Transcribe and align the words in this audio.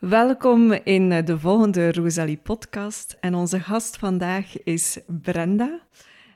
Welkom 0.00 0.72
in 0.72 1.12
eh, 1.12 1.24
de 1.24 1.38
volgende 1.38 1.92
Rosalie-podcast. 1.92 3.16
En 3.20 3.34
onze 3.34 3.60
gast 3.60 3.96
vandaag 3.96 4.62
is 4.62 4.98
Brenda. 5.06 5.80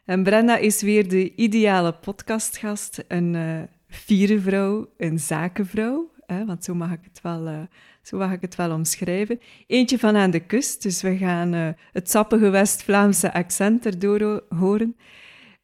En 0.05 0.23
Brenda 0.23 0.57
is 0.57 0.83
weer 0.83 1.09
de 1.09 1.35
ideale 1.35 1.93
podcastgast. 1.93 3.05
Een 3.09 3.35
uh, 3.35 3.63
vierde 3.89 4.41
vrouw, 4.41 4.89
een 4.97 5.19
zakenvrouw. 5.19 6.11
Hè, 6.27 6.45
want 6.45 6.65
zo 6.65 6.75
mag, 6.75 6.93
ik 6.93 6.99
het 7.03 7.21
wel, 7.23 7.47
uh, 7.47 7.59
zo 8.03 8.19
mag 8.19 8.33
ik 8.33 8.41
het 8.41 8.57
wel 8.57 8.73
omschrijven. 8.73 9.41
Eentje 9.67 9.99
van 9.99 10.17
aan 10.17 10.31
de 10.31 10.47
kust, 10.47 10.83
dus 10.83 11.03
we 11.03 11.17
gaan 11.17 11.55
uh, 11.55 11.69
het 11.93 12.11
sappige 12.11 12.49
West-Vlaamse 12.49 13.33
accent 13.33 13.87
erdoor 13.87 14.43
horen. 14.49 14.97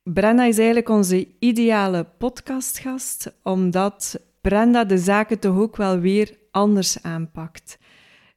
Brenda 0.03 0.45
is 0.45 0.57
eigenlijk 0.57 0.89
onze 0.89 1.29
ideale 1.39 2.07
podcastgast, 2.19 3.33
omdat 3.43 4.21
Brenda 4.41 4.85
de 4.85 4.99
zaken 4.99 5.39
toch 5.39 5.59
ook 5.59 5.77
wel 5.77 5.99
weer 5.99 6.39
anders 6.51 7.03
aanpakt. 7.03 7.79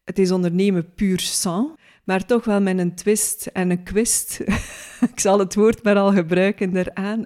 Het 0.03 0.19
is 0.19 0.31
ondernemen 0.31 0.93
puur 0.93 1.19
sang, 1.19 1.79
maar 2.03 2.25
toch 2.25 2.45
wel 2.45 2.61
met 2.61 2.77
een 2.77 2.95
twist 2.95 3.45
en 3.45 3.69
een 3.69 3.83
kwist. 3.83 4.39
ik 5.13 5.19
zal 5.19 5.39
het 5.39 5.55
woord 5.55 5.83
maar 5.83 5.97
al 5.97 6.11
gebruiken 6.11 6.75
eraan. 6.75 7.25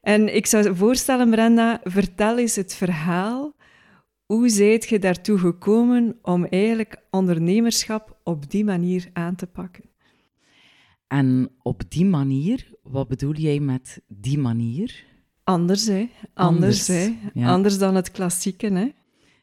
En 0.00 0.34
ik 0.34 0.46
zou 0.46 0.76
voorstellen, 0.76 1.30
Brenda, 1.30 1.80
vertel 1.84 2.38
eens 2.38 2.56
het 2.56 2.74
verhaal. 2.74 3.54
Hoe 4.26 4.48
zijt 4.48 4.88
je 4.88 4.98
daartoe 4.98 5.38
gekomen 5.38 6.18
om 6.22 6.44
eigenlijk 6.44 6.96
ondernemerschap 7.10 8.20
op 8.22 8.50
die 8.50 8.64
manier 8.64 9.10
aan 9.12 9.34
te 9.34 9.46
pakken? 9.46 9.84
En 11.06 11.50
op 11.62 11.82
die 11.88 12.04
manier, 12.04 12.68
wat 12.82 13.08
bedoel 13.08 13.34
jij 13.34 13.60
met 13.60 14.00
die 14.06 14.38
manier? 14.38 15.04
Anders, 15.44 15.86
hè? 15.86 16.10
Anders, 16.34 16.88
Anders, 16.90 17.16
hè? 17.34 17.46
Anders 17.46 17.78
dan 17.78 17.94
het 17.94 18.10
klassieke, 18.10 18.66
hè? 18.72 18.88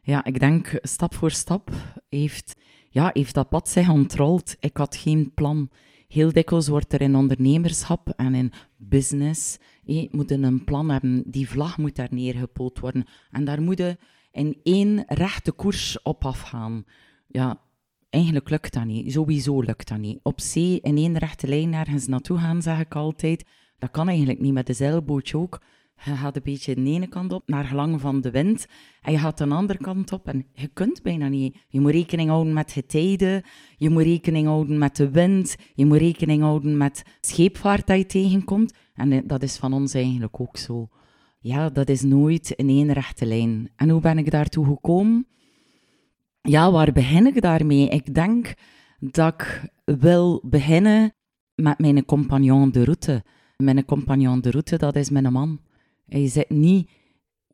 Ja, 0.01 0.23
ik 0.23 0.39
denk 0.39 0.79
stap 0.81 1.13
voor 1.13 1.31
stap 1.31 1.71
heeft, 2.09 2.55
ja, 2.89 3.09
heeft 3.13 3.33
dat 3.33 3.49
pad 3.49 3.69
zich 3.69 3.89
ontrold. 3.89 4.55
Ik 4.59 4.77
had 4.77 4.95
geen 4.95 5.33
plan. 5.33 5.69
Heel 6.07 6.31
dikwijls 6.31 6.67
wordt 6.67 6.93
er 6.93 7.01
in 7.01 7.15
ondernemerschap 7.15 8.09
en 8.09 8.35
in 8.35 8.51
business 8.77 9.57
je 9.83 10.07
moet 10.11 10.31
een 10.31 10.63
plan 10.63 10.89
hebben. 10.89 11.23
Die 11.25 11.49
vlag 11.49 11.77
moet 11.77 11.95
daar 11.95 12.07
neergepoot 12.11 12.79
worden. 12.79 13.05
En 13.31 13.45
daar 13.45 13.61
moet 13.61 13.77
je 13.77 13.97
in 14.31 14.59
één 14.63 15.03
rechte 15.07 15.51
koers 15.51 16.01
op 16.01 16.25
afgaan. 16.25 16.85
Ja, 17.27 17.61
eigenlijk 18.09 18.49
lukt 18.49 18.73
dat 18.73 18.85
niet. 18.85 19.11
Sowieso 19.11 19.61
lukt 19.61 19.87
dat 19.87 19.97
niet. 19.97 20.19
Op 20.23 20.41
zee 20.41 20.79
in 20.81 20.97
één 20.97 21.17
rechte 21.17 21.47
lijn 21.47 21.73
ergens 21.73 22.07
naartoe 22.07 22.37
gaan, 22.37 22.61
zeg 22.61 22.79
ik 22.79 22.95
altijd. 22.95 23.45
Dat 23.77 23.91
kan 23.91 24.07
eigenlijk 24.07 24.39
niet 24.39 24.53
met 24.53 24.67
de 24.67 24.73
zeilbootje 24.73 25.37
ook. 25.37 25.61
Je 26.03 26.15
gaat 26.15 26.35
een 26.35 26.41
beetje 26.43 26.75
de 26.75 26.81
ene 26.81 27.07
kant 27.07 27.33
op, 27.33 27.47
naar 27.47 27.65
gelang 27.65 28.01
van 28.01 28.21
de 28.21 28.31
wind. 28.31 28.65
En 29.01 29.11
je 29.11 29.17
gaat 29.17 29.37
de 29.37 29.47
andere 29.47 29.79
kant 29.79 30.11
op 30.11 30.27
en 30.27 30.45
je 30.53 30.67
kunt 30.67 31.01
bijna 31.01 31.27
niet. 31.27 31.57
Je 31.67 31.79
moet 31.79 31.91
rekening 31.91 32.29
houden 32.29 32.53
met 32.53 32.71
getijden. 32.71 33.43
Je 33.77 33.89
moet 33.89 34.03
rekening 34.03 34.47
houden 34.47 34.77
met 34.77 34.95
de 34.95 35.09
wind. 35.09 35.55
Je 35.73 35.85
moet 35.85 35.97
rekening 35.97 36.41
houden 36.41 36.77
met 36.77 37.03
scheepvaart 37.21 37.87
dat 37.87 37.97
je 37.97 38.05
tegenkomt. 38.05 38.73
En 38.93 39.11
eh, 39.11 39.19
dat 39.25 39.43
is 39.43 39.57
van 39.57 39.73
ons 39.73 39.93
eigenlijk 39.93 40.39
ook 40.39 40.57
zo. 40.57 40.89
Ja, 41.39 41.69
dat 41.69 41.89
is 41.89 42.01
nooit 42.01 42.49
in 42.49 42.69
één 42.69 42.91
rechte 42.91 43.25
lijn. 43.25 43.71
En 43.75 43.89
hoe 43.89 44.01
ben 44.01 44.17
ik 44.17 44.31
daartoe 44.31 44.65
gekomen? 44.65 45.27
Ja, 46.41 46.71
waar 46.71 46.91
begin 46.91 47.27
ik 47.27 47.41
daarmee? 47.41 47.89
Ik 47.89 48.13
denk 48.13 48.53
dat 48.99 49.33
ik 49.33 49.71
wil 49.85 50.43
beginnen 50.45 51.13
met 51.55 51.79
mijn 51.79 52.05
compagnon 52.05 52.71
de 52.71 52.83
route. 52.83 53.23
Mijn 53.57 53.85
compagnon 53.85 54.41
de 54.41 54.51
route, 54.51 54.77
dat 54.77 54.95
is 54.95 55.09
mijn 55.09 55.31
man. 55.31 55.59
Hij 56.11 56.27
zit 56.27 56.49
niet, 56.49 56.89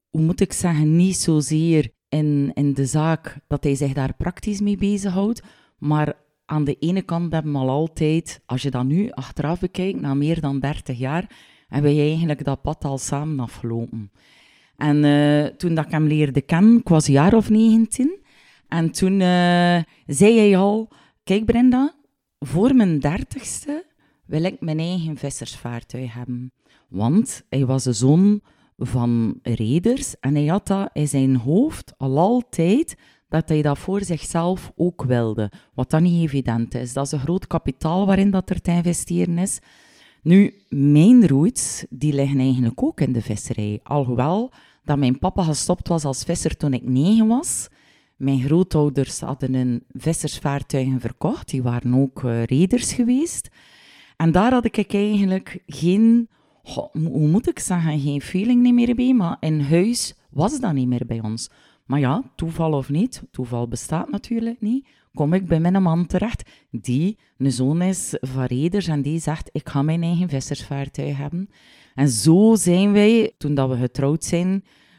hoe 0.10 0.22
moet 0.22 0.42
ik 0.42 0.54
zeggen, 0.54 0.96
niet 0.96 1.16
zozeer 1.16 1.92
in, 2.10 2.52
in 2.54 2.74
de 2.74 2.86
zaak 2.86 3.38
dat 3.48 3.64
hij 3.64 3.76
zich 3.76 3.94
daar 3.94 4.16
praktisch 4.16 4.62
mee 4.62 4.78
bezighoudt, 4.78 5.42
maar 5.78 6.14
aan 6.46 6.64
de 6.64 6.76
ene 6.80 7.02
kant 7.02 7.34
hebben 7.34 7.52
we 7.52 7.58
al 7.58 7.70
altijd, 7.70 8.42
als 8.46 8.62
je 8.62 8.72
dat 8.72 8.86
nu 8.86 9.10
achteraf 9.12 9.60
bekijkt, 9.60 10.02
na 10.02 10.14
meer 10.14 10.42
dan 10.42 10.60
30 10.60 10.98
jaar, 10.98 11.30
hebben 11.68 11.96
wij 11.96 12.08
eigenlijk 12.08 12.44
dat 12.44 12.62
pad 12.62 12.86
al 12.86 12.98
samen 12.98 13.40
afgelopen. 13.40 14.12
En 14.78 15.04
uh, 15.04 15.46
toen 15.46 15.74
dat 15.74 15.86
ik 15.86 15.92
hem 15.92 16.08
leerde 16.08 16.42
kennen, 16.42 16.78
ik 16.78 16.88
was 16.88 17.08
een 17.08 17.14
jaar 17.14 17.34
of 17.34 17.50
19, 17.50 18.20
en 18.68 18.92
toen 18.92 19.14
uh, 19.14 19.82
zei 20.06 20.38
hij 20.38 20.58
al, 20.58 20.92
kijk 21.24 21.46
Brenda, 21.46 21.96
voor 22.40 22.76
mijn 22.76 23.00
dertigste 23.00 23.86
wil 24.26 24.44
ik 24.44 24.62
mijn 24.62 24.80
eigen 24.80 25.18
vissersvaartuig 25.18 26.14
hebben. 26.14 26.52
Want 26.88 27.44
hij 27.50 27.66
was 27.66 27.84
de 27.84 27.94
zoon 27.94 28.42
van 28.78 29.40
reders 29.44 30.20
en 30.20 30.36
hij 30.36 30.46
had 30.46 30.68
dat 30.68 30.90
in 30.94 31.08
zijn 31.08 31.36
hoofd 31.36 31.94
al 31.98 32.18
altijd 32.18 32.96
dat 33.30 33.50
hij 33.50 33.62
dat 33.62 33.78
voor 33.78 34.04
zichzelf 34.04 34.72
ook 34.76 35.04
wilde. 35.04 35.52
Wat 35.74 35.90
dan 35.90 36.04
niet 36.04 36.24
evident 36.24 36.76
is. 36.76 36.94
Dat 36.94 37.06
is 37.06 37.12
een 37.12 37.20
groot 37.20 37.48
kapitaal 37.48 38.06
waarin 38.06 38.32
dat 38.32 38.50
er 38.50 38.62
te 38.62 38.72
investeren 38.72 39.38
is. 39.38 39.60
Nu, 40.22 40.54
mijn 40.70 41.28
roots, 41.28 41.86
die 41.90 42.14
liggen 42.14 42.40
eigenlijk 42.40 42.84
ook 42.84 43.02
in 43.02 43.14
de 43.14 43.22
visserij. 43.22 43.80
Alhoewel 43.84 44.52
dat 44.84 44.98
mijn 44.98 45.20
papa 45.20 45.44
gestopt 45.44 45.88
was 45.88 46.06
als 46.06 46.24
visser 46.24 46.58
toen 46.58 46.74
ik 46.74 46.84
negen 46.84 47.28
was. 47.28 47.68
Mijn 48.16 48.42
grootouders 48.42 49.20
hadden 49.20 49.54
een 49.54 49.84
vissersvaartuigen 49.92 51.00
verkocht. 51.00 51.50
Die 51.50 51.64
waren 51.64 51.94
ook 51.94 52.24
uh, 52.24 52.44
reders 52.44 52.94
geweest. 52.94 53.50
En 54.18 54.32
daar 54.32 54.52
had 54.52 54.66
ik 54.66 54.94
eigenlijk 54.94 55.60
geen, 55.66 56.30
hoe 56.94 57.28
moet 57.28 57.50
ik 57.50 57.60
zeggen, 57.60 58.00
geen 58.00 58.22
feeling 58.22 58.74
meer 58.74 58.96
bij. 58.96 59.14
Maar 59.14 59.38
in 59.40 59.62
huis 59.62 60.16
was 60.30 60.60
dat 60.60 60.74
niet 60.74 60.88
meer 60.88 61.06
bij 61.06 61.22
ons. 61.22 61.50
Maar 61.86 62.00
ja, 62.00 62.24
toeval 62.36 62.74
of 62.74 62.90
niet, 62.90 63.24
toeval 63.32 63.68
bestaat 63.68 64.10
natuurlijk 64.10 64.62
niet, 64.62 64.88
kom 65.14 65.34
ik 65.34 65.48
bij 65.48 65.60
mijn 65.60 65.82
man 65.82 66.06
terecht, 66.06 66.50
die 66.72 67.18
een 67.38 67.52
zoon 67.52 67.82
is 67.82 68.18
van 68.20 68.44
reders 68.44 68.88
en 68.88 69.02
die 69.02 69.20
zegt, 69.20 69.50
ik 69.52 69.70
ga 69.70 69.82
mijn 69.82 70.04
eigen 70.04 70.30
vissersvaartuig 70.30 71.18
hebben. 71.18 71.50
En 71.96 72.10
zo 72.10 72.56
zijn 72.56 72.92
wij, 72.92 73.32
toen 73.38 73.56
dat 73.56 73.70
we 73.70 73.78
getrouwd 73.78 74.24
zijn, 74.24 74.56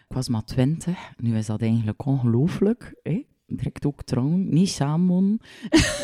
ik 0.09 0.15
was 0.15 0.29
maar 0.29 0.45
twintig, 0.45 1.13
nu 1.17 1.37
is 1.37 1.47
dat 1.47 1.63
eigenlijk 1.63 2.07
ongelooflijk, 2.07 2.95
hè? 3.03 3.25
direct 3.47 3.87
ook 3.87 4.03
trouwen, 4.03 4.49
niet 4.49 4.69
samen 4.69 5.41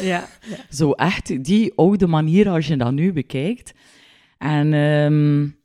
Ja, 0.03 0.29
ja. 0.49 0.57
Zo 0.77 0.93
echt 0.93 1.45
die 1.45 1.73
oude 1.75 2.07
manier 2.07 2.49
als 2.49 2.67
je 2.67 2.77
dat 2.77 2.93
nu 2.93 3.13
bekijkt. 3.13 3.75
En 4.39 4.73
um, 4.73 5.57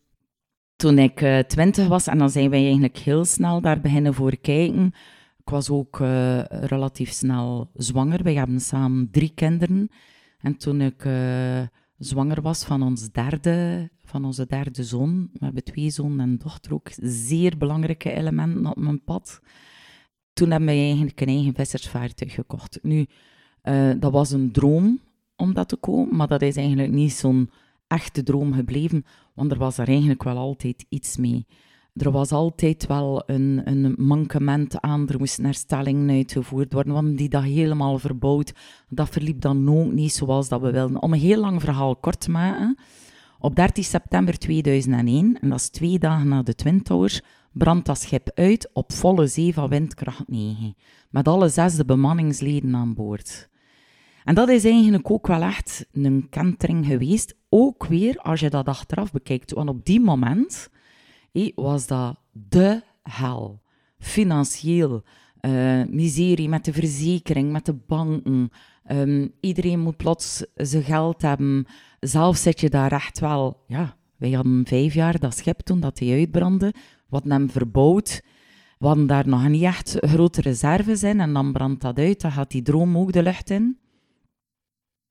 toen 0.76 0.98
ik 0.98 1.22
uh, 1.22 1.40
twintig 1.40 1.88
was, 1.88 2.08
en 2.08 2.18
dan 2.18 2.30
zijn 2.30 2.50
wij 2.50 2.64
eigenlijk 2.64 2.98
heel 2.98 3.26
snel 3.26 3.62
daar 3.62 3.82
beginnen 3.82 4.14
voor 4.14 4.38
kijken. 4.38 4.94
Ik 5.38 5.50
was 5.50 5.70
ook 5.70 6.00
uh, 6.00 6.44
relatief 6.44 7.12
snel 7.12 7.70
zwanger. 7.74 8.24
Wij 8.24 8.34
hebben 8.34 8.62
samen 8.62 9.08
drie 9.12 9.32
kinderen. 9.36 9.90
En 10.40 10.58
toen 10.58 10.82
ik 10.82 11.06
uh, 11.06 11.62
zwanger 11.98 12.42
was 12.42 12.64
van, 12.64 12.84
ons 12.84 13.12
derde, 13.12 13.90
van 14.06 14.26
onze 14.26 14.46
derde 14.46 14.84
zoon, 14.84 15.30
we 15.34 15.46
hebben 15.46 15.64
twee 15.64 15.90
zonen 15.90 16.20
en 16.20 16.38
dochter 16.38 16.74
ook, 16.74 16.90
zeer 17.02 17.58
belangrijke 17.58 18.12
elementen 18.12 18.66
op 18.66 18.78
mijn 18.78 19.04
pad 19.04 19.42
toen 20.40 20.52
hebben 20.52 20.70
we 20.70 20.76
eigenlijk 20.76 21.22
een 21.22 21.28
eigen 21.28 21.54
vissersvaartuig 21.54 22.34
gekocht. 22.34 22.80
Nu, 22.82 23.06
dat 24.00 24.12
was 24.12 24.32
een 24.32 24.52
droom 24.52 25.00
om 25.36 25.54
dat 25.54 25.70
te 25.70 25.76
komen, 25.76 26.16
maar 26.16 26.28
dat 26.28 26.42
is 26.42 26.56
eigenlijk 26.56 26.92
niet 26.92 27.12
zo'n 27.12 27.50
echte 27.90 28.24
droom 28.24 28.54
gebleven, 28.54 29.06
want 29.34 29.52
er 29.52 29.58
was 29.58 29.78
er 29.78 29.88
eigenlijk 29.88 30.24
wel 30.24 30.38
altijd 30.38 30.86
iets 30.90 31.18
mee. 31.18 31.46
Er 31.94 32.12
was 32.12 32.32
altijd 32.32 32.88
wel 32.88 33.24
een, 33.26 33.62
een 33.64 33.96
mankement 33.98 34.82
aan, 34.82 35.10
er 35.10 35.20
moesten 35.20 35.44
herstellingen 35.44 36.16
uitgevoerd 36.16 36.74
worden, 36.74 36.94
want 36.94 37.18
die 37.18 37.30
dat 37.30 37.44
helemaal 37.44 38.00
verbouwd. 38.00 38.54
Dat 38.90 39.10
verliep 39.10 39.42
dan 39.42 39.70
ook 39.70 39.92
niet 39.92 40.14
zoals 40.14 40.50
dat 40.50 40.62
we 40.62 40.72
wilden. 40.72 41.02
Om 41.02 41.14
een 41.14 41.20
heel 41.20 41.40
lang 41.40 41.62
verhaal 41.62 41.96
kort 41.96 42.20
te 42.20 42.32
maken, 42.32 42.78
op 43.40 43.56
13 43.56 43.84
september 43.84 44.38
2001, 44.38 45.40
en 45.42 45.50
dat 45.50 45.60
is 45.60 45.70
twee 45.70 46.00
dagen 46.00 46.28
na 46.28 46.44
de 46.44 46.56
Twin 46.56 46.84
Towers, 46.84 47.22
brandt 47.52 47.86
dat 47.86 48.00
schip 48.00 48.32
uit 48.34 48.70
op 48.74 48.94
volle 48.94 49.28
zee 49.28 49.54
van 49.54 49.70
windkracht 49.70 50.28
9, 50.28 50.76
met 51.10 51.28
alle 51.28 51.50
zesde 51.50 51.86
bemanningsleden 51.86 52.76
aan 52.76 52.94
boord. 52.94 53.50
En 54.30 54.36
dat 54.36 54.50
is 54.50 54.66
eigenlijk 54.66 55.12
ook 55.12 55.28
wel 55.28 55.42
echt 55.42 55.86
een 55.92 56.28
kentering 56.30 56.86
geweest, 56.86 57.36
ook 57.50 57.86
weer 57.86 58.18
als 58.18 58.40
je 58.40 58.50
dat 58.50 58.68
achteraf 58.68 59.12
bekijkt. 59.12 59.52
Want 59.52 59.70
op 59.70 59.86
die 59.86 60.00
moment 60.00 60.70
was 61.56 61.88
dat 61.88 62.20
de 62.32 62.82
hel. 63.04 63.62
Financieel, 64.00 65.04
uh, 65.42 65.84
miserie 65.86 66.50
met 66.50 66.66
de 66.66 66.74
verzekering, 66.74 67.52
met 67.52 67.66
de 67.66 67.74
banken. 67.74 68.50
Um, 68.92 69.34
iedereen 69.40 69.80
moet 69.80 69.98
plots 69.98 70.46
zijn 70.56 70.84
geld 70.84 71.22
hebben. 71.22 71.66
Zelf 72.00 72.38
zit 72.38 72.60
je 72.60 72.70
daar 72.70 72.92
echt 72.92 73.20
wel... 73.20 73.64
Ja, 73.68 73.96
wij 74.18 74.32
hadden 74.32 74.66
vijf 74.68 74.94
jaar 74.94 75.20
dat 75.20 75.38
schip 75.38 75.60
toen 75.60 75.80
dat 75.80 76.00
hij 76.00 76.12
uitbrandde. 76.12 76.74
Wat 77.08 77.24
hem 77.24 77.50
verbouwd. 77.50 78.22
Hadden 78.78 79.08
daar 79.08 79.28
nog 79.28 79.48
niet 79.48 79.64
echt 79.64 79.98
grote 80.00 80.42
reserves 80.42 81.04
in. 81.04 81.20
En 81.20 81.34
dan 81.34 81.52
brandt 81.52 81.82
dat 81.82 81.98
uit, 81.98 82.22
dan 82.22 82.32
gaat 82.32 82.52
die 82.52 82.62
droom 82.62 82.98
ook 82.98 83.12
de 83.12 83.24
lucht 83.24 83.50
in. 83.50 83.78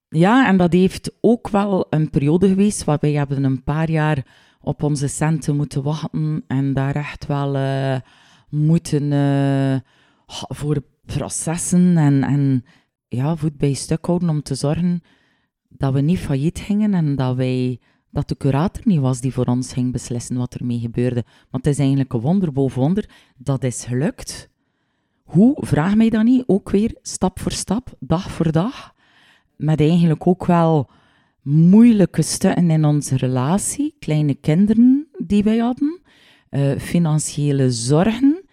Ja, 0.08 0.46
en 0.46 0.56
dat 0.56 0.72
heeft 0.72 1.12
ook 1.20 1.48
wel 1.48 1.86
een 1.90 2.10
periode 2.10 2.48
geweest 2.48 2.84
waarbij 2.84 3.10
we 3.10 3.16
hebben 3.16 3.44
een 3.44 3.62
paar 3.62 3.90
jaar 3.90 4.26
op 4.60 4.82
onze 4.82 5.08
centen 5.08 5.56
moeten 5.56 5.82
wachten 5.82 6.44
en 6.46 6.72
daar 6.72 6.96
echt 6.96 7.26
wel 7.26 7.56
uh, 7.56 7.96
moeten 8.48 9.12
uh, 9.12 9.76
voor 10.48 10.82
processen 11.06 11.96
en, 11.96 12.22
en 12.22 12.64
ja, 13.08 13.36
voet 13.36 13.56
bij 13.56 13.72
stuk 13.72 14.06
houden 14.06 14.28
om 14.28 14.42
te 14.42 14.54
zorgen 14.54 15.02
dat 15.68 15.92
we 15.92 16.00
niet 16.00 16.18
failliet 16.18 16.58
gingen 16.58 16.94
en 16.94 17.16
dat, 17.16 17.36
wij, 17.36 17.80
dat 18.10 18.28
de 18.28 18.36
curator 18.36 18.82
niet 18.84 19.00
was 19.00 19.20
die 19.20 19.32
voor 19.32 19.46
ons 19.46 19.72
ging 19.72 19.92
beslissen 19.92 20.36
wat 20.36 20.54
er 20.54 20.64
mee 20.64 20.78
gebeurde. 20.78 21.24
Want 21.50 21.64
het 21.64 21.74
is 21.74 21.80
eigenlijk 21.80 22.12
een 22.12 22.20
wonder 22.20 22.52
boven 22.52 22.80
wonder. 22.80 23.10
Dat 23.36 23.64
is 23.64 23.84
gelukt. 23.84 24.50
Hoe? 25.24 25.56
Vraag 25.60 25.94
mij 25.94 26.10
dat 26.10 26.24
niet. 26.24 26.44
Ook 26.46 26.70
weer 26.70 26.96
stap 27.02 27.40
voor 27.40 27.52
stap, 27.52 27.94
dag 27.98 28.30
voor 28.30 28.52
dag. 28.52 28.94
Met 29.58 29.80
eigenlijk 29.80 30.26
ook 30.26 30.46
wel 30.46 30.90
moeilijke 31.42 32.22
stukken 32.22 32.70
in 32.70 32.84
onze 32.84 33.16
relatie. 33.16 33.96
Kleine 33.98 34.34
kinderen 34.34 35.08
die 35.26 35.42
wij 35.42 35.58
hadden. 35.58 36.00
Uh, 36.50 36.78
financiële 36.78 37.70
zorgen. 37.70 38.44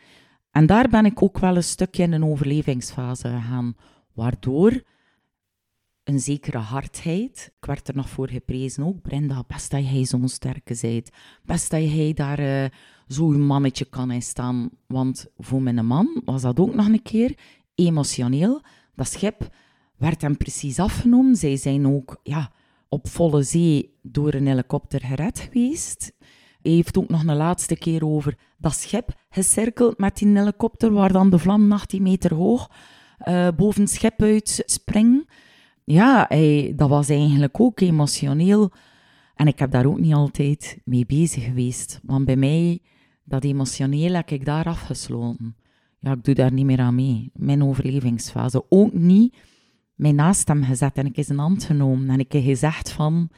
En 0.51 0.65
daar 0.65 0.89
ben 0.89 1.05
ik 1.05 1.21
ook 1.21 1.39
wel 1.39 1.55
een 1.55 1.63
stukje 1.63 2.03
in 2.03 2.11
een 2.11 2.25
overlevingsfase 2.25 3.27
gegaan. 3.27 3.75
Waardoor 4.13 4.83
een 6.03 6.19
zekere 6.19 6.57
hardheid. 6.57 7.53
Ik 7.59 7.65
werd 7.65 7.87
er 7.87 7.95
nog 7.95 8.09
voor 8.09 8.29
geprezen 8.29 8.83
ook. 8.83 9.01
Brenda, 9.01 9.43
best 9.47 9.71
dat 9.71 9.89
jij 9.89 10.05
zo'n 10.05 10.29
sterke 10.29 10.77
bent. 10.81 11.09
Best 11.43 11.71
dat 11.71 11.91
jij 11.91 12.13
daar 12.13 12.39
uh, 12.39 12.65
zo'n 13.07 13.45
mannetje 13.45 13.85
kan 13.85 14.11
in 14.11 14.21
staan. 14.21 14.69
Want 14.87 15.27
voor 15.37 15.61
mijn 15.61 15.85
man 15.85 16.21
was 16.25 16.41
dat 16.41 16.59
ook 16.59 16.75
nog 16.75 16.87
een 16.87 17.01
keer 17.01 17.37
emotioneel. 17.75 18.61
Dat 18.95 19.07
schip 19.07 19.49
werd 19.97 20.21
hem 20.21 20.37
precies 20.37 20.79
afgenomen. 20.79 21.35
Zij 21.35 21.57
zijn 21.57 21.87
ook 21.87 22.19
ja, 22.23 22.51
op 22.89 23.07
volle 23.07 23.43
zee 23.43 23.97
door 24.01 24.33
een 24.33 24.47
helikopter 24.47 25.01
gered 25.01 25.39
geweest. 25.39 26.13
Hij 26.61 26.71
heeft 26.71 26.97
ook 26.97 27.09
nog 27.09 27.25
een 27.25 27.35
laatste 27.35 27.77
keer 27.77 28.05
over 28.05 28.37
dat 28.57 28.75
schip 28.75 29.13
gecirkeld 29.29 29.97
met 29.97 30.17
die 30.17 30.27
helikopter, 30.27 30.91
waar 30.91 31.11
dan 31.11 31.29
de 31.29 31.39
vlam 31.39 31.71
18 31.71 32.01
meter 32.01 32.33
hoog 32.33 32.69
uh, 33.27 33.47
boven 33.55 33.81
het 33.81 33.91
schip 33.91 34.21
uit 34.21 34.63
springen 34.65 35.25
ja, 35.85 36.27
dat 36.75 36.89
was 36.89 37.09
eigenlijk 37.09 37.59
ook 37.59 37.79
emotioneel. 37.79 38.71
En 39.35 39.47
ik 39.47 39.59
heb 39.59 39.71
daar 39.71 39.85
ook 39.85 39.99
niet 39.99 40.13
altijd 40.13 40.77
mee 40.83 41.05
bezig 41.05 41.43
geweest. 41.43 41.99
Want 42.03 42.25
bij 42.25 42.35
mij, 42.35 42.79
dat 43.23 43.43
emotioneel, 43.43 44.13
heb 44.13 44.29
ik 44.29 44.45
daar 44.45 44.65
afgesloten. 44.65 45.55
Ja, 45.99 46.11
ik 46.11 46.23
doe 46.23 46.33
daar 46.35 46.53
niet 46.53 46.65
meer 46.65 46.79
aan 46.79 46.95
mee. 46.95 47.31
Mijn 47.33 47.63
overlevingsfase. 47.63 48.65
Ook 48.69 48.93
niet 48.93 49.37
mij 49.95 50.11
naast 50.11 50.47
hem 50.47 50.63
gezet 50.63 50.97
en 50.97 51.05
ik 51.05 51.17
is 51.17 51.29
een 51.29 51.37
hand 51.37 51.63
genomen. 51.63 52.09
En 52.09 52.19
ik 52.19 52.31
heb 52.31 52.43
gezegd 52.43 52.91
van, 52.91 53.29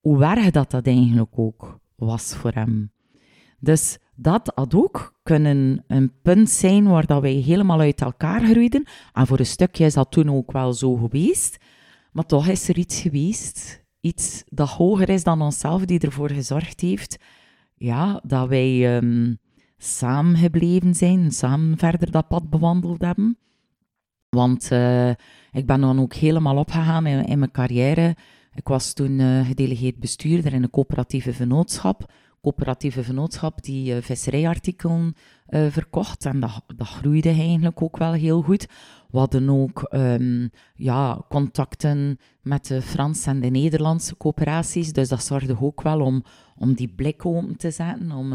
hoe 0.00 0.24
erg 0.24 0.50
dat 0.50 0.70
dat 0.70 0.86
eigenlijk 0.86 1.38
ook 1.38 1.80
was 1.96 2.34
voor 2.34 2.52
hem. 2.52 2.92
Dus 3.60 3.98
dat 4.14 4.52
had 4.54 4.74
ook 4.74 5.18
kunnen 5.22 5.84
een 5.86 6.12
punt 6.22 6.50
zijn 6.50 6.84
waar 6.84 7.06
dat 7.06 7.22
wij 7.22 7.32
helemaal 7.32 7.80
uit 7.80 8.00
elkaar 8.00 8.44
groeiden. 8.44 8.88
En 9.12 9.26
voor 9.26 9.38
een 9.38 9.46
stukje 9.46 9.84
is 9.84 9.94
dat 9.94 10.10
toen 10.10 10.30
ook 10.30 10.52
wel 10.52 10.72
zo 10.72 10.96
geweest. 10.96 11.56
Maar 12.12 12.26
toch 12.26 12.46
is 12.46 12.68
er 12.68 12.78
iets 12.78 13.00
geweest, 13.00 13.84
iets 14.00 14.44
dat 14.46 14.68
hoger 14.68 15.08
is 15.08 15.24
dan 15.24 15.42
onszelf, 15.42 15.84
die 15.84 15.98
ervoor 15.98 16.30
gezorgd 16.30 16.80
heeft 16.80 17.18
ja, 17.78 18.20
dat 18.24 18.48
wij 18.48 18.96
um, 18.96 19.38
samen 19.76 20.36
gebleven 20.36 20.94
zijn, 20.94 21.32
samen 21.32 21.78
verder 21.78 22.10
dat 22.10 22.28
pad 22.28 22.50
bewandeld 22.50 23.00
hebben. 23.00 23.38
Want 24.28 24.70
uh, 24.72 25.08
ik 25.52 25.66
ben 25.66 25.80
dan 25.80 26.00
ook 26.00 26.14
helemaal 26.14 26.56
opgegaan 26.56 27.06
in, 27.06 27.24
in 27.24 27.38
mijn 27.38 27.50
carrière. 27.50 28.16
Ik 28.54 28.68
was 28.68 28.92
toen 28.92 29.18
uh, 29.18 29.46
gedelegeerd 29.46 29.98
bestuurder 29.98 30.52
in 30.52 30.62
een 30.62 30.70
coöperatieve 30.70 31.32
vennootschap 31.32 32.12
coöperatieve 32.42 33.02
vennootschap 33.02 33.62
die 33.62 33.94
uh, 33.94 34.02
visserijartikelen 34.02 35.14
verkocht. 35.48 36.24
En 36.24 36.40
dat, 36.40 36.62
dat 36.76 36.86
groeide 36.86 37.28
eigenlijk 37.28 37.82
ook 37.82 37.96
wel 37.96 38.12
heel 38.12 38.42
goed. 38.42 38.66
We 39.10 39.18
hadden 39.18 39.50
ook 39.50 39.88
um, 39.90 40.50
ja, 40.74 41.24
contacten 41.28 42.18
met 42.42 42.66
de 42.66 42.82
Franse 42.82 43.30
en 43.30 43.40
de 43.40 43.48
Nederlandse 43.48 44.16
coöperaties. 44.16 44.92
Dus 44.92 45.08
dat 45.08 45.24
zorgde 45.24 45.60
ook 45.60 45.82
wel 45.82 46.00
om, 46.00 46.22
om 46.56 46.74
die 46.74 46.88
blik 46.88 47.26
open 47.26 47.56
te 47.56 47.70
zetten. 47.70 48.12
Om, 48.12 48.32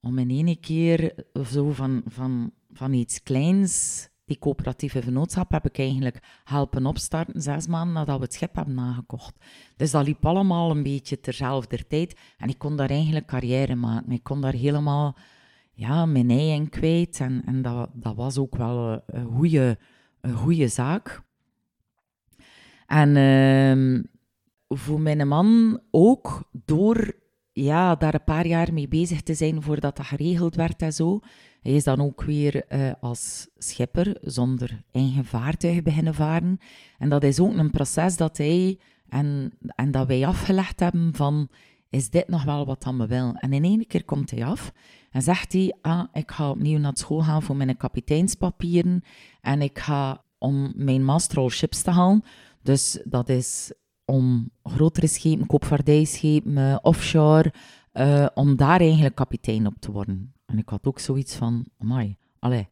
om 0.00 0.18
in 0.18 0.30
één 0.30 0.60
keer 0.60 1.14
zo 1.50 1.70
van, 1.70 2.02
van, 2.06 2.52
van 2.72 2.92
iets 2.92 3.22
kleins 3.22 4.08
die 4.24 4.38
coöperatieve 4.38 5.02
vennootschap 5.02 5.50
heb 5.50 5.64
ik 5.64 5.78
eigenlijk 5.78 6.18
helpen 6.44 6.86
opstarten 6.86 7.42
zes 7.42 7.66
maanden 7.66 7.94
nadat 7.94 8.16
we 8.18 8.24
het 8.24 8.34
schip 8.34 8.54
hebben 8.54 8.74
nagekocht. 8.74 9.36
Dus 9.76 9.90
dat 9.90 10.06
liep 10.06 10.26
allemaal 10.26 10.70
een 10.70 10.82
beetje 10.82 11.20
terzelfde 11.20 11.86
tijd. 11.86 12.20
En 12.38 12.48
ik 12.48 12.58
kon 12.58 12.76
daar 12.76 12.90
eigenlijk 12.90 13.26
carrière 13.26 13.74
maken. 13.74 14.12
Ik 14.12 14.22
kon 14.22 14.40
daar 14.40 14.52
helemaal 14.52 15.16
ja, 15.72 16.06
mijn 16.06 16.30
ei 16.30 16.50
in 16.50 16.68
kwijt. 16.68 17.20
En, 17.20 17.42
en 17.46 17.62
dat, 17.62 17.90
dat 17.92 18.14
was 18.14 18.38
ook 18.38 18.56
wel 18.56 19.02
een 19.06 19.26
goede, 19.26 19.78
een 20.20 20.34
goede 20.34 20.68
zaak. 20.68 21.22
En 22.86 23.16
uh, 23.16 24.04
voor 24.68 25.00
mijn 25.00 25.28
man 25.28 25.80
ook, 25.90 26.48
door 26.64 27.14
ja, 27.52 27.94
daar 27.94 28.14
een 28.14 28.24
paar 28.24 28.46
jaar 28.46 28.72
mee 28.72 28.88
bezig 28.88 29.22
te 29.22 29.34
zijn 29.34 29.62
voordat 29.62 29.96
dat 29.96 30.06
geregeld 30.06 30.54
werd 30.54 30.82
en 30.82 30.92
zo, 30.92 31.20
hij 31.62 31.72
is 31.72 31.84
dan 31.84 32.00
ook 32.00 32.22
weer 32.22 32.64
uh, 32.68 32.92
als 33.00 33.48
schipper 33.56 34.16
zonder 34.20 34.82
eigen 34.90 35.24
vaartuig 35.24 35.82
beginnen 35.82 36.14
varen. 36.14 36.58
En 36.98 37.08
dat 37.08 37.22
is 37.22 37.40
ook 37.40 37.56
een 37.56 37.70
proces 37.70 38.16
dat 38.16 38.36
hij 38.36 38.78
en, 39.08 39.52
en 39.74 39.90
dat 39.90 40.06
wij 40.06 40.26
afgelegd 40.26 40.80
hebben 40.80 41.14
van, 41.14 41.48
is 41.90 42.10
dit 42.10 42.28
nog 42.28 42.44
wel 42.44 42.66
wat 42.66 42.82
dan 42.82 43.06
willen? 43.06 43.34
En 43.34 43.52
in 43.52 43.64
één 43.64 43.86
keer 43.86 44.04
komt 44.04 44.30
hij 44.30 44.44
af 44.44 44.72
en 45.10 45.22
zegt 45.22 45.52
hij, 45.52 45.74
ah, 45.80 46.04
ik 46.12 46.30
ga 46.30 46.50
opnieuw 46.50 46.78
naar 46.78 46.96
school 46.96 47.22
gaan 47.22 47.42
voor 47.42 47.56
mijn 47.56 47.76
kapiteinspapieren 47.76 49.02
en 49.40 49.62
ik 49.62 49.78
ga 49.78 50.24
om 50.38 50.72
mijn 50.76 51.04
master 51.04 51.50
ships 51.50 51.82
te 51.82 51.90
halen. 51.90 52.24
Dus 52.62 53.02
dat 53.04 53.28
is 53.28 53.72
om 54.04 54.50
grotere 54.62 55.06
schepen, 55.06 55.46
koopvaardijschepen, 55.46 56.56
uh, 56.56 56.76
offshore, 56.82 57.52
uh, 57.92 58.26
om 58.34 58.56
daar 58.56 58.80
eigenlijk 58.80 59.14
kapitein 59.14 59.66
op 59.66 59.74
te 59.78 59.92
worden. 59.92 60.34
En 60.52 60.58
ik 60.58 60.68
had 60.68 60.86
ook 60.86 60.98
zoiets 60.98 61.34
van, 61.34 61.66
amai, 61.78 62.16
allee, 62.38 62.68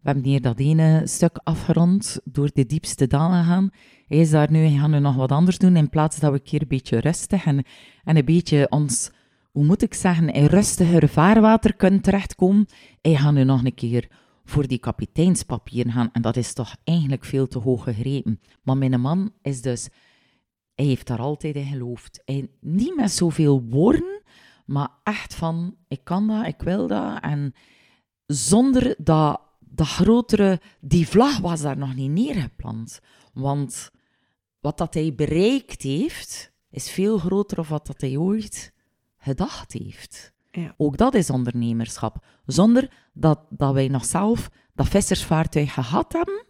we 0.00 0.10
hebben 0.10 0.24
hier 0.24 0.40
dat 0.40 0.58
ene 0.58 1.02
stuk 1.04 1.40
afgerond, 1.42 2.20
door 2.24 2.50
de 2.52 2.66
diepste 2.66 3.06
dalen 3.06 3.44
gaan. 3.44 3.70
Hij 4.06 4.18
is 4.18 4.30
daar 4.30 4.50
nu, 4.50 4.66
gaat 4.78 4.88
nu 4.88 4.98
nog 4.98 5.14
wat 5.14 5.32
anders 5.32 5.58
doen, 5.58 5.76
in 5.76 5.88
plaats 5.88 6.18
dat 6.18 6.30
we 6.30 6.36
een 6.36 6.42
keer 6.42 6.62
een 6.62 6.68
beetje 6.68 7.00
rustig 7.00 7.44
en, 7.44 7.64
en 8.04 8.16
een 8.16 8.24
beetje 8.24 8.66
ons, 8.70 9.10
hoe 9.52 9.64
moet 9.64 9.82
ik 9.82 9.94
zeggen, 9.94 10.32
in 10.32 10.44
rustiger 10.44 11.08
vaarwater 11.08 11.74
kunnen 11.74 12.00
terechtkomen. 12.00 12.66
Hij 13.00 13.14
gaat 13.14 13.32
nu 13.32 13.44
nog 13.44 13.64
een 13.64 13.74
keer 13.74 14.08
voor 14.44 14.66
die 14.66 14.78
kapiteinspapieren 14.78 15.92
gaan. 15.92 16.10
En 16.12 16.22
dat 16.22 16.36
is 16.36 16.52
toch 16.52 16.76
eigenlijk 16.84 17.24
veel 17.24 17.46
te 17.46 17.58
hoog 17.58 17.84
gegrepen. 17.84 18.40
Maar 18.62 18.76
mijn 18.76 19.00
man 19.00 19.32
is 19.42 19.62
dus, 19.62 19.88
hij 20.74 20.84
heeft 20.84 21.06
daar 21.06 21.20
altijd 21.20 21.54
in 21.54 21.66
geloofd. 21.66 22.22
Hij, 22.24 22.48
niet 22.60 22.96
met 22.96 23.10
zoveel 23.10 23.62
woorden, 23.62 24.13
maar 24.64 24.88
echt 25.02 25.34
van, 25.34 25.76
ik 25.88 26.00
kan 26.04 26.26
dat, 26.26 26.46
ik 26.46 26.60
wil 26.62 26.86
dat. 26.86 27.22
En 27.22 27.54
zonder 28.26 28.94
dat, 28.98 29.40
dat 29.58 29.86
grotere, 29.86 30.60
die 30.80 31.08
vlag 31.08 31.38
was 31.38 31.60
daar 31.60 31.76
nog 31.78 31.94
niet 31.94 32.10
neergeplant. 32.10 33.00
Want 33.32 33.90
wat 34.60 34.78
dat 34.78 34.94
hij 34.94 35.14
bereikt 35.14 35.82
heeft, 35.82 36.52
is 36.70 36.90
veel 36.90 37.18
groter 37.18 37.58
of 37.58 37.68
wat 37.68 37.86
dat 37.86 38.00
hij 38.00 38.16
ooit 38.16 38.72
gedacht 39.16 39.72
heeft. 39.72 40.32
Ja. 40.50 40.74
Ook 40.76 40.96
dat 40.96 41.14
is 41.14 41.30
ondernemerschap. 41.30 42.24
Zonder 42.46 42.90
dat, 43.12 43.40
dat 43.50 43.72
wij 43.72 43.88
nog 43.88 44.04
zelf 44.04 44.50
dat 44.74 44.88
vissersvaartuig 44.88 45.72
gehad 45.72 46.12
hebben, 46.12 46.44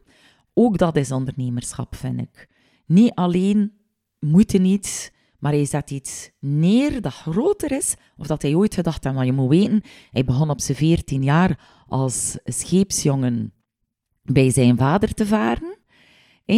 ook 0.55 0.79
dat 0.79 0.97
is 0.97 1.13
ondernemerschap, 1.13 1.95
vind 1.95 2.21
ik. 2.21 2.49
Niet 2.87 3.15
alleen 3.15 3.73
moeten 4.19 4.63
niet 4.63 5.14
maar 5.45 5.53
hij 5.53 5.65
zet 5.65 5.91
iets 5.91 6.31
neer 6.39 7.01
dat 7.01 7.13
groter 7.13 7.73
is, 7.73 7.95
of 8.17 8.27
dat 8.27 8.43
hij 8.43 8.55
ooit 8.55 8.75
gedacht 8.75 9.05
heeft. 9.05 9.17
Maar 9.17 9.27
je 9.27 9.33
moet 9.33 9.49
weten, 9.49 9.83
hij 10.11 10.25
begon 10.25 10.51
op 10.51 10.61
zijn 10.61 10.77
14 10.77 11.23
jaar 11.23 11.59
als 11.89 12.39
scheepsjongen 12.45 13.53
bij 14.23 14.51
zijn 14.51 14.77
vader 14.77 15.15
te 15.15 15.27
varen. 15.27 15.77
Uh, 16.47 16.57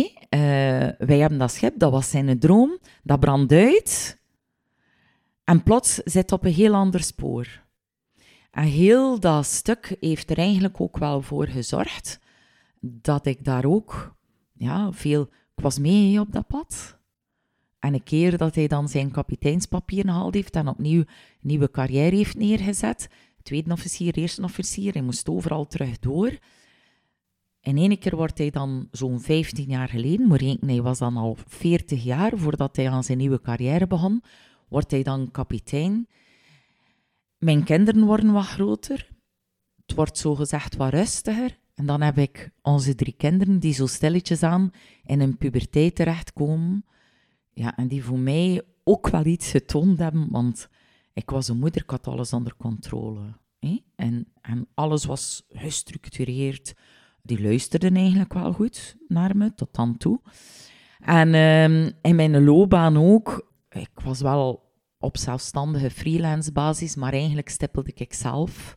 wij 0.99 1.19
hebben 1.19 1.39
dat 1.39 1.51
schip, 1.51 1.79
dat 1.79 1.91
was 1.91 2.11
zijn 2.11 2.39
droom, 2.39 2.79
dat 3.03 3.21
brandt 3.21 3.53
uit. 3.53 4.21
En 5.45 5.63
plots 5.63 5.95
zit 5.95 6.33
op 6.33 6.45
een 6.45 6.53
heel 6.53 6.75
ander 6.75 7.03
spoor. 7.03 7.63
En 8.51 8.65
heel 8.65 9.21
dat 9.21 9.47
stuk 9.47 9.97
heeft 10.01 10.31
er 10.31 10.39
eigenlijk 10.39 10.81
ook 10.81 10.99
wel 10.99 11.23
voor 11.23 11.47
gezorgd 11.47 12.21
dat 12.81 13.27
ik 13.27 13.45
daar 13.45 13.65
ook 13.65 14.17
ja, 14.53 14.93
veel... 14.93 15.23
Ik 15.57 15.63
was 15.63 15.79
mee 15.79 16.21
op 16.21 16.33
dat 16.33 16.47
pad. 16.47 16.96
En 17.79 17.95
een 17.95 18.03
keer 18.03 18.37
dat 18.37 18.55
hij 18.55 18.67
dan 18.67 18.89
zijn 18.89 19.11
kapiteinspapier 19.11 20.05
gehaald 20.05 20.35
heeft 20.35 20.55
en 20.55 20.69
opnieuw 20.69 21.01
een 21.01 21.07
nieuwe 21.41 21.71
carrière 21.71 22.17
heeft 22.17 22.37
neergezet, 22.37 23.09
tweede 23.43 23.73
officier, 23.73 24.15
eerste 24.15 24.43
officier, 24.43 24.93
hij 24.93 25.03
moest 25.03 25.29
overal 25.29 25.67
terug 25.67 25.99
door. 25.99 26.39
En 27.61 27.77
ene 27.77 27.97
keer 27.97 28.17
wordt 28.17 28.39
hij 28.39 28.51
dan 28.51 28.89
zo'n 28.91 29.21
15 29.21 29.69
jaar 29.69 29.89
geleden, 29.89 30.27
maar 30.27 30.41
hij 30.41 30.83
was 30.83 30.99
dan 30.99 31.17
al 31.17 31.37
40 31.47 32.05
jaar 32.05 32.33
voordat 32.39 32.77
hij 32.77 32.91
aan 32.91 33.05
zijn 33.05 33.19
nieuwe 33.19 33.41
carrière 33.41 33.87
begon, 33.87 34.23
wordt 34.69 34.91
hij 34.91 35.03
dan 35.03 35.31
kapitein. 35.31 36.09
Mijn 37.39 37.65
kinderen 37.65 38.05
worden 38.05 38.33
wat 38.33 38.47
groter. 38.47 39.09
Het 39.87 39.97
wordt 39.97 40.19
zo 40.19 40.35
gezegd 40.35 40.77
wat 40.77 40.93
rustiger. 40.93 41.59
En 41.75 41.87
dan 41.87 42.01
heb 42.01 42.19
ik 42.19 42.51
onze 42.63 42.95
drie 42.95 43.15
kinderen 43.17 43.59
die 43.59 43.73
zo 43.73 43.87
stilletjes 43.87 44.43
aan 44.43 44.71
in 45.05 45.21
een 45.21 45.37
puberteit 45.37 45.95
terechtkomen. 45.95 46.85
Ja, 47.59 47.77
en 47.77 47.89
die 47.89 48.05
voor 48.05 48.19
mij 48.19 48.63
ook 48.85 49.09
wel 49.09 49.25
iets 49.25 49.51
getoond 49.51 49.99
hebben, 49.99 50.31
want 50.31 50.69
ik 51.13 51.31
was 51.31 51.49
een 51.49 51.59
moeder, 51.59 51.83
ik 51.83 51.91
had 51.91 52.07
alles 52.07 52.33
onder 52.33 52.57
controle. 52.57 53.21
Hè? 53.59 53.81
En, 53.95 54.33
en 54.41 54.69
alles 54.75 55.05
was 55.05 55.47
gestructureerd. 55.49 56.75
Die 57.23 57.43
luisterden 57.43 57.97
eigenlijk 57.97 58.33
wel 58.33 58.53
goed 58.53 58.97
naar 59.09 59.37
me, 59.37 59.55
tot 59.55 59.75
dan 59.75 59.97
toe. 59.97 60.21
En 60.99 61.35
um, 61.35 61.93
in 62.03 62.17
mijn 62.17 62.45
loopbaan 62.45 62.97
ook. 62.97 63.51
Ik 63.69 64.01
was 64.05 64.21
wel 64.21 64.73
op 64.99 65.17
zelfstandige 65.17 65.91
freelance 65.91 66.53
basis, 66.53 66.95
maar 66.95 67.13
eigenlijk 67.13 67.49
stippelde 67.49 67.93
ik 67.95 68.15
zelf 68.15 68.77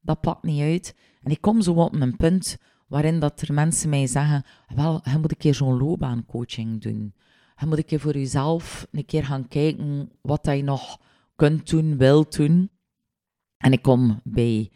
dat 0.00 0.20
pakt 0.20 0.42
niet 0.42 0.60
uit. 0.60 0.94
En 1.22 1.30
ik 1.30 1.40
kom 1.40 1.62
zo 1.62 1.72
op 1.72 1.94
een 1.94 2.16
punt 2.16 2.56
waarin 2.88 3.20
dat 3.20 3.40
er 3.40 3.54
mensen 3.54 3.88
mij 3.88 4.06
zeggen, 4.06 4.44
wel, 4.74 5.00
je 5.04 5.18
moet 5.18 5.30
een 5.30 5.36
keer 5.36 5.54
zo'n 5.54 5.78
loopbaancoaching 5.78 6.80
doen. 6.80 7.14
Je 7.62 7.68
moet 7.68 7.78
een 7.78 7.84
keer 7.84 8.00
voor 8.00 8.12
jezelf 8.12 8.86
een 8.90 9.04
keer 9.04 9.24
gaan 9.24 9.48
kijken 9.48 10.10
wat 10.20 10.46
je 10.46 10.62
nog 10.62 10.98
kunt 11.36 11.70
doen, 11.70 11.96
wilt 11.96 12.36
doen. 12.36 12.70
En 13.56 13.72
ik 13.72 13.82
kom 13.82 14.20
bij 14.24 14.70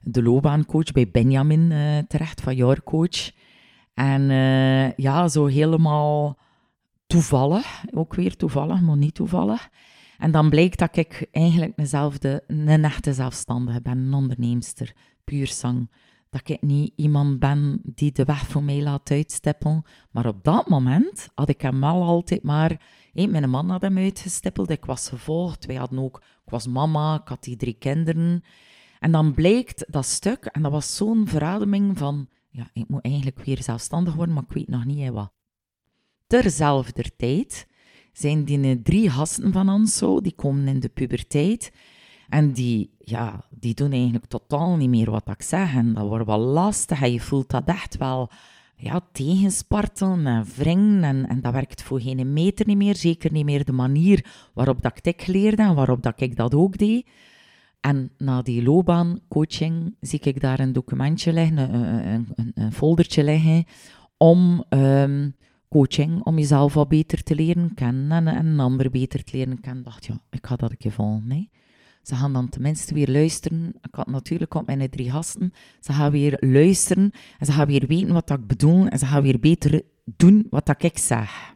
de 0.00 0.22
loopbaancoach, 0.22 0.92
bij 0.92 1.10
Benjamin 1.10 1.70
uh, 1.70 1.98
terecht, 1.98 2.40
van 2.40 2.56
Your 2.56 2.82
Coach. 2.82 3.30
En 3.94 4.30
uh, 4.30 4.92
ja, 4.92 5.28
zo 5.28 5.46
helemaal 5.46 6.38
toevallig, 7.06 7.84
ook 7.90 8.14
weer 8.14 8.36
toevallig, 8.36 8.80
maar 8.80 8.96
niet 8.96 9.14
toevallig. 9.14 9.68
En 10.18 10.30
dan 10.30 10.50
blijkt 10.50 10.78
dat 10.78 10.96
ik 10.96 11.28
eigenlijk 11.32 11.76
mezelfde, 11.76 12.44
een 12.46 12.84
echte 12.84 13.12
zelfstandige 13.12 13.80
ben, 13.80 13.98
een 13.98 14.14
onderneemster, 14.14 14.92
puur 15.24 15.46
zang. 15.46 15.90
Dat 16.36 16.48
ik 16.48 16.62
niet 16.62 16.92
iemand 16.96 17.38
ben 17.38 17.80
die 17.82 18.12
de 18.12 18.24
weg 18.24 18.46
voor 18.46 18.62
mij 18.62 18.82
laat 18.82 19.10
uitstippelen. 19.10 19.82
Maar 20.10 20.26
op 20.26 20.44
dat 20.44 20.68
moment 20.68 21.28
had 21.34 21.48
ik 21.48 21.60
hem 21.60 21.80
wel 21.80 22.02
altijd 22.02 22.42
maar... 22.42 22.80
Hey, 23.12 23.26
mijn 23.26 23.50
man 23.50 23.70
had 23.70 23.82
hem 23.82 23.98
uitgestippeld, 23.98 24.70
ik 24.70 24.84
was 24.84 25.08
gevolgd. 25.08 25.66
Wij 25.66 25.76
hadden 25.76 25.98
ook... 25.98 26.16
Ik 26.16 26.50
was 26.50 26.66
mama, 26.66 27.20
ik 27.20 27.28
had 27.28 27.44
die 27.44 27.56
drie 27.56 27.76
kinderen. 27.78 28.44
En 28.98 29.12
dan 29.12 29.34
blijkt 29.34 29.84
dat 29.88 30.06
stuk, 30.06 30.44
en 30.44 30.62
dat 30.62 30.72
was 30.72 30.96
zo'n 30.96 31.28
verademing 31.28 31.98
van... 31.98 32.28
Ja, 32.48 32.70
ik 32.72 32.88
moet 32.88 33.04
eigenlijk 33.04 33.44
weer 33.44 33.62
zelfstandig 33.62 34.14
worden, 34.14 34.34
maar 34.34 34.44
ik 34.48 34.54
weet 34.54 34.68
nog 34.68 34.84
niet 34.84 35.10
wat. 35.10 35.32
Terzelfde 36.26 37.16
tijd 37.16 37.66
zijn 38.12 38.44
die 38.44 38.82
drie 38.82 39.10
gasten 39.10 39.52
van 39.52 39.68
ons 39.68 39.96
zo, 39.96 40.20
die 40.20 40.34
komen 40.34 40.68
in 40.68 40.80
de 40.80 40.88
puberteit. 40.88 41.72
En 42.28 42.52
die, 42.52 42.95
ja, 43.08 43.44
die 43.50 43.74
doen 43.74 43.92
eigenlijk 43.92 44.26
totaal 44.26 44.76
niet 44.76 44.88
meer 44.88 45.10
wat 45.10 45.28
ik 45.28 45.42
zeg. 45.42 45.74
En 45.74 45.94
dat 45.94 46.06
wordt 46.06 46.26
wel 46.26 46.38
lastig. 46.38 47.02
En 47.02 47.12
je 47.12 47.20
voelt 47.20 47.50
dat 47.50 47.64
echt 47.64 47.96
wel 47.96 48.30
ja, 48.76 49.00
tegenspartelen 49.12 50.26
en 50.26 50.44
wringen. 50.56 51.28
En, 51.28 51.40
dat 51.40 51.52
werkt 51.52 51.82
voor 51.82 52.00
geen 52.00 52.32
meter 52.32 52.66
niet 52.66 52.76
meer. 52.76 52.96
Zeker 52.96 53.32
niet 53.32 53.44
meer 53.44 53.64
de 53.64 53.72
manier 53.72 54.48
waarop 54.54 54.82
dat 54.82 55.06
ik 55.06 55.26
leerde 55.26 55.62
en 55.62 55.74
waarop 55.74 56.02
dat 56.02 56.20
ik 56.20 56.36
dat 56.36 56.54
ook 56.54 56.78
deed. 56.78 57.06
En 57.80 58.10
na 58.18 58.42
die 58.42 58.62
loopbaancoaching 58.62 59.94
zie 60.00 60.20
ik 60.20 60.40
daar 60.40 60.60
een 60.60 60.72
documentje 60.72 61.32
liggen, 61.32 61.58
een, 61.58 62.26
een, 62.34 62.52
een 62.54 62.72
foldertje 62.72 63.24
liggen, 63.24 63.64
om 64.16 64.64
um, 64.68 65.34
coaching 65.68 66.22
om 66.22 66.38
jezelf 66.38 66.74
wat 66.74 66.88
beter 66.88 67.22
te 67.22 67.34
leren 67.34 67.74
kennen 67.74 68.26
en, 68.26 68.46
een 68.46 68.60
ander 68.60 68.90
beter 68.90 69.24
te 69.24 69.36
leren 69.36 69.60
kennen. 69.60 69.84
dacht, 69.84 70.06
ja, 70.06 70.20
ik 70.30 70.46
ga 70.46 70.56
dat 70.56 70.70
een 70.70 70.76
keer 70.76 70.92
volgen. 70.92 71.26
Nee. 71.26 71.50
Ze 72.06 72.14
gaan 72.14 72.32
dan 72.32 72.48
tenminste 72.48 72.94
weer 72.94 73.10
luisteren. 73.10 73.74
Ik 73.82 73.94
had 73.94 74.06
natuurlijk 74.06 74.54
op 74.54 74.66
mijn 74.66 74.90
drie 74.90 75.10
gasten. 75.10 75.52
Ze 75.80 75.92
gaan 75.92 76.10
weer 76.10 76.36
luisteren 76.40 77.10
en 77.38 77.46
ze 77.46 77.52
gaan 77.52 77.66
weer 77.66 77.86
weten 77.86 78.12
wat 78.12 78.30
ik 78.30 78.46
bedoel 78.46 78.86
en 78.86 78.98
ze 78.98 79.06
gaan 79.06 79.22
weer 79.22 79.40
beter 79.40 79.82
doen 80.04 80.46
wat 80.50 80.82
ik 80.82 80.98
zeg. 80.98 81.54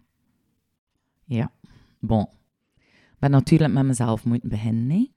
Ja, 1.25 1.53
bon. 2.01 2.29
Ben 3.19 3.31
natuurlijk 3.31 3.73
met 3.73 3.85
mezelf 3.85 4.25
moeten 4.25 4.49
beginnen. 4.49 4.87
Nee. 4.87 5.15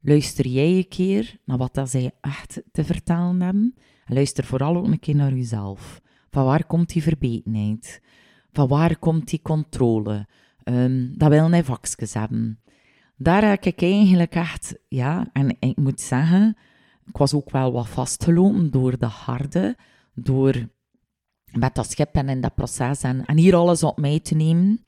Luister 0.00 0.46
jij 0.46 0.76
een 0.76 0.88
keer 0.88 1.38
naar 1.44 1.58
wat 1.58 1.74
dat 1.74 1.90
zij 1.90 2.10
echt 2.20 2.62
te 2.72 2.84
vertellen 2.84 3.40
hebben. 3.40 3.74
En 4.04 4.14
luister 4.14 4.44
vooral 4.44 4.76
ook 4.76 4.86
een 4.86 4.98
keer 4.98 5.16
naar 5.16 5.34
jezelf. 5.34 6.00
Van 6.30 6.44
waar 6.44 6.66
komt 6.66 6.92
die 6.92 7.02
verbetenheid? 7.02 8.02
Van 8.52 8.68
waar 8.68 8.98
komt 8.98 9.28
die 9.28 9.42
controle? 9.42 10.26
Um, 10.64 11.18
dat 11.18 11.28
wil 11.28 11.50
hij 11.50 11.64
vakjes 11.64 12.14
hebben. 12.14 12.60
Daar 13.18 13.48
heb 13.48 13.64
ik 13.64 13.82
eigenlijk 13.82 14.34
echt, 14.34 14.74
ja, 14.88 15.26
en 15.32 15.56
ik 15.60 15.76
moet 15.76 16.00
zeggen, 16.00 16.56
ik 17.06 17.16
was 17.16 17.34
ook 17.34 17.50
wel 17.50 17.72
wat 17.72 17.88
vastgelopen 17.88 18.70
door 18.70 18.98
de 18.98 19.06
harde, 19.06 19.76
door 20.14 20.54
met 21.52 21.74
dat 21.74 21.90
schip 21.90 22.14
en 22.14 22.28
in 22.28 22.40
dat 22.40 22.54
proces 22.54 23.02
en, 23.02 23.24
en 23.24 23.36
hier 23.36 23.54
alles 23.54 23.82
op 23.82 23.98
mij 23.98 24.20
te 24.20 24.34
nemen. 24.34 24.84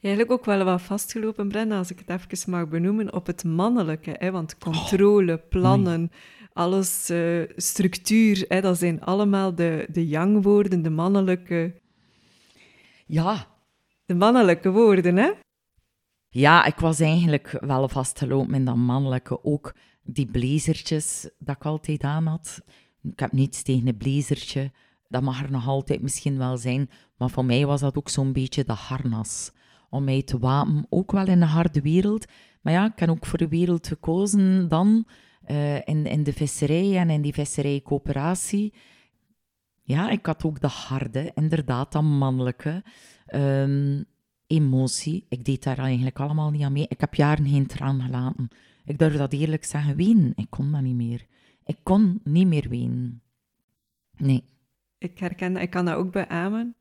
Eigenlijk 0.00 0.32
ook 0.32 0.44
wel 0.44 0.64
wat 0.64 0.82
vastgelopen, 0.82 1.48
Brenda, 1.48 1.78
als 1.78 1.90
ik 1.90 2.02
het 2.06 2.20
even 2.20 2.50
mag 2.50 2.68
benoemen, 2.68 3.12
op 3.12 3.26
het 3.26 3.44
mannelijke. 3.44 4.16
Hè? 4.18 4.30
Want 4.30 4.58
controle, 4.58 5.32
oh, 5.32 5.48
plannen, 5.48 6.10
alles, 6.52 7.10
uh, 7.10 7.42
structuur, 7.56 8.44
hè? 8.48 8.60
dat 8.60 8.78
zijn 8.78 9.00
allemaal 9.00 9.54
de, 9.54 9.86
de 9.92 10.08
yang-woorden, 10.08 10.82
de 10.82 10.90
mannelijke 10.90 11.80
ja. 13.10 13.46
De 14.04 14.14
mannelijke 14.14 14.70
woorden, 14.70 15.16
hè? 15.16 15.30
Ja, 16.32 16.64
ik 16.64 16.78
was 16.78 17.00
eigenlijk 17.00 17.56
wel 17.60 17.88
vastgelopen 17.88 18.54
in 18.54 18.64
dat 18.64 18.76
mannelijke. 18.76 19.44
Ook 19.44 19.74
die 20.02 20.26
blazertjes 20.26 21.30
dat 21.38 21.56
ik 21.56 21.64
altijd 21.64 22.02
aan 22.02 22.26
had. 22.26 22.60
Ik 23.02 23.20
heb 23.20 23.32
niets 23.32 23.62
tegen 23.62 23.88
een 23.88 23.96
blazertje. 23.96 24.72
Dat 25.08 25.22
mag 25.22 25.42
er 25.42 25.50
nog 25.50 25.66
altijd 25.66 26.02
misschien 26.02 26.38
wel 26.38 26.56
zijn. 26.56 26.90
Maar 27.16 27.30
voor 27.30 27.44
mij 27.44 27.66
was 27.66 27.80
dat 27.80 27.96
ook 27.96 28.08
zo'n 28.08 28.32
beetje 28.32 28.64
de 28.64 28.72
harnas. 28.72 29.52
Om 29.88 30.04
mij 30.04 30.22
te 30.22 30.38
wapen, 30.38 30.86
ook 30.88 31.12
wel 31.12 31.26
in 31.26 31.42
een 31.42 31.48
harde 31.48 31.80
wereld. 31.80 32.26
Maar 32.60 32.72
ja, 32.72 32.86
ik 32.86 32.98
heb 32.98 33.08
ook 33.08 33.26
voor 33.26 33.38
de 33.38 33.48
wereld 33.48 33.86
gekozen 33.86 34.68
dan. 34.68 35.06
Uh, 35.46 35.74
in, 35.74 36.06
in 36.06 36.22
de 36.22 36.32
visserij 36.32 36.96
en 36.96 37.10
in 37.10 37.22
die 37.22 37.32
visserijcoöperatie. 37.32 38.74
Ja, 39.82 40.10
ik 40.10 40.26
had 40.26 40.44
ook 40.44 40.60
de 40.60 40.66
harde, 40.66 41.30
inderdaad, 41.34 41.92
dat 41.92 42.02
mannelijke. 42.02 42.84
Um, 43.34 44.04
emotie, 44.50 45.26
ik 45.28 45.44
deed 45.44 45.62
daar 45.62 45.78
eigenlijk 45.78 46.18
allemaal 46.18 46.50
niet 46.50 46.62
aan 46.62 46.72
mee. 46.72 46.86
Ik 46.88 47.00
heb 47.00 47.14
jaren 47.14 47.48
geen 47.48 47.66
traan 47.66 48.02
gelaten. 48.02 48.48
Ik 48.84 48.98
durf 48.98 49.16
dat 49.16 49.32
eerlijk 49.32 49.64
zeggen, 49.64 49.96
ween. 49.96 50.32
Ik 50.36 50.46
kon 50.50 50.72
dat 50.72 50.80
niet 50.82 50.94
meer. 50.94 51.26
Ik 51.64 51.76
kon 51.82 52.20
niet 52.24 52.46
meer 52.46 52.68
ween. 52.68 53.20
Nee. 54.16 54.44
Ik 54.98 55.18
herken 55.18 55.52
dat, 55.52 55.62
ik 55.62 55.70
kan 55.70 55.84
dat 55.84 55.96
ook 55.96 56.12
beamen. 56.12 56.74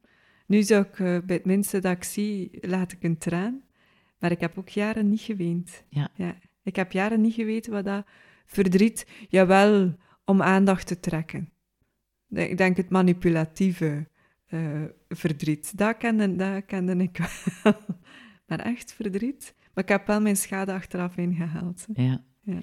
Nu 0.45 0.63
zou 0.63 0.83
ik, 0.83 0.99
uh, 0.99 1.19
bij 1.25 1.35
het 1.35 1.45
minste 1.45 1.79
dat 1.79 1.95
ik 1.95 2.03
zie, 2.03 2.57
laat 2.61 2.91
ik 2.91 3.03
een 3.03 3.17
traan. 3.17 3.61
Maar 4.19 4.31
ik 4.31 4.39
heb 4.39 4.57
ook 4.57 4.69
jaren 4.69 5.09
niet 5.09 5.21
geweend. 5.21 5.83
Ja. 5.89 6.09
ja. 6.15 6.35
Ik 6.63 6.75
heb 6.75 6.91
jaren 6.91 7.21
niet 7.21 7.33
geweten 7.33 7.71
wat 7.71 7.85
dat 7.85 8.05
verdriet, 8.45 9.07
jawel, 9.29 9.95
om 10.25 10.41
aandacht 10.41 10.87
te 10.87 10.99
trekken. 10.99 11.49
Ik 12.29 12.57
denk 12.57 12.77
het 12.77 12.89
manipulatieve 12.89 14.07
uh, 14.49 14.83
verdriet. 15.09 15.77
Dat 15.77 15.97
kende, 15.97 16.35
dat 16.35 16.65
kende 16.65 16.95
ik 16.95 17.17
wel. 17.63 17.73
maar 18.47 18.59
echt 18.59 18.93
verdriet. 18.93 19.55
Maar 19.73 19.83
ik 19.83 19.89
heb 19.89 20.07
wel 20.07 20.21
mijn 20.21 20.37
schade 20.37 20.73
achteraf 20.73 21.17
ingehaald. 21.17 21.85
Ja. 21.93 22.23
ja. 22.41 22.61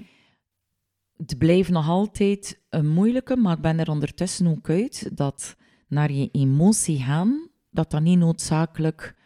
Het 1.17 1.39
blijft 1.39 1.71
nog 1.71 1.89
altijd 1.89 2.61
een 2.71 2.89
moeilijke, 2.89 3.37
maar 3.37 3.57
ik 3.57 3.63
ben 3.63 3.79
er 3.79 3.91
ondertussen 3.91 4.47
ook 4.47 4.71
uit 4.71 5.17
dat 5.17 5.57
naar 5.89 6.13
je 6.13 6.29
emotie 6.33 7.03
gaan, 7.03 7.49
dat 7.71 7.91
dat 7.91 8.03
niet 8.03 8.19
noodzakelijk 8.19 9.17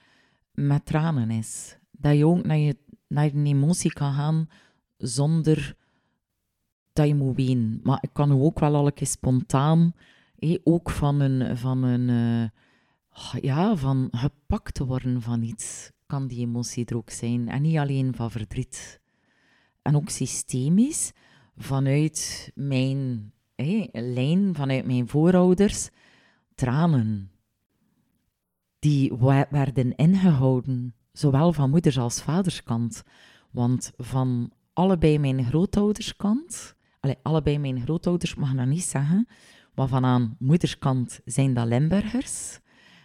met 0.52 0.87
tranen 0.87 1.31
is. 1.31 1.79
Dat 1.90 2.17
je 2.17 2.26
ook 2.26 2.45
naar 2.45 2.59
je, 2.59 2.76
naar 3.09 3.25
je 3.25 3.45
emotie 3.45 3.93
kan 3.93 4.12
gaan 4.12 4.49
zonder 4.97 5.76
dat 6.93 7.07
je 7.07 7.14
moet 7.14 7.37
ween. 7.37 7.81
Maar 7.83 7.99
ik 8.00 8.11
kan 8.12 8.43
ook 8.43 8.59
wel 8.59 8.75
al 8.75 8.87
een 8.87 8.95
keer 8.95 9.07
spontaan 9.07 9.95
ook 10.64 10.90
van 10.90 11.20
een, 11.20 11.56
van 11.56 11.82
een 11.82 12.09
uh, 12.09 13.42
ja, 13.42 13.76
van 13.76 14.09
gepakt 14.11 14.75
te 14.75 14.87
worden 14.87 15.23
van 15.23 15.42
iets, 15.42 15.90
kan 16.06 16.26
die 16.26 16.47
emotie 16.47 16.85
er 16.85 16.97
ook 16.97 17.11
zijn. 17.11 17.49
En 17.49 17.62
niet 17.62 17.78
alleen 17.78 18.14
van 18.14 18.30
verdriet. 18.30 19.00
En 19.82 19.97
ook 19.97 20.09
systemisch, 20.09 21.12
vanuit 21.56 22.50
mijn 22.54 23.32
lijn, 23.92 24.54
vanuit 24.54 24.87
mijn 24.87 25.09
voorouders, 25.09 25.88
tranen. 26.54 27.30
Die 28.78 29.16
werden 29.50 29.94
ingehouden, 29.94 30.94
zowel 31.12 31.52
van 31.52 31.70
moeders 31.70 31.99
als 31.99 32.23
vaderskant. 32.23 33.02
Want 33.50 33.92
van 33.97 34.52
allebei 34.73 35.18
mijn 35.18 35.44
grootouderskant, 35.44 36.75
allebei 37.23 37.59
mijn 37.59 37.80
grootouders 37.80 38.35
mag 38.35 38.50
ik 38.50 38.56
dat 38.56 38.66
niet 38.66 38.82
zeggen, 38.82 39.28
maar 39.75 39.89
van 39.89 40.05
aan 40.05 40.37
moederskant 40.39 41.21
zijn 41.25 41.55
dat 41.55 41.67
Limburgers. 41.67 42.61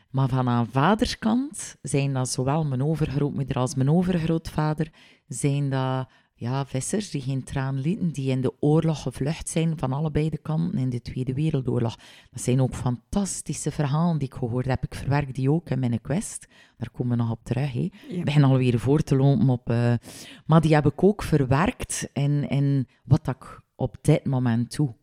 Maar 0.09 0.29
van 0.29 0.49
aan 0.49 0.67
vaderskant 0.67 1.75
zijn 1.81 2.13
dat 2.13 2.29
zowel 2.29 2.65
mijn 2.65 2.83
overgrootmoeder 2.83 3.55
als 3.55 3.75
mijn 3.75 3.89
overgrootvader 3.89 4.91
zijn 5.27 5.69
dat 5.69 6.07
ja, 6.37 6.65
vissers 6.65 7.09
die 7.09 7.21
geen 7.21 7.43
traan 7.43 7.79
lieten, 7.79 8.11
die 8.11 8.29
in 8.29 8.41
de 8.41 8.53
oorlog 8.59 9.01
gevlucht 9.01 9.49
zijn 9.49 9.77
van 9.77 9.93
allebei 9.93 10.29
de 10.29 10.37
kanten 10.37 10.79
in 10.79 10.89
de 10.89 11.01
Tweede 11.01 11.33
Wereldoorlog. 11.33 11.95
Dat 12.31 12.41
zijn 12.41 12.61
ook 12.61 12.75
fantastische 12.75 13.71
verhalen 13.71 14.17
die 14.17 14.27
ik 14.27 14.33
gehoord 14.33 14.65
heb. 14.65 14.83
Ik 14.83 14.95
verwerk 14.95 15.35
die 15.35 15.51
ook 15.51 15.69
in 15.69 15.79
mijn 15.79 16.01
quest. 16.01 16.47
Daar 16.77 16.89
komen 16.91 17.17
we 17.17 17.23
nog 17.23 17.31
op 17.31 17.43
terug. 17.43 17.73
Hè. 17.73 17.89
Ik 18.07 18.25
begin 18.25 18.43
alweer 18.43 18.79
voor 18.79 19.01
te 19.01 19.15
lopen 19.15 19.49
op... 19.49 19.69
Uh, 19.69 19.93
maar 20.45 20.61
die 20.61 20.73
heb 20.73 20.85
ik 20.85 21.03
ook 21.03 21.23
verwerkt 21.23 22.09
in, 22.13 22.49
in 22.49 22.87
wat 23.03 23.27
ik 23.27 23.61
op 23.75 23.97
dit 24.01 24.25
moment 24.25 24.75
doe. 24.75 24.95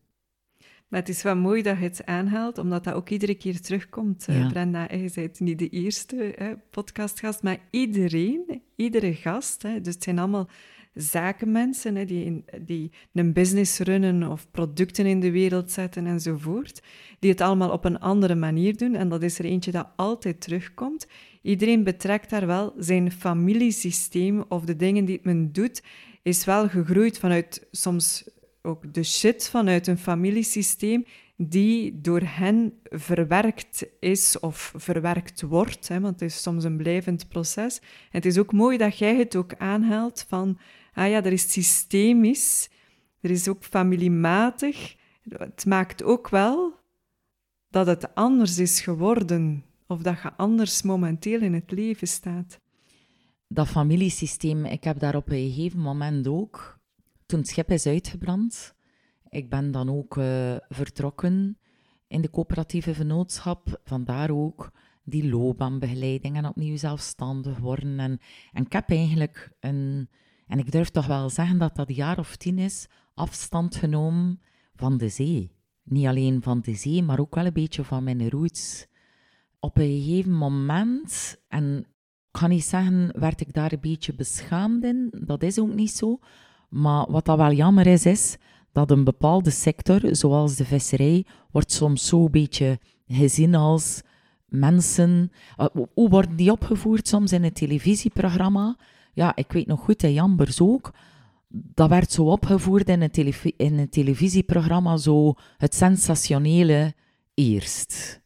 Maar 0.93 1.01
het 1.01 1.11
is 1.11 1.23
wel 1.23 1.35
mooi 1.35 1.61
dat 1.61 1.77
je 1.77 1.83
het 1.83 2.05
aanhaalt, 2.05 2.57
omdat 2.57 2.83
dat 2.83 2.93
ook 2.93 3.09
iedere 3.09 3.35
keer 3.35 3.61
terugkomt. 3.61 4.25
Eh, 4.27 4.39
ja. 4.39 4.47
Brenda, 4.47 4.87
je 4.91 5.11
bent 5.15 5.39
niet 5.39 5.59
de 5.59 5.69
eerste 5.69 6.33
hè, 6.35 6.53
podcastgast, 6.69 7.43
maar 7.43 7.57
iedereen, 7.69 8.61
iedere 8.75 9.13
gast, 9.13 9.61
hè, 9.61 9.81
dus 9.81 9.93
het 9.93 10.03
zijn 10.03 10.19
allemaal 10.19 10.49
zakenmensen 10.93 11.95
hè, 11.95 12.05
die, 12.05 12.43
die 12.61 12.91
een 13.13 13.33
business 13.33 13.79
runnen 13.79 14.31
of 14.31 14.47
producten 14.51 15.05
in 15.05 15.19
de 15.19 15.31
wereld 15.31 15.71
zetten 15.71 16.07
enzovoort, 16.07 16.81
die 17.19 17.31
het 17.31 17.41
allemaal 17.41 17.71
op 17.71 17.85
een 17.85 17.99
andere 17.99 18.35
manier 18.35 18.77
doen. 18.77 18.95
En 18.95 19.09
dat 19.09 19.23
is 19.23 19.39
er 19.39 19.45
eentje 19.45 19.71
dat 19.71 19.87
altijd 19.95 20.41
terugkomt. 20.41 21.07
Iedereen 21.41 21.83
betrekt 21.83 22.29
daar 22.29 22.47
wel 22.47 22.73
zijn 22.77 23.11
familiesysteem 23.11 24.43
of 24.47 24.65
de 24.65 24.75
dingen 24.75 25.05
die 25.05 25.19
men 25.23 25.51
doet, 25.51 25.83
is 26.23 26.45
wel 26.45 26.69
gegroeid 26.69 27.19
vanuit 27.19 27.67
soms 27.71 28.31
ook 28.63 28.93
de 28.93 29.03
shit 29.03 29.49
vanuit 29.49 29.87
een 29.87 29.97
familiesysteem 29.97 31.05
die 31.37 32.01
door 32.01 32.21
hen 32.21 32.79
verwerkt 32.83 33.85
is 33.99 34.39
of 34.39 34.73
verwerkt 34.75 35.41
wordt, 35.41 35.87
hè, 35.87 35.99
want 35.99 36.19
het 36.19 36.29
is 36.29 36.41
soms 36.41 36.63
een 36.63 36.77
blijvend 36.77 37.27
proces. 37.27 37.81
Het 38.09 38.25
is 38.25 38.37
ook 38.37 38.51
mooi 38.51 38.77
dat 38.77 38.97
jij 38.97 39.17
het 39.17 39.35
ook 39.35 39.55
aanhaalt 39.55 40.25
van, 40.27 40.57
ah 40.93 41.09
ja, 41.09 41.23
er 41.23 41.31
is 41.31 41.51
systemisch, 41.51 42.69
er 43.21 43.31
is 43.31 43.47
ook 43.47 43.63
familiematig. 43.63 44.95
Het 45.29 45.65
maakt 45.65 46.03
ook 46.03 46.29
wel 46.29 46.79
dat 47.69 47.87
het 47.87 48.15
anders 48.15 48.57
is 48.57 48.81
geworden 48.81 49.63
of 49.87 50.01
dat 50.01 50.21
je 50.21 50.33
anders 50.33 50.81
momenteel 50.81 51.41
in 51.41 51.53
het 51.53 51.71
leven 51.71 52.07
staat. 52.07 52.59
Dat 53.47 53.67
familiesysteem, 53.67 54.65
ik 54.65 54.83
heb 54.83 54.99
daar 54.99 55.15
op 55.15 55.29
een 55.29 55.51
gegeven 55.51 55.79
moment 55.79 56.27
ook 56.27 56.81
toen 57.25 57.39
het 57.39 57.47
schip 57.47 57.71
is 57.71 57.85
uitgebrand, 57.85 58.75
ik 59.29 59.49
ben 59.49 59.71
dan 59.71 59.89
ook 59.89 60.15
uh, 60.15 60.55
vertrokken 60.69 61.57
in 62.07 62.21
de 62.21 62.29
coöperatieve 62.29 62.93
vennootschap. 62.93 63.81
Vandaar 63.83 64.29
ook 64.29 64.71
die 65.03 65.29
loopbaanbegeleiding 65.29 66.37
en 66.37 66.45
opnieuw 66.45 66.77
zelfstandig 66.77 67.57
worden. 67.57 67.99
En, 67.99 68.19
en 68.51 68.65
ik 68.65 68.73
heb 68.73 68.89
eigenlijk 68.89 69.51
een, 69.59 70.09
en 70.47 70.59
ik 70.59 70.71
durf 70.71 70.89
toch 70.89 71.05
wel 71.05 71.29
zeggen 71.29 71.57
dat 71.57 71.75
dat 71.75 71.89
een 71.89 71.95
jaar 71.95 72.19
of 72.19 72.35
tien 72.35 72.59
is, 72.59 72.87
afstand 73.13 73.75
genomen 73.75 74.39
van 74.75 74.97
de 74.97 75.09
zee. 75.09 75.51
Niet 75.83 76.05
alleen 76.05 76.41
van 76.41 76.61
de 76.61 76.75
zee, 76.75 77.03
maar 77.03 77.19
ook 77.19 77.35
wel 77.35 77.45
een 77.45 77.53
beetje 77.53 77.83
van 77.83 78.03
mijn 78.03 78.29
roots. 78.29 78.87
Op 79.59 79.77
een 79.77 80.01
gegeven 80.01 80.31
moment, 80.31 81.37
en 81.47 81.77
ik 81.77 82.39
kan 82.39 82.49
niet 82.49 82.63
zeggen, 82.63 83.19
werd 83.19 83.41
ik 83.41 83.53
daar 83.53 83.71
een 83.71 83.79
beetje 83.79 84.13
beschaamd 84.13 84.83
in. 84.83 85.13
Dat 85.25 85.43
is 85.43 85.59
ook 85.59 85.73
niet 85.73 85.91
zo. 85.91 86.19
Maar 86.73 87.11
wat 87.11 87.25
dat 87.25 87.37
wel 87.37 87.51
jammer 87.51 87.87
is, 87.87 88.05
is 88.05 88.37
dat 88.71 88.91
een 88.91 89.03
bepaalde 89.03 89.49
sector, 89.49 90.15
zoals 90.15 90.55
de 90.55 90.65
visserij, 90.65 91.25
wordt 91.51 91.71
soms 91.71 92.07
zo 92.07 92.25
een 92.25 92.31
beetje 92.31 92.79
gezien 93.07 93.55
als 93.55 94.01
mensen... 94.45 95.31
Uh, 95.57 95.65
hoe 95.93 96.09
worden 96.09 96.35
die 96.35 96.51
opgevoerd 96.51 97.07
soms 97.07 97.31
in 97.31 97.43
een 97.43 97.53
televisieprogramma? 97.53 98.77
Ja, 99.13 99.35
ik 99.35 99.51
weet 99.51 99.67
nog 99.67 99.79
goed, 99.79 100.03
in 100.03 100.13
Jambers 100.13 100.61
ook. 100.61 100.93
Dat 101.47 101.89
werd 101.89 102.11
zo 102.11 102.23
opgevoerd 102.23 102.89
in 102.89 103.09
een, 103.57 103.89
televisieprogramma, 103.89 104.97
zo 104.97 105.33
het 105.57 105.75
sensationele 105.75 106.93
eerst. 107.33 108.21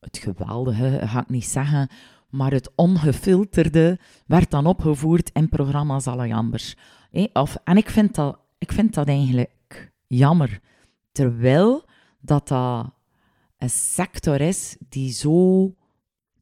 Het 0.00 0.18
geweldige, 0.18 1.00
ga 1.04 1.20
ik 1.20 1.28
niet 1.28 1.44
zeggen, 1.44 1.88
maar 2.30 2.52
het 2.52 2.70
ongefilterde 2.74 3.98
werd 4.26 4.50
dan 4.50 4.66
opgevoerd 4.66 5.30
in 5.32 5.48
programma's 5.48 6.06
alle 6.06 6.26
Jambers 6.26 6.74
en 7.64 7.76
ik 7.76 7.90
vind, 7.90 8.14
dat, 8.14 8.38
ik 8.58 8.72
vind 8.72 8.94
dat 8.94 9.08
eigenlijk 9.08 9.92
jammer. 10.06 10.60
Terwijl 11.12 11.84
dat 12.20 12.48
dat 12.48 12.92
een 13.58 13.70
sector 13.70 14.40
is 14.40 14.76
die 14.88 15.12
zo, 15.12 15.70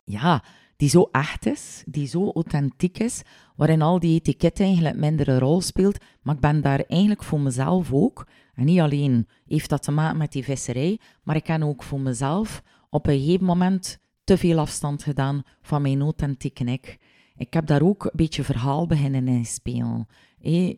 ja, 0.05 0.45
die 0.77 0.89
zo 0.89 1.09
echt 1.11 1.47
is, 1.47 1.83
die 1.87 2.07
zo 2.07 2.31
authentiek 2.31 2.99
is, 2.99 3.23
waarin 3.57 3.83
al 3.83 3.99
die 3.99 4.15
etiketten 4.15 4.65
eigenlijk 4.65 4.97
minder 4.97 5.29
een 5.29 5.39
rol 5.39 5.61
speelt. 5.61 5.99
Maar 6.23 6.35
ik 6.35 6.41
ben 6.41 6.61
daar 6.61 6.81
eigenlijk 6.81 7.23
voor 7.23 7.41
mezelf 7.41 7.93
ook, 7.93 8.27
en 8.55 8.65
niet 8.65 8.81
alleen 8.81 9.29
heeft 9.47 9.71
dat 9.71 9.83
te 9.83 9.91
maken 9.91 10.17
met 10.17 10.33
die 10.33 10.45
visserij, 10.45 10.99
maar 11.23 11.37
ik 11.37 11.47
heb 11.47 11.63
ook 11.63 11.83
voor 11.83 12.01
mezelf 12.01 12.63
op 12.91 13.07
een 13.07 13.19
gegeven 13.19 13.47
moment 13.47 13.99
te 14.25 14.39
veel 14.39 14.59
afstand 14.59 15.03
gedaan 15.03 15.43
van 15.61 15.83
mijn 15.83 16.01
authentieke 16.01 16.65
ik. 16.65 16.99
Ik 17.37 17.53
heb 17.53 17.67
daar 17.67 17.83
ook 17.83 18.05
een 18.05 18.11
beetje 18.15 18.45
verhaal 18.45 18.87
beginnen 18.87 19.29
in 19.29 19.47
spelen 19.47 20.07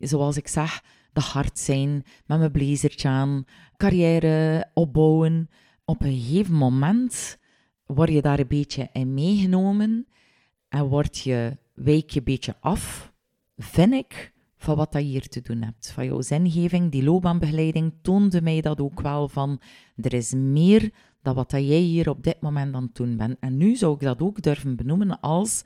zoals 0.01 0.37
ik 0.37 0.47
zeg, 0.47 0.83
de 1.13 1.21
hard 1.21 1.59
zijn, 1.59 2.03
met 2.25 2.39
mijn 2.39 2.51
blazertje 2.51 3.07
aan, 3.07 3.45
carrière 3.77 4.69
opbouwen. 4.73 5.49
Op 5.85 6.01
een 6.01 6.19
gegeven 6.19 6.53
moment 6.53 7.37
word 7.85 8.09
je 8.09 8.21
daar 8.21 8.39
een 8.39 8.47
beetje 8.47 8.89
in 8.93 9.13
meegenomen 9.13 10.07
en 10.69 10.85
word 10.85 11.17
je, 11.17 11.57
wijk 11.73 12.09
je 12.09 12.19
een 12.19 12.25
beetje 12.25 12.55
af, 12.59 13.13
vind 13.57 13.93
ik, 13.93 14.33
van 14.57 14.75
wat 14.75 14.93
je 14.93 14.99
hier 14.99 15.27
te 15.27 15.41
doen 15.41 15.61
hebt. 15.61 15.91
Van 15.91 16.05
jouw 16.05 16.21
zingeving, 16.21 16.91
die 16.91 17.03
loopbaanbegeleiding 17.03 17.93
toonde 18.01 18.41
mij 18.41 18.61
dat 18.61 18.81
ook 18.81 19.01
wel 19.01 19.27
van, 19.27 19.61
er 19.95 20.13
is 20.13 20.33
meer 20.33 20.91
dan 21.21 21.35
wat 21.35 21.51
jij 21.51 21.79
hier 21.79 22.09
op 22.09 22.23
dit 22.23 22.41
moment 22.41 22.75
aan 22.75 22.83
het 22.83 22.95
doen 22.95 23.17
bent. 23.17 23.37
En 23.39 23.57
nu 23.57 23.75
zou 23.75 23.93
ik 23.93 23.99
dat 23.99 24.21
ook 24.21 24.41
durven 24.41 24.75
benoemen 24.75 25.19
als 25.19 25.63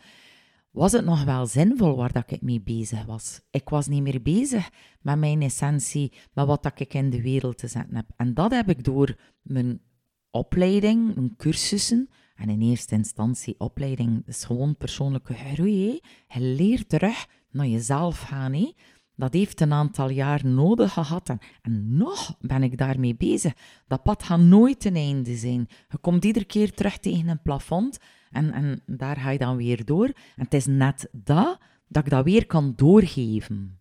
was 0.72 0.92
het 0.92 1.06
nog 1.06 1.24
wel 1.24 1.46
zinvol 1.46 1.96
waar 1.96 2.12
dat 2.12 2.32
ik 2.32 2.42
mee 2.42 2.62
bezig 2.62 3.06
was. 3.06 3.42
Ik 3.50 3.70
was 3.70 3.88
niet 3.88 4.02
meer 4.02 4.22
bezig 4.22 4.70
met 5.02 5.18
mijn 5.18 5.42
essentie, 5.42 6.14
met 6.34 6.46
wat 6.46 6.64
dat 6.64 6.80
ik 6.80 6.94
in 6.94 7.10
de 7.10 7.22
wereld 7.22 7.58
te 7.58 7.68
zetten 7.68 7.96
heb. 7.96 8.06
En 8.16 8.34
dat 8.34 8.52
heb 8.52 8.70
ik 8.70 8.84
door 8.84 9.16
mijn 9.42 9.82
opleiding, 10.32 11.16
mijn 11.16 11.36
cursussen, 11.36 12.10
en 12.36 12.50
in 12.50 12.62
eerste 12.62 12.96
instantie 12.96 13.60
opleiding, 13.60 14.24
is 14.28 14.44
gewoon 14.44 14.78
persoonlijke 14.78 15.34
groei. 15.34 16.00
Je 16.28 16.42
leert 16.42 16.90
terug 16.90 17.28
naar 17.52 17.68
jezelf 17.68 18.20
gaan. 18.20 18.74
Dat 19.16 19.34
heeft 19.34 19.62
een 19.62 19.74
aantal 19.74 20.10
jaar 20.10 20.46
nodig 20.46 20.94
gehad 20.94 21.30
en, 21.30 21.40
en, 21.62 21.98
nog 21.98 22.36
ben 22.40 22.64
ik 22.64 22.78
daarmee 22.78 23.16
bezig. 23.16 23.54
Dat 23.88 24.04
pad 24.04 24.24
gaat 24.24 24.40
nooit 24.40 24.80
ten 24.80 24.96
einde 24.96 25.36
zijn. 25.36 25.68
Je 25.90 25.98
komt 25.98 26.26
iedere 26.26 26.46
keer 26.46 26.74
terug 26.74 26.98
tegen 26.98 27.28
een 27.28 27.42
plafond 27.42 27.98
en, 28.32 28.52
en 28.52 28.82
daar 28.86 29.18
ga 29.18 29.30
je 29.30 29.38
dan 29.38 29.58
weer 29.58 29.86
door. 29.86 30.06
En 30.06 30.44
het 30.44 30.54
is 30.54 30.66
net 30.66 31.10
dat, 31.12 31.60
dat 31.88 32.06
ik 32.06 32.10
dat 32.10 32.24
weer 32.24 32.46
kan 32.46 32.74
doorgeven. 32.76 33.80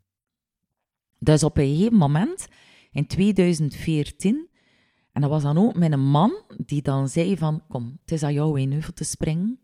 Dus 1.18 1.42
op 1.42 1.58
een 1.58 1.76
gegeven 1.76 1.98
moment, 1.98 2.48
in 2.90 3.06
2014, 3.06 4.48
en 5.12 5.20
dat 5.20 5.30
was 5.30 5.42
dan 5.42 5.58
ook 5.58 5.74
met 5.74 5.92
een 5.92 6.10
man 6.10 6.42
die 6.56 6.82
dan 6.82 7.08
zei 7.08 7.36
van, 7.36 7.62
kom, 7.68 7.98
het 8.00 8.12
is 8.12 8.22
aan 8.22 8.32
jou 8.32 8.60
in 8.60 8.82
te 8.94 9.04
springen. 9.04 9.58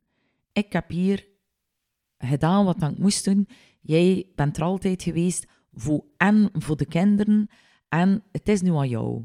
Ik 0.53 0.73
heb 0.73 0.91
hier 0.91 1.27
gedaan 2.19 2.65
wat 2.65 2.83
ik 2.83 2.99
moest 2.99 3.25
doen. 3.25 3.49
Jij 3.81 4.33
bent 4.35 4.57
er 4.57 4.63
altijd 4.63 5.03
geweest 5.03 5.47
voor 5.73 6.05
en 6.17 6.51
voor 6.53 6.77
de 6.77 6.87
kinderen. 6.87 7.49
En 7.89 8.23
het 8.33 8.49
is 8.49 8.61
nu 8.61 8.71
aan 8.71 8.89
jou. 8.89 9.25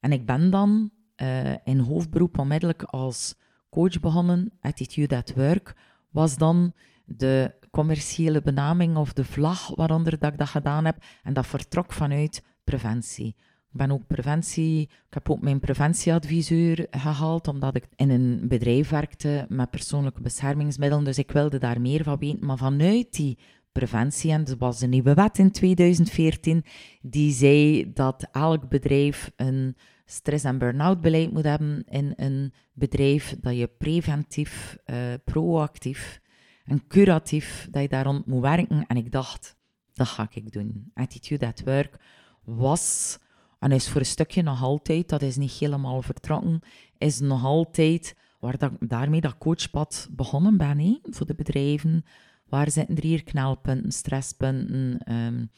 En 0.00 0.12
ik 0.12 0.26
ben 0.26 0.50
dan 0.50 0.90
uh, 1.22 1.54
in 1.64 1.78
hoofdberoep 1.78 2.38
onmiddellijk 2.38 2.82
als 2.82 3.36
coach 3.72 4.00
begonnen, 4.00 4.52
Attitude 4.60 5.16
at 5.16 5.32
Work, 5.34 5.74
was 6.10 6.36
dan 6.36 6.72
de 7.04 7.54
commerciële 7.70 8.42
benaming 8.42 8.96
of 8.96 9.12
de 9.12 9.24
vlag 9.24 9.74
waaronder 9.74 10.18
dat 10.18 10.32
ik 10.32 10.38
dat 10.38 10.48
gedaan 10.48 10.84
heb. 10.84 10.96
En 11.22 11.32
dat 11.32 11.46
vertrok 11.46 11.92
vanuit 11.92 12.42
preventie. 12.64 13.34
Ik 13.72 13.78
ben 13.78 13.90
ook 13.90 14.06
preventie, 14.06 14.80
ik 14.82 15.14
heb 15.14 15.30
ook 15.30 15.40
mijn 15.40 15.60
preventieadviseur 15.60 16.86
gehaald, 16.90 17.48
omdat 17.48 17.76
ik 17.76 17.88
in 17.96 18.10
een 18.10 18.48
bedrijf 18.48 18.88
werkte 18.88 19.46
met 19.48 19.70
persoonlijke 19.70 20.20
beschermingsmiddelen, 20.20 21.04
dus 21.04 21.18
ik 21.18 21.30
wilde 21.30 21.58
daar 21.58 21.80
meer 21.80 22.04
van 22.04 22.18
weten. 22.18 22.46
Maar 22.46 22.58
vanuit 22.58 23.12
die 23.12 23.38
preventie, 23.72 24.32
en 24.32 24.46
er 24.46 24.56
was 24.58 24.80
een 24.80 24.90
nieuwe 24.90 25.14
wet 25.14 25.38
in 25.38 25.50
2014, 25.50 26.64
die 27.02 27.32
zei 27.32 27.90
dat 27.92 28.28
elk 28.32 28.68
bedrijf 28.68 29.30
een 29.36 29.76
stress- 30.04 30.44
en 30.44 30.58
burn-out 30.58 31.00
beleid 31.00 31.32
moet 31.32 31.44
hebben 31.44 31.84
in 31.88 32.12
een 32.16 32.52
bedrijf, 32.72 33.36
dat 33.40 33.56
je 33.56 33.66
preventief, 33.66 34.76
uh, 34.86 34.96
proactief 35.24 36.20
en 36.64 36.86
curatief, 36.86 37.68
dat 37.70 37.82
je 37.82 37.88
daar 37.88 38.04
rond 38.04 38.26
moet 38.26 38.40
werken. 38.40 38.86
En 38.86 38.96
ik 38.96 39.12
dacht, 39.12 39.56
dat 39.92 40.06
ga 40.06 40.28
ik 40.30 40.52
doen. 40.52 40.90
Attitude 40.94 41.46
at 41.46 41.62
Work 41.64 41.98
was, 42.44 43.18
en 43.58 43.72
is 43.72 43.88
voor 43.88 44.00
een 44.00 44.06
stukje 44.06 44.42
nog 44.42 44.62
altijd, 44.62 45.08
dat 45.08 45.22
is 45.22 45.36
niet 45.36 45.52
helemaal 45.52 46.02
vertrokken, 46.02 46.60
is 46.98 47.20
nog 47.20 47.44
altijd 47.44 48.16
waar 48.40 48.58
dat, 48.58 48.72
daarmee 48.80 49.20
dat 49.20 49.38
coachpad 49.38 50.08
begonnen 50.10 50.56
ben, 50.56 50.98
voor 51.02 51.26
de 51.26 51.34
bedrijven. 51.34 52.04
Waar 52.48 52.70
zitten 52.70 52.96
er 52.96 53.02
hier 53.02 53.22
knelpunten, 53.22 53.92
stresspunten? 53.92 55.00
Um, 55.12 55.50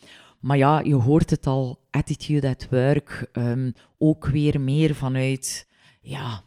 Maar 0.45 0.57
ja, 0.57 0.81
je 0.81 0.95
hoort 0.95 1.31
het 1.31 1.47
al, 1.47 1.79
attitude 1.91 2.49
at 2.49 2.67
work, 2.71 3.29
ehm, 3.33 3.71
ook 3.99 4.27
weer 4.27 4.61
meer 4.61 4.95
vanuit, 4.95 5.69
ja, 6.01 6.43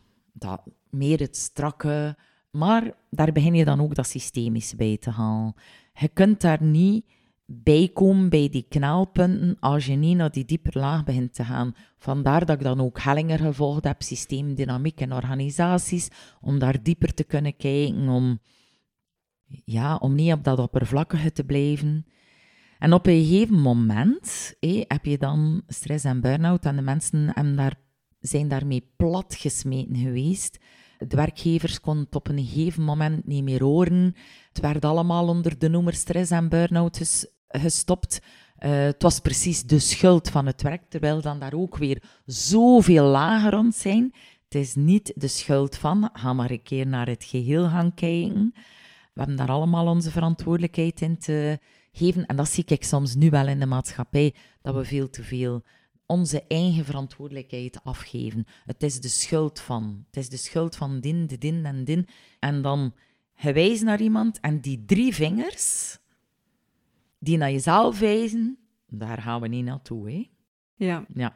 meer 0.90 1.20
het 1.20 1.38
strakke. 1.38 2.18
Maar 2.52 2.94
daar 3.10 3.32
begin 3.32 3.56
je 3.56 3.66
dan 3.66 3.82
ook 3.82 3.96
dat 3.96 4.08
systemisch 4.08 4.76
bij 4.76 4.98
te 4.98 5.10
halen. 5.10 5.54
Je 5.94 6.08
kunt 6.08 6.42
daar 6.42 6.64
niet 6.64 7.06
bij 7.46 7.90
komen 7.94 8.30
bij 8.30 8.50
die 8.50 8.66
knelpunten 8.70 9.58
als 9.60 9.86
je 9.86 9.96
niet 9.96 10.18
naar 10.18 10.32
die 10.32 10.46
dieper 10.46 10.80
laag 10.80 11.04
begint 11.04 11.34
te 11.34 11.44
gaan. 11.44 11.76
Vandaar 11.98 12.46
dat 12.46 12.56
ik 12.56 12.64
dan 12.64 12.82
ook 12.82 13.00
Hellinger 13.00 13.40
gevolgd 13.40 13.84
heb, 13.84 14.02
systeemdynamiek 14.02 15.02
en 15.02 15.14
organisaties, 15.14 16.10
om 16.42 16.60
daar 16.60 16.84
dieper 16.84 17.14
te 17.14 17.24
kunnen 17.24 17.58
kijken, 17.58 18.08
om, 18.08 18.40
ja, 19.66 19.96
om 19.96 20.16
niet 20.16 20.34
op 20.34 20.44
dat 20.44 20.60
oppervlakkige 20.60 21.32
te 21.32 21.44
blijven. 21.44 22.06
En 22.80 22.94
op 22.94 23.08
een 23.08 23.26
gegeven 23.26 23.62
moment 23.62 24.56
heb 24.88 25.06
je 25.06 25.18
dan 25.18 25.64
stress 25.68 26.04
en 26.04 26.22
burn-out 26.22 26.66
en 26.66 26.76
de 26.76 26.82
mensen 26.82 27.56
daar, 27.56 27.76
zijn 28.20 28.48
daarmee 28.48 28.92
platgesmeten 28.98 29.96
geweest. 29.96 30.60
De 30.98 31.16
werkgevers 31.16 31.80
konden 31.80 32.04
het 32.04 32.16
op 32.16 32.28
een 32.28 32.46
gegeven 32.46 32.84
moment 32.84 33.28
niet 33.28 33.44
meer 33.44 33.64
horen. 33.64 34.16
Het 34.48 34.60
werd 34.60 34.86
allemaal 34.86 35.28
onder 35.28 35.58
de 35.58 35.70
noemer 35.70 35.94
stress 35.94 36.32
en 36.32 36.50
burn-out 36.50 37.26
gestopt. 37.48 38.22
Uh, 38.60 38.70
het 38.70 39.02
was 39.02 39.20
precies 39.20 39.64
de 39.64 39.80
schuld 39.80 40.30
van 40.30 40.46
het 40.46 40.62
werk, 40.62 40.90
terwijl 40.90 41.22
dan 41.22 41.40
daar 41.40 41.54
ook 41.54 41.78
weer 41.78 42.04
zoveel 42.26 43.06
lager 43.06 43.52
rond 43.52 43.76
zijn. 43.76 44.14
Het 44.44 44.56
is 44.56 44.76
niet 44.76 45.14
de 45.16 45.28
schuld 45.28 45.76
van, 45.76 46.10
ga 46.14 46.34
maar 46.34 46.52
een 46.52 46.64
keer 46.64 46.88
naar 46.88 47.08
het 47.08 47.24
geheel 47.24 47.70
gaan 47.70 47.94
kijken. 47.94 48.52
We 49.14 49.24
hebben 49.24 49.36
daar 49.36 49.50
allemaal 49.50 49.88
onze 49.88 50.12
verantwoordelijkheid 50.12 51.02
in 51.02 51.18
te 51.18 51.60
geven. 51.98 52.26
En 52.26 52.36
dat 52.36 52.50
zie 52.50 52.64
ik 52.66 52.84
soms 52.84 53.16
nu 53.16 53.30
wel 53.30 53.48
in 53.48 53.60
de 53.60 53.66
maatschappij, 53.66 54.34
dat 54.62 54.76
we 54.76 54.86
veel 54.86 55.10
te 55.10 55.24
veel 55.24 55.64
onze 56.06 56.44
eigen 56.48 56.86
verantwoordelijkheid 56.86 57.80
afgeven. 57.84 58.46
Het 58.66 58.84
is 58.84 59.02
de 59.02 59.08
schuld 59.08 59.60
van. 59.60 60.06
Het 60.08 60.18
is 60.18 60.30
de 60.30 60.38
schuld 60.38 60.76
van 60.76 61.00
din, 61.00 61.28
de 61.28 61.38
din 61.38 61.66
en 61.66 61.84
din. 61.84 62.08
En 62.40 62.62
dan 62.62 62.94
gewijs 63.36 63.82
naar 63.82 64.02
iemand 64.02 64.40
en 64.40 64.60
die 64.60 64.84
drie 64.86 65.14
vingers 65.14 65.98
die 67.20 67.38
naar 67.38 67.52
jezelf 67.52 68.00
wijzen, 68.00 68.58
daar 68.88 69.22
gaan 69.22 69.42
we 69.42 69.48
niet 69.48 69.66
naartoe, 69.66 70.12
hè? 70.12 70.30
Ja. 70.76 71.06
Ja. 71.14 71.36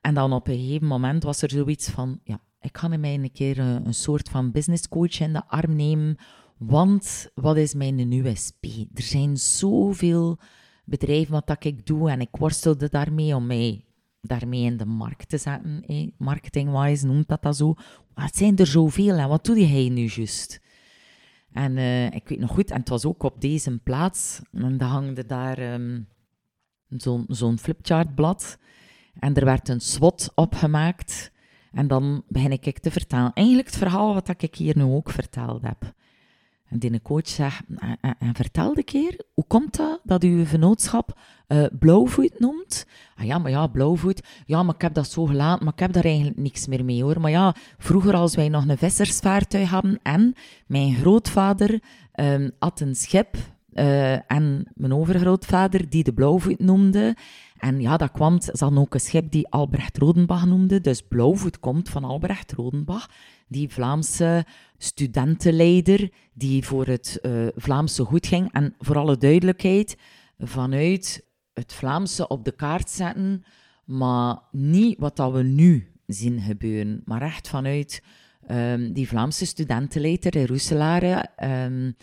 En 0.00 0.14
dan 0.14 0.32
op 0.32 0.48
een 0.48 0.58
gegeven 0.58 0.86
moment 0.86 1.22
was 1.22 1.42
er 1.42 1.50
zoiets 1.50 1.88
van, 1.88 2.20
ja, 2.24 2.40
ik 2.60 2.78
ga 2.78 2.88
mij 2.88 3.14
een 3.14 3.32
keer 3.32 3.58
een, 3.58 3.86
een 3.86 3.94
soort 3.94 4.28
van 4.28 4.50
business 4.50 4.88
coach 4.88 5.20
in 5.20 5.32
de 5.32 5.46
arm 5.46 5.76
nemen, 5.76 6.16
want 6.58 7.30
wat 7.34 7.56
is 7.56 7.74
mijn 7.74 8.12
USP? 8.12 8.64
Er 8.94 9.02
zijn 9.02 9.36
zoveel 9.36 10.38
bedrijven 10.84 11.32
wat 11.32 11.46
dat 11.46 11.64
ik 11.64 11.86
doe 11.86 12.10
en 12.10 12.20
ik 12.20 12.36
worstelde 12.36 12.88
daarmee 12.88 13.34
om 13.34 13.46
mij 13.46 13.84
daarmee 14.20 14.62
in 14.62 14.76
de 14.76 14.84
markt 14.84 15.28
te 15.28 15.38
zetten. 15.38 15.84
Eh? 15.86 16.08
Marketing-wise 16.16 17.06
noemt 17.06 17.28
dat 17.28 17.42
dat 17.42 17.56
zo. 17.56 17.74
Wat 18.14 18.36
zijn 18.36 18.56
er 18.56 18.66
zoveel 18.66 19.16
en 19.16 19.28
wat 19.28 19.44
doe 19.44 19.68
jij 19.68 19.88
nu 19.88 20.06
juist? 20.06 20.60
En 21.52 21.76
uh, 21.76 22.06
ik 22.06 22.28
weet 22.28 22.38
nog 22.38 22.50
goed, 22.50 22.70
en 22.70 22.78
het 22.78 22.88
was 22.88 23.04
ook 23.04 23.22
op 23.22 23.40
deze 23.40 23.78
plaats, 23.78 24.40
en 24.52 24.78
dan 24.78 24.88
hangde 24.88 25.26
daar 25.26 25.72
um, 25.72 26.08
zo'n 26.88 27.24
zo'n 27.28 27.58
flipchartblad. 27.58 28.58
En 29.18 29.34
er 29.34 29.44
werd 29.44 29.68
een 29.68 29.80
SWOT 29.80 30.32
opgemaakt. 30.34 31.32
En 31.72 31.88
dan 31.88 32.24
begin 32.28 32.50
ik 32.50 32.78
te 32.78 32.90
vertellen. 32.90 33.32
Eigenlijk 33.32 33.68
het 33.68 33.76
verhaal 33.76 34.14
wat 34.14 34.42
ik 34.42 34.54
hier 34.54 34.76
nu 34.76 34.82
ook 34.82 35.10
verteld 35.10 35.62
heb. 35.62 35.92
En 36.70 36.78
die 36.78 37.02
coach 37.02 37.28
zegt, 37.28 37.62
en, 38.00 38.34
vertel 38.34 38.74
de 38.74 38.82
keer, 38.82 39.20
hoe 39.34 39.44
komt 39.46 39.76
dat 39.76 40.00
dat 40.02 40.22
uw 40.22 40.44
vennootschap 40.44 41.18
uh, 41.48 41.64
blauwvoet 41.78 42.38
noemt? 42.38 42.86
Ah 43.16 43.24
ja, 43.24 43.38
maar 43.38 43.50
ja, 43.50 43.66
blauwvoet. 43.66 44.22
Ja, 44.46 44.62
maar 44.62 44.74
ik 44.74 44.80
heb 44.80 44.94
dat 44.94 45.10
zo 45.10 45.26
gelaten, 45.26 45.64
maar 45.64 45.72
ik 45.72 45.80
heb 45.80 45.92
daar 45.92 46.04
eigenlijk 46.04 46.36
niks 46.36 46.66
meer 46.66 46.84
mee 46.84 47.02
hoor. 47.02 47.20
Maar 47.20 47.30
ja, 47.30 47.54
vroeger 47.78 48.14
als 48.14 48.34
wij 48.34 48.48
nog 48.48 48.68
een 48.68 48.78
vissersvaartuig 48.78 49.70
hadden 49.70 50.00
en 50.02 50.34
mijn 50.66 50.94
grootvader 50.94 51.82
um, 52.14 52.50
had 52.58 52.80
een 52.80 52.94
schip 52.94 53.36
uh, 53.74 54.30
en 54.30 54.66
mijn 54.74 54.94
overgrootvader 54.94 55.88
die 55.88 56.04
de 56.04 56.12
blauwvoet 56.12 56.58
noemde. 56.58 57.16
En 57.58 57.80
ja, 57.80 57.96
dat 57.96 58.12
kwam, 58.12 58.40
ze 58.40 58.70
ook 58.74 58.94
een 58.94 59.00
schip 59.00 59.30
die 59.30 59.48
Albrecht 59.48 59.98
Rodenbach 59.98 60.46
noemde. 60.46 60.80
Dus 60.80 61.02
blauwvoet 61.02 61.60
komt 61.60 61.88
van 61.88 62.04
Albrecht 62.04 62.52
Rodenbach 62.52 63.08
die 63.48 63.68
Vlaamse 63.68 64.46
studentenleider 64.76 66.10
die 66.32 66.64
voor 66.64 66.86
het 66.86 67.18
uh, 67.22 67.46
Vlaamse 67.56 68.04
goed 68.04 68.26
ging. 68.26 68.52
En 68.52 68.74
voor 68.78 68.96
alle 68.96 69.16
duidelijkheid, 69.16 69.96
vanuit 70.38 71.26
het 71.52 71.72
Vlaamse 71.72 72.28
op 72.28 72.44
de 72.44 72.52
kaart 72.52 72.90
zetten, 72.90 73.44
maar 73.84 74.38
niet 74.52 74.98
wat 74.98 75.16
dat 75.16 75.32
we 75.32 75.42
nu 75.42 75.92
zien 76.06 76.40
gebeuren, 76.40 77.02
maar 77.04 77.22
echt 77.22 77.48
vanuit 77.48 78.02
um, 78.50 78.92
die 78.92 79.08
Vlaamse 79.08 79.46
studentenleider 79.46 80.36
in 80.36 80.46
Roeselare. 80.46 81.28
Um, 81.42 81.96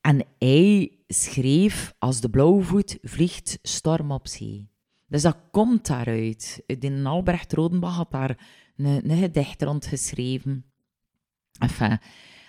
en 0.00 0.24
hij 0.38 0.92
schreef, 1.06 1.94
als 1.98 2.20
de 2.20 2.30
blauwvoet 2.30 2.98
vliegt, 3.02 3.58
storm 3.62 4.10
op 4.10 4.28
zee. 4.28 4.68
Dus 5.06 5.22
dat 5.22 5.36
komt 5.50 5.86
daaruit. 5.86 6.62
In 6.66 7.06
Albrecht 7.06 7.52
Rodenbach 7.52 7.96
had 7.96 8.10
daar 8.10 8.46
een, 8.76 9.10
een 9.10 9.18
gedicht 9.18 9.62
rond 9.62 9.86
geschreven. 9.86 10.64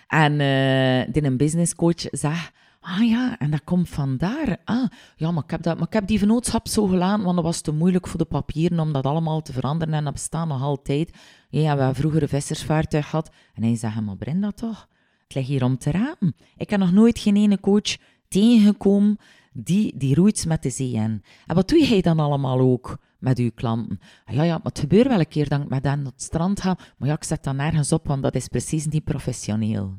En 0.08 0.40
uh, 0.40 1.24
een 1.24 1.36
businesscoach 1.36 2.06
zegt, 2.10 2.52
ah 2.80 3.08
ja, 3.08 3.38
en 3.38 3.50
dat 3.50 3.64
komt 3.64 3.88
vandaar. 3.88 4.56
Ah, 4.64 4.88
ja, 5.16 5.30
maar 5.30 5.44
ik 5.44 5.50
heb, 5.50 5.62
dat, 5.62 5.76
maar 5.78 5.86
ik 5.86 5.92
heb 5.92 6.06
die 6.06 6.18
vennootschap 6.18 6.68
zo 6.68 6.86
gelaten, 6.86 7.24
want 7.24 7.36
dat 7.36 7.44
was 7.44 7.60
te 7.60 7.72
moeilijk 7.72 8.06
voor 8.06 8.18
de 8.18 8.24
papieren 8.24 8.80
om 8.80 8.92
dat 8.92 9.06
allemaal 9.06 9.42
te 9.42 9.52
veranderen. 9.52 9.94
En 9.94 10.04
dat 10.04 10.12
bestaat 10.12 10.46
nog 10.46 10.62
altijd. 10.62 11.10
Ja, 11.48 11.60
we 11.60 11.66
hebben 11.66 11.94
vroeger 11.94 12.22
een 12.22 12.28
vissersvaartuig 12.28 13.08
gehad. 13.08 13.30
En 13.54 13.62
hij 13.62 13.76
zegt, 13.76 14.00
maar 14.00 14.16
Brenda 14.16 14.50
toch, 14.50 14.88
het 15.22 15.34
ligt 15.34 15.48
hier 15.48 15.64
om 15.64 15.78
te 15.78 15.90
rapen. 15.90 16.36
Ik 16.56 16.70
heb 16.70 16.80
nog 16.80 16.92
nooit 16.92 17.18
geen 17.18 17.36
ene 17.36 17.60
coach 17.60 17.96
tegengekomen 18.28 19.18
die, 19.52 19.96
die 19.96 20.14
roeit 20.14 20.46
met 20.46 20.62
de 20.62 20.70
zee 20.70 20.92
in. 20.92 21.22
En 21.46 21.54
wat 21.54 21.68
doe 21.68 21.88
jij 21.88 22.00
dan 22.00 22.18
allemaal 22.18 22.60
ook? 22.60 22.98
met 23.20 23.38
uw 23.38 23.50
klanten. 23.54 24.00
Ah, 24.24 24.34
ja, 24.34 24.42
ja, 24.42 24.52
maar 24.52 24.72
het 24.72 24.78
gebeurt 24.78 25.08
wel 25.08 25.18
een 25.18 25.28
keer 25.28 25.48
dat 25.48 25.60
ik 25.60 25.68
met 25.68 25.84
hen 25.84 26.06
op 26.06 26.12
het 26.12 26.22
strand 26.22 26.60
ga, 26.60 26.78
maar 26.98 27.08
ja, 27.08 27.14
ik 27.14 27.24
zet 27.24 27.44
dat 27.44 27.54
nergens 27.54 27.92
op, 27.92 28.06
want 28.06 28.22
dat 28.22 28.34
is 28.34 28.48
precies 28.48 28.86
niet 28.86 29.04
professioneel. 29.04 29.98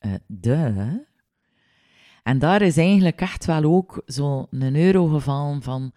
Uh, 0.00 0.14
de. 0.26 1.08
En 2.22 2.38
daar 2.38 2.62
is 2.62 2.76
eigenlijk 2.76 3.20
echt 3.20 3.44
wel 3.44 3.64
ook 3.64 4.02
zo'n 4.06 4.76
euro 4.76 5.06
gevallen 5.06 5.62
van, 5.62 5.92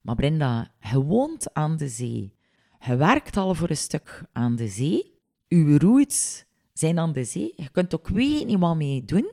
maar 0.00 0.14
Brenda, 0.14 0.70
je 0.80 1.02
woont 1.02 1.54
aan 1.54 1.76
de 1.76 1.88
zee. 1.88 2.34
Je 2.80 2.96
werkt 2.96 3.36
al 3.36 3.54
voor 3.54 3.70
een 3.70 3.76
stuk 3.76 4.24
aan 4.32 4.56
de 4.56 4.68
zee. 4.68 5.12
Uw 5.48 5.78
roots 5.78 6.44
zijn 6.72 6.98
aan 6.98 7.12
de 7.12 7.24
zee. 7.24 7.52
Je 7.56 7.68
kunt 7.68 7.94
ook 7.94 8.08
weet 8.08 8.46
niet 8.46 8.58
wat 8.58 8.76
mee 8.76 9.04
doen. 9.04 9.32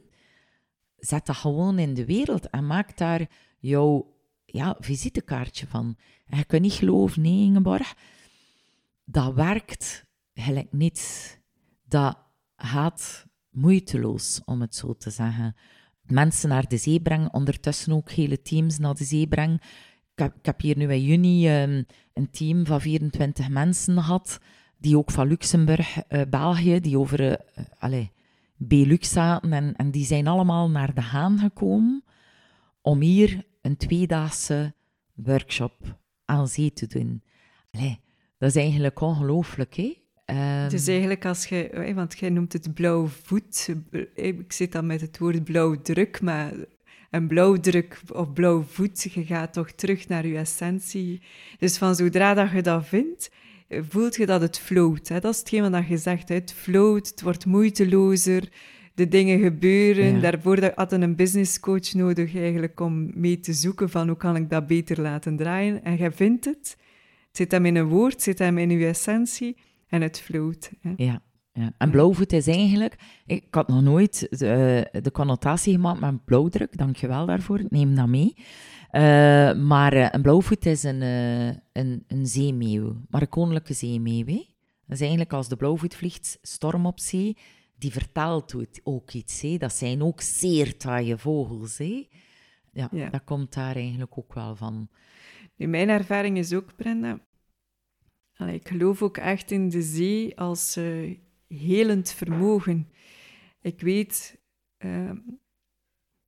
Zet 1.02 1.26
dat 1.26 1.36
gewoon 1.36 1.80
in 1.80 1.94
de 1.94 2.06
wereld 2.06 2.50
en 2.50 2.68
maak 2.68 2.98
daar 2.98 3.30
jouw 3.60 4.16
ja, 4.46 4.76
visitekaartje 4.80 5.68
van. 5.68 5.98
En 6.26 6.38
je 6.38 6.46
kunt 6.46 6.62
niet 6.62 6.74
geloven, 6.74 7.22
nee, 7.22 7.44
Ingeborg, 7.44 7.96
dat 9.06 9.34
werkt 9.34 10.06
gelijk 10.34 10.74
niet. 10.74 11.40
Dat 11.84 12.18
gaat 12.56 13.26
moeiteloos, 13.50 14.42
om 14.46 14.62
het 14.62 14.76
zo 14.76 14.94
te 14.94 15.10
zeggen. 15.10 15.56
Mensen 16.02 16.50
naar 16.50 16.68
de 16.68 16.78
zee 16.78 17.02
brengen, 17.02 17.34
ondertussen 17.34 17.94
ook 17.94 18.12
hele 18.12 18.42
teams 18.42 18.78
naar 18.78 18.96
de 18.96 19.04
zee 19.04 19.28
brengen. 19.28 19.60
Ik 20.16 20.32
heb, 20.42 20.62
hier 20.62 20.78
nu 20.78 20.94
in 20.94 21.04
juni 21.04 21.62
um, 21.62 21.86
een 22.14 22.30
team 22.32 22.66
van 22.66 22.82
24 22.82 23.50
mensen 23.50 23.94
gehad, 23.94 24.40
die 24.78 24.98
ook 24.98 25.12
van 25.12 25.28
Luxemburg, 25.28 25.98
uh, 26.10 26.22
België, 26.30 26.80
die 26.80 27.00
over 27.00 27.22
uh, 27.32 27.36
allez, 27.80 28.08
Belux 28.64 29.10
zaten. 29.10 29.54
En, 29.54 29.76
en 29.76 29.92
die 29.92 30.06
zijn 30.06 30.28
allemaal 30.28 30.70
naar 30.70 30.94
de 30.94 31.02
Haan 31.02 31.40
gekomen 31.40 32.04
om 32.82 33.02
hier 33.02 33.46
een 33.62 33.78
tweedaagse 33.78 34.74
workshop 35.14 36.00
aan 36.26 36.48
zee 36.48 36.74
te 36.74 36.88
doen. 36.88 37.24
Dat 38.38 38.50
is 38.50 38.56
eigenlijk 38.56 39.02
ongelooflijk, 39.02 39.76
hè? 39.76 40.00
Um... 40.66 40.74
Is 40.74 40.88
eigenlijk 40.88 41.26
als 41.26 41.46
je, 41.46 41.92
want 41.96 42.20
jij 42.20 42.30
noemt 42.30 42.54
het 42.54 42.74
blauw 42.74 43.08
voet. 43.08 43.76
Ik 44.14 44.52
zit 44.52 44.72
dan 44.72 44.86
met 44.86 45.02
het 45.02 45.18
woord 45.18 45.44
blauwdruk, 45.44 46.22
maar 46.22 46.54
een 47.10 47.28
blauwdruk 47.28 48.02
of 48.14 48.34
blauw 48.34 48.62
voet, 48.62 49.02
je 49.02 49.26
gaat 49.26 49.54
toch 49.54 49.72
terug 49.72 50.08
naar 50.08 50.28
je 50.28 50.38
essentie. 50.38 51.22
Dus 51.58 51.78
van 51.78 51.96
zodra 51.96 52.34
dat 52.34 52.52
je 52.52 52.62
dat 52.62 52.86
vindt, 52.86 53.32
voelt 53.90 54.16
je 54.16 54.26
dat 54.26 54.42
het 54.42 54.60
float. 54.60 55.08
Hè? 55.08 55.20
Dat 55.20 55.34
is 55.34 55.40
hetgeen 55.40 55.72
wat 55.72 55.88
je 55.88 55.98
zegt, 55.98 56.30
hè? 56.30 56.36
het 56.36 56.54
float, 56.54 57.08
het 57.08 57.22
wordt 57.22 57.46
moeitelozer, 57.46 58.50
de 58.94 59.08
dingen 59.08 59.40
gebeuren. 59.40 60.16
Ja. 60.16 60.20
Daarvoor 60.20 60.72
hadden 60.76 61.02
een 61.02 61.16
business 61.16 61.60
coach 61.60 61.94
nodig 61.94 62.36
eigenlijk 62.36 62.80
om 62.80 63.12
mee 63.14 63.40
te 63.40 63.54
zoeken 63.54 63.90
van 63.90 64.08
hoe 64.08 64.18
kan 64.18 64.36
ik 64.36 64.50
dat 64.50 64.68
beter 64.68 65.02
laten 65.02 65.36
draaien. 65.36 65.84
En 65.84 65.96
jij 65.96 66.12
vindt 66.12 66.46
het. 66.46 66.78
Het 67.28 67.38
zit 67.38 67.52
hem 67.52 67.66
in 67.66 67.76
een 67.76 67.88
woord, 67.88 68.14
het 68.14 68.24
zit 68.24 68.40
hem 68.40 68.58
in 68.58 68.70
uw 68.70 68.82
essentie 68.82 69.58
en 69.88 70.02
het 70.02 70.20
float. 70.20 70.72
Ja. 70.96 71.22
Ja. 71.54 71.74
En 71.78 71.92
blauwvoet 71.92 72.34
is 72.34 72.48
eigenlijk, 72.48 72.96
ik 73.26 73.46
had 73.50 73.68
nog 73.68 73.82
nooit 73.82 74.28
de, 74.30 74.88
de 75.02 75.12
connotatie 75.12 75.74
gemaakt 75.74 76.00
met 76.00 76.26
blauwdruk, 76.26 76.78
dankjewel 76.78 77.26
daarvoor, 77.26 77.60
ik 77.60 77.72
neem 77.72 77.96
dat 77.96 78.08
mee. 78.08 78.34
Eh, 78.92 79.54
maar 79.54 79.94
eh, 79.94 80.08
een 80.12 80.22
blauwvoet 80.22 80.66
is 80.66 80.84
een, 80.84 81.02
uh, 81.02 81.48
een, 81.72 82.04
een 82.08 82.28
zeemeeuw, 82.28 83.02
maar 83.10 83.22
een 83.22 83.30
koninklijke 83.30 83.74
zeemeeuw. 83.74 84.26
Hè? 84.26 84.46
Dat 84.86 84.96
is 84.96 85.00
eigenlijk 85.00 85.34
als 85.34 85.48
de 85.48 85.56
blauwvoet 85.56 85.96
vliegt, 85.96 86.40
storm 86.42 86.86
op 86.86 87.00
zee, 87.00 87.38
die 87.76 87.92
vertelt 87.92 88.56
ook 88.84 89.12
iets. 89.12 89.42
Hè? 89.42 89.58
Dat 89.58 89.74
zijn 89.74 90.04
ook 90.04 90.22
zeer 90.22 90.78
taaie 90.78 91.18
vogels. 91.18 91.78
Hè? 91.78 92.08
Ja, 92.72 92.90
ja, 92.92 93.10
dat 93.10 93.24
komt 93.24 93.54
daar 93.54 93.76
eigenlijk 93.76 94.18
ook 94.18 94.34
wel 94.34 94.56
van. 94.56 94.90
Nu, 95.56 95.68
mijn 95.68 95.90
ervaring 95.90 96.38
is 96.38 96.54
ook, 96.54 96.76
Brenda, 96.76 97.20
ik 98.38 98.68
geloof 98.68 99.02
ook 99.02 99.18
echt 99.18 99.52
in 99.52 99.70
de 99.70 99.82
zee 99.82 100.40
als 100.40 100.78
uh, 100.78 101.18
helend 101.48 102.12
vermogen. 102.12 102.90
Ik 103.62 103.82
weet, 103.82 104.40
uh, 104.80 105.12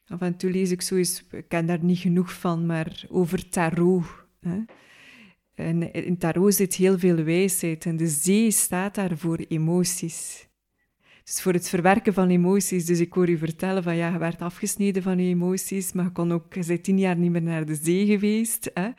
af 0.08 0.22
en 0.22 0.38
toe 0.38 0.52
lees 0.52 0.72
ik 0.72 0.82
zoiets, 0.82 1.24
ik 1.32 1.48
ken 1.48 1.66
daar 1.66 1.84
niet 1.84 2.00
genoeg 2.00 2.34
van, 2.34 2.66
maar 2.66 3.04
over 3.10 3.50
tarot. 3.50 4.06
Hè. 4.39 4.60
En 5.56 5.94
in 5.94 6.18
tarot 6.18 6.54
zit 6.54 6.76
heel 6.76 7.00
veel 7.00 7.24
wijsheid 7.24 7.86
en 7.86 7.98
de 7.98 8.08
zee 8.08 8.52
staat 8.52 8.96
daar 8.96 9.18
voor 9.18 9.38
emoties. 9.48 10.48
Dus 11.24 11.42
voor 11.42 11.54
het 11.54 11.70
verwerken 11.70 12.13
van 12.13 12.30
emoties. 12.30 12.86
Dus 12.86 13.00
ik 13.00 13.13
hoor 13.13 13.30
u 13.30 13.38
vertellen 13.38 13.84
van 13.84 13.96
ja, 13.96 14.12
je 14.12 14.18
werd 14.18 14.42
afgesneden 14.42 15.04
van 15.04 15.20
je 15.20 15.30
emoties, 15.30 15.94
maar 15.94 16.06
je, 16.06 16.12
kon 16.12 16.34
ook, 16.34 16.54
je 16.54 16.66
bent 16.66 16.84
tien 16.84 17.00
jaar 17.00 17.18
niet 17.18 17.32
meer 17.32 17.42
naar 17.42 17.66
de 17.66 17.76
zee 17.76 18.06
geweest. 18.06 18.72
Hè? 18.74 18.89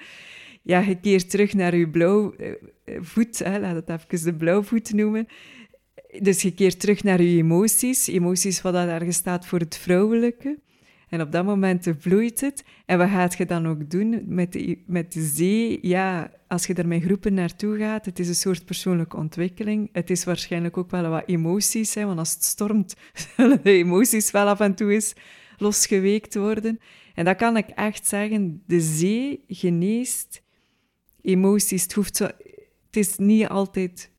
Ja, 0.62 0.78
je 0.80 1.00
keert 1.00 1.30
terug 1.30 1.54
naar 1.54 1.76
je 1.76 1.88
blauw 1.88 2.34
eh, 2.34 2.52
voet, 3.00 3.38
hè? 3.38 3.58
laat 3.58 3.86
het 3.86 3.88
even 3.88 4.24
de 4.24 4.34
blauwvoet 4.34 4.92
noemen. 4.92 5.26
Dus 6.18 6.42
je 6.42 6.54
keert 6.54 6.80
terug 6.80 7.02
naar 7.02 7.22
je 7.22 7.36
emoties. 7.36 8.06
Emoties 8.06 8.62
wat 8.62 8.74
ergens 8.74 9.16
staat 9.16 9.46
voor 9.46 9.58
het 9.58 9.76
vrouwelijke. 9.76 10.58
En 11.14 11.20
op 11.20 11.32
dat 11.32 11.44
moment 11.44 11.86
vloeit 11.98 12.40
het. 12.40 12.64
En 12.86 12.98
wat 12.98 13.08
gaat 13.08 13.36
je 13.36 13.46
dan 13.46 13.66
ook 13.66 13.90
doen 13.90 14.22
met 14.26 14.52
de, 14.52 14.82
met 14.86 15.12
de 15.12 15.22
zee? 15.22 15.78
Ja, 15.82 16.30
als 16.48 16.66
je 16.66 16.74
er 16.74 16.88
met 16.88 17.02
groepen 17.02 17.34
naartoe 17.34 17.78
gaat, 17.78 18.04
het 18.04 18.18
is 18.18 18.28
een 18.28 18.34
soort 18.34 18.64
persoonlijke 18.64 19.16
ontwikkeling. 19.16 19.88
Het 19.92 20.10
is 20.10 20.24
waarschijnlijk 20.24 20.76
ook 20.76 20.90
wel 20.90 21.10
wat 21.10 21.22
emoties, 21.26 21.94
hè, 21.94 22.04
want 22.04 22.18
als 22.18 22.32
het 22.32 22.44
stormt, 22.44 22.96
zullen 23.36 23.60
de 23.62 23.70
emoties 23.70 24.30
wel 24.30 24.46
af 24.46 24.60
en 24.60 24.74
toe 24.74 24.92
eens 24.92 25.12
losgeweekt 25.56 26.34
worden. 26.34 26.78
En 27.14 27.24
dat 27.24 27.36
kan 27.36 27.56
ik 27.56 27.68
echt 27.68 28.06
zeggen, 28.06 28.62
de 28.66 28.80
zee 28.80 29.44
geneest 29.48 30.42
emoties. 31.20 31.82
Het, 31.82 31.92
hoeft 31.92 32.16
zo, 32.16 32.24
het 32.86 32.96
is 32.96 33.16
niet 33.16 33.48
altijd 33.48 34.10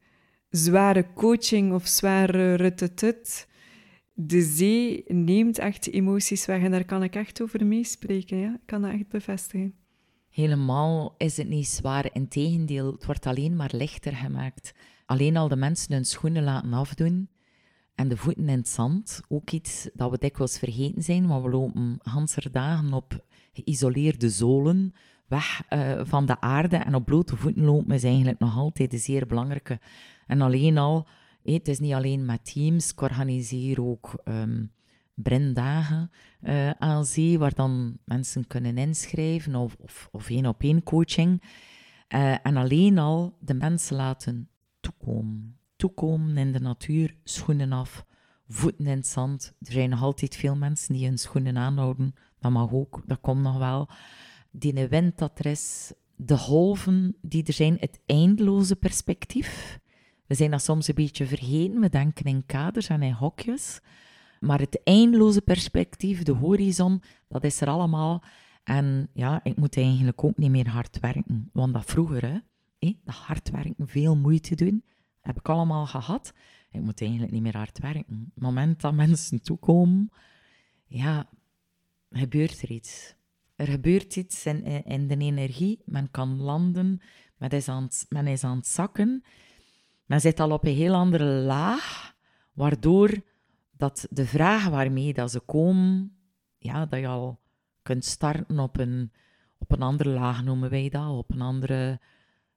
zware 0.49 1.05
coaching 1.13 1.73
of 1.73 1.87
zware 1.87 2.53
ruttetut 2.53 3.47
de 4.17 4.41
zee 4.41 5.03
neemt 5.07 5.57
echt 5.57 5.91
emoties 5.91 6.45
weg 6.45 6.61
en 6.61 6.71
daar 6.71 6.85
kan 6.85 7.03
ik 7.03 7.15
echt 7.15 7.41
over 7.41 7.65
meespreken. 7.65 8.37
Ja? 8.37 8.53
Ik 8.53 8.65
kan 8.65 8.81
dat 8.81 8.91
echt 8.91 9.07
bevestigen. 9.07 9.73
Helemaal 10.29 11.15
is 11.17 11.37
het 11.37 11.47
niet 11.47 11.67
zwaar. 11.67 12.09
Integendeel, 12.13 12.91
het 12.91 13.05
wordt 13.05 13.25
alleen 13.25 13.55
maar 13.55 13.71
lichter 13.73 14.15
gemaakt. 14.15 14.73
Alleen 15.05 15.37
al 15.37 15.47
de 15.47 15.55
mensen 15.55 15.93
hun 15.93 16.05
schoenen 16.05 16.43
laten 16.43 16.73
afdoen 16.73 17.29
en 17.95 18.07
de 18.07 18.17
voeten 18.17 18.49
in 18.49 18.57
het 18.57 18.67
zand. 18.67 19.21
Ook 19.27 19.51
iets 19.51 19.89
dat 19.93 20.11
we 20.11 20.17
dikwijls 20.17 20.59
vergeten 20.59 21.03
zijn, 21.03 21.27
want 21.27 21.43
we 21.43 21.49
lopen 21.49 21.99
ganser 22.01 22.51
dagen 22.51 22.93
op 22.93 23.25
geïsoleerde 23.53 24.29
zolen 24.29 24.93
weg 25.27 25.61
uh, 25.69 26.01
van 26.03 26.25
de 26.25 26.41
aarde. 26.41 26.77
En 26.77 26.95
op 26.95 27.05
blote 27.05 27.35
voeten 27.35 27.63
lopen 27.63 27.91
is 27.91 28.03
eigenlijk 28.03 28.39
nog 28.39 28.57
altijd 28.57 28.93
een 28.93 28.99
zeer 28.99 29.27
belangrijke. 29.27 29.79
En 30.27 30.41
alleen 30.41 30.77
al 30.77 31.07
het 31.53 31.67
is 31.67 31.79
niet 31.79 31.93
alleen 31.93 32.25
met 32.25 32.53
teams, 32.53 32.91
ik 32.91 33.01
organiseer 33.01 33.81
ook 33.81 34.21
um, 34.25 34.71
aan 36.77 37.05
zee, 37.05 37.39
waar 37.39 37.53
dan 37.53 37.97
mensen 38.05 38.47
kunnen 38.47 38.77
inschrijven 38.77 39.55
of, 39.55 39.75
of, 39.79 40.09
of 40.11 40.29
één 40.29 40.45
op 40.45 40.61
één 40.61 40.83
coaching. 40.83 41.41
Uh, 42.09 42.45
en 42.45 42.57
alleen 42.57 42.97
al 42.97 43.37
de 43.39 43.53
mensen 43.53 43.95
laten 43.95 44.49
toekomen. 44.79 45.57
Toekomen 45.75 46.37
in 46.37 46.51
de 46.51 46.59
natuur, 46.59 47.15
schoenen 47.23 47.71
af, 47.71 48.05
voeten 48.47 48.85
in 48.85 48.97
het 48.97 49.07
zand. 49.07 49.53
Er 49.59 49.71
zijn 49.71 49.89
nog 49.89 50.01
altijd 50.01 50.35
veel 50.35 50.55
mensen 50.55 50.93
die 50.93 51.05
hun 51.05 51.17
schoenen 51.17 51.57
aanhouden. 51.57 52.15
Dat 52.39 52.51
mag 52.51 52.71
ook, 52.71 53.01
dat 53.05 53.19
komt 53.21 53.41
nog 53.41 53.57
wel. 53.57 53.89
Die 54.51 54.87
wind 54.87 55.17
dat 55.17 55.39
er 55.39 55.45
is, 55.45 55.93
de 56.15 56.37
golven 56.37 57.15
die 57.21 57.43
er 57.43 57.53
zijn, 57.53 57.77
het 57.79 57.99
eindeloze 58.05 58.75
perspectief. 58.75 59.79
We 60.27 60.35
zijn 60.35 60.51
dat 60.51 60.63
soms 60.63 60.87
een 60.87 60.95
beetje 60.95 61.25
vergeten. 61.25 61.79
We 61.79 61.89
denken 61.89 62.25
in 62.25 62.45
kaders 62.45 62.87
en 62.87 63.01
in 63.01 63.11
hokjes. 63.11 63.79
Maar 64.39 64.59
het 64.59 64.83
eindeloze 64.83 65.41
perspectief, 65.41 66.23
de 66.23 66.31
horizon, 66.31 67.01
dat 67.27 67.43
is 67.43 67.61
er 67.61 67.67
allemaal. 67.67 68.23
En 68.63 69.09
ja, 69.13 69.39
ik 69.43 69.57
moet 69.57 69.77
eigenlijk 69.77 70.23
ook 70.23 70.37
niet 70.37 70.49
meer 70.49 70.69
hard 70.69 70.99
werken. 70.99 71.49
Want 71.53 71.73
dat 71.73 71.85
vroeger, 71.85 72.23
hè, 72.23 72.39
dat 73.03 73.15
hard 73.15 73.49
werken, 73.49 73.87
veel 73.87 74.15
moeite 74.15 74.55
doen, 74.55 74.83
heb 75.21 75.37
ik 75.37 75.49
allemaal 75.49 75.85
gehad. 75.85 76.33
Ik 76.71 76.81
moet 76.81 77.01
eigenlijk 77.01 77.31
niet 77.31 77.41
meer 77.41 77.57
hard 77.57 77.79
werken. 77.79 78.25
Op 78.27 78.33
het 78.33 78.43
moment 78.43 78.81
dat 78.81 78.93
mensen 78.93 79.41
toekomen, 79.41 80.11
ja, 80.87 81.29
gebeurt 82.09 82.61
er 82.61 82.71
iets. 82.71 83.15
Er 83.55 83.67
gebeurt 83.67 84.15
iets 84.15 84.45
in, 84.45 84.63
in 84.85 85.07
de 85.07 85.17
energie. 85.17 85.81
Men 85.85 86.11
kan 86.11 86.41
landen, 86.41 87.01
men 87.37 87.49
is 87.49 87.67
aan 87.67 87.89
men 88.09 88.27
is 88.27 88.43
aan 88.43 88.57
het 88.57 88.67
zakken. 88.67 89.23
Men 90.05 90.21
zit 90.21 90.39
al 90.39 90.51
op 90.51 90.65
een 90.65 90.75
heel 90.75 90.93
andere 90.93 91.25
laag, 91.25 92.15
waardoor 92.53 93.21
dat 93.71 94.07
de 94.09 94.25
vragen 94.25 94.71
waarmee 94.71 95.13
dat 95.13 95.31
ze 95.31 95.39
komen, 95.39 96.17
ja, 96.57 96.85
dat 96.85 96.99
je 96.99 97.07
al 97.07 97.39
kunt 97.81 98.05
starten 98.05 98.59
op 98.59 98.77
een, 98.77 99.11
op 99.57 99.71
een 99.71 99.81
andere 99.81 100.09
laag, 100.09 100.43
noemen 100.43 100.69
wij 100.69 100.89
dat, 100.89 101.09
op 101.09 101.31
een 101.31 101.41
andere 101.41 101.99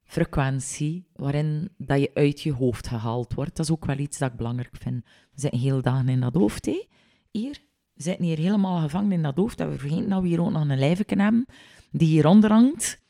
frequentie, 0.04 1.08
waarin 1.14 1.70
dat 1.76 2.00
je 2.00 2.10
uit 2.14 2.40
je 2.40 2.52
hoofd 2.52 2.86
gehaald 2.86 3.34
wordt. 3.34 3.56
Dat 3.56 3.66
is 3.66 3.72
ook 3.72 3.84
wel 3.84 3.98
iets 3.98 4.18
dat 4.18 4.30
ik 4.30 4.36
belangrijk 4.36 4.76
vind. 4.76 5.04
We 5.04 5.40
zitten 5.40 5.60
heel 5.60 5.82
dagen 5.82 6.08
in 6.08 6.20
dat 6.20 6.34
hoofd, 6.34 6.66
hè? 6.66 6.86
hier. 7.30 7.66
We 7.94 8.02
zitten 8.02 8.24
hier 8.24 8.38
helemaal 8.38 8.80
gevangen 8.80 9.12
in 9.12 9.22
dat 9.22 9.36
hoofd, 9.36 9.58
dat 9.58 9.68
we 9.68 9.78
vergeten 9.78 10.08
dat 10.08 10.22
we 10.22 10.28
hier 10.28 10.40
ook 10.40 10.50
nog 10.50 10.68
een 10.68 10.78
lijfje 10.78 11.04
hebben, 11.06 11.46
die 11.90 12.08
hieronder 12.08 12.50
hangt. 12.50 13.00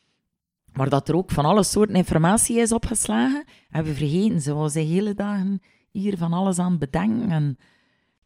Maar 0.79 0.89
dat 0.89 1.09
er 1.09 1.17
ook 1.17 1.31
van 1.31 1.45
alle 1.45 1.63
soorten 1.63 1.97
informatie 1.97 2.59
is 2.59 2.73
opgeslagen. 2.73 3.45
En 3.71 3.85
we 3.85 3.95
vergeten, 3.95 4.41
zoals 4.41 4.73
de 4.73 4.81
hele 4.81 5.15
dagen 5.15 5.61
hier 5.91 6.17
van 6.17 6.33
alles 6.33 6.59
aan 6.59 6.79
bedenken. 6.79 7.57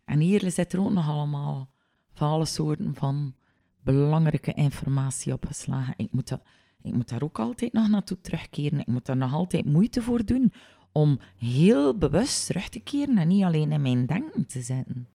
En, 0.05 0.21
hier 0.21 0.51
zit 0.51 0.73
er 0.73 0.81
ook 0.81 0.91
nog 0.91 1.09
allemaal 1.09 1.69
van 2.13 2.29
alle 2.29 2.45
soorten 2.45 2.95
van 2.95 3.35
belangrijke 3.83 4.53
informatie 4.53 5.33
opgeslagen. 5.33 5.95
Ik 5.97 6.13
moet, 6.13 6.29
dat, 6.29 6.43
ik 6.83 6.95
moet 6.95 7.09
daar 7.09 7.23
ook 7.23 7.39
altijd 7.39 7.73
nog 7.73 7.89
naartoe 7.89 8.21
terugkeren. 8.21 8.81
Ik 8.81 8.87
moet 8.87 9.07
daar 9.07 9.17
nog 9.17 9.33
altijd 9.33 9.65
moeite 9.65 10.03
voor 10.03 10.25
doen 10.25 10.53
om 10.93 11.19
heel 11.37 11.99
bewust 11.99 12.47
terug 12.47 12.69
te 12.69 12.81
keren 12.81 13.19
en 13.19 13.29
niet 13.29 13.45
alleen 13.45 13.73
in 13.73 13.83
mijn 13.83 14.07
denken 14.07 14.47
te 14.47 14.63
zetten. 14.63 15.09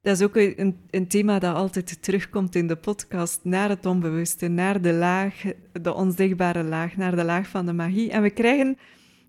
Dat 0.00 0.16
is 0.16 0.22
ook 0.22 0.36
een, 0.36 0.78
een, 0.90 1.08
thema 1.08 1.38
dat 1.38 1.54
altijd 1.54 2.02
terugkomt 2.02 2.54
in 2.54 2.66
de 2.66 2.76
podcast, 2.76 3.44
naar 3.44 3.68
het 3.68 3.86
onbewuste, 3.86 4.48
naar 4.48 4.80
de 4.80 4.92
laag, 4.92 5.44
de 5.72 5.94
onzichtbare 5.94 6.62
laag, 6.62 6.96
naar 6.96 7.16
de 7.16 7.24
laag 7.24 7.48
van 7.48 7.66
de 7.66 7.72
magie. 7.72 8.10
En 8.10 8.22
we 8.22 8.30
krijgen 8.30 8.78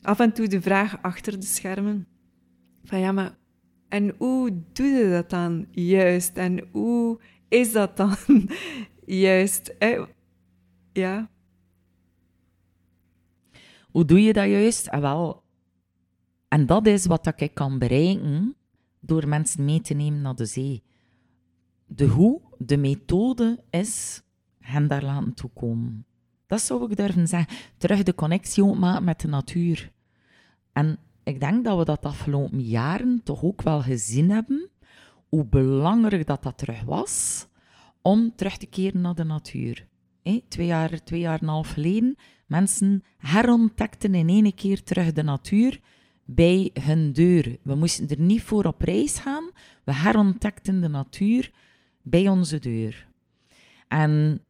af 0.02 0.20
en 0.20 0.34
toe 0.34 0.48
de 0.48 0.62
vraag 0.62 1.02
achter 1.02 1.40
de 1.40 1.46
schermen 1.46 2.08
van 2.84 3.00
ja, 3.00 3.12
maar 3.12 3.38
en 3.90 4.16
hoe 4.18 4.64
doe 4.74 4.88
je 4.88 5.10
dat 5.10 5.30
dan 5.30 5.68
juist? 5.72 6.38
En 6.38 6.68
hoe 6.72 7.20
is 7.48 7.72
dat 7.72 7.98
dan 7.98 8.16
juist? 9.06 9.76
Ja. 10.94 11.30
Hoe 13.92 14.06
doe 14.06 14.24
je 14.24 14.34
dat 14.34 14.48
juist? 14.48 14.88
En, 14.88 14.94
ah, 14.94 15.02
wel, 15.02 15.44
en 16.48 16.66
dat 16.66 16.88
is 16.88 17.06
wat 17.06 17.34
ik 17.42 17.54
kan 17.54 17.80
bereiken 17.80 18.56
door 19.00 19.28
mensen 19.28 19.66
mee 19.66 19.82
te 19.82 19.94
nemen 19.94 20.22
naar 20.22 20.36
de 20.36 20.46
zee. 20.46 20.84
De 21.86 22.08
hoe, 22.08 22.42
de 22.58 22.78
methode 22.78 23.64
is 23.70 24.22
hen 24.60 24.88
daar 24.88 25.04
laten 25.04 25.34
toekomen. 25.34 26.06
Dat 26.48 26.62
zou 26.62 26.92
ik 26.92 26.98
durven 26.98 27.28
zeggen. 27.28 27.56
Terug 27.78 28.04
de 28.04 28.16
connectie 28.16 28.64
maken 28.64 29.04
met 29.04 29.20
de 29.20 29.28
natuur. 29.28 29.92
En 30.74 30.98
ik 31.24 31.40
denk 31.40 31.64
dat 31.64 31.78
we 31.78 31.86
dat 31.86 32.02
de 32.02 32.08
afgelopen 32.08 32.62
jaren 32.62 33.22
toch 33.24 33.44
ook 33.44 33.62
wel 33.62 33.82
gezien 33.82 34.30
hebben, 34.30 34.70
hoe 35.30 35.46
belangrijk 35.46 36.28
dat 36.28 36.44
dat 36.44 36.58
terug 36.58 36.84
was 36.84 37.48
om 38.02 38.36
terug 38.36 38.58
te 38.58 38.66
keren 38.66 39.02
naar 39.02 39.16
de 39.16 39.24
natuur. 39.24 39.88
twee, 40.48 40.68
jaar, 40.68 41.04
twee 41.04 41.20
jaar 41.20 41.40
en 41.40 41.44
een 41.44 41.54
half 41.54 41.70
geleden, 41.70 42.16
mensen 42.48 43.04
herontdekten 43.18 44.16
in 44.16 44.30
één 44.30 44.56
keer 44.56 44.84
terug 44.84 45.12
de 45.12 45.24
natuur 45.24 45.80
bij 46.36 46.72
hun 46.82 47.14
deur. 47.14 47.58
We 47.64 47.76
moesten 47.76 48.08
er 48.08 48.20
niet 48.20 48.42
voor 48.42 48.66
op 48.66 48.82
reis 48.82 49.20
gaan. 49.20 49.52
We 49.84 49.94
herontdekten 49.94 50.82
de 50.82 50.88
natuur 50.88 51.52
bij 52.02 52.30
onze 52.30 52.60
deur. 52.60 53.08
En 53.88 54.44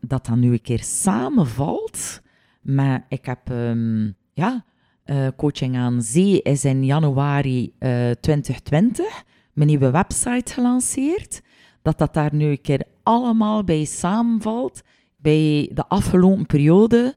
dat 0.00 0.26
dan 0.26 0.40
nu 0.40 0.52
een 0.52 0.62
keer 0.62 0.82
samenvalt 0.82 2.22
met, 2.60 3.02
ik 3.08 3.26
heb, 3.26 3.48
um, 3.48 4.16
ja, 4.32 4.64
uh, 5.06 5.28
Coaching 5.36 5.76
aan 5.76 6.02
Zee 6.02 6.42
is 6.42 6.64
in 6.64 6.84
januari 6.84 7.62
uh, 7.64 8.10
2020 8.10 9.24
mijn 9.52 9.68
nieuwe 9.68 9.90
website 9.90 10.52
gelanceerd. 10.52 11.42
dat 11.82 11.98
dat 11.98 12.14
daar 12.14 12.34
nu 12.34 12.46
een 12.46 12.60
keer 12.60 12.84
allemaal 13.02 13.64
bij 13.64 13.84
samenvalt, 13.84 14.82
bij 15.16 15.70
de 15.74 15.88
afgelopen 15.88 16.46
periode, 16.46 17.16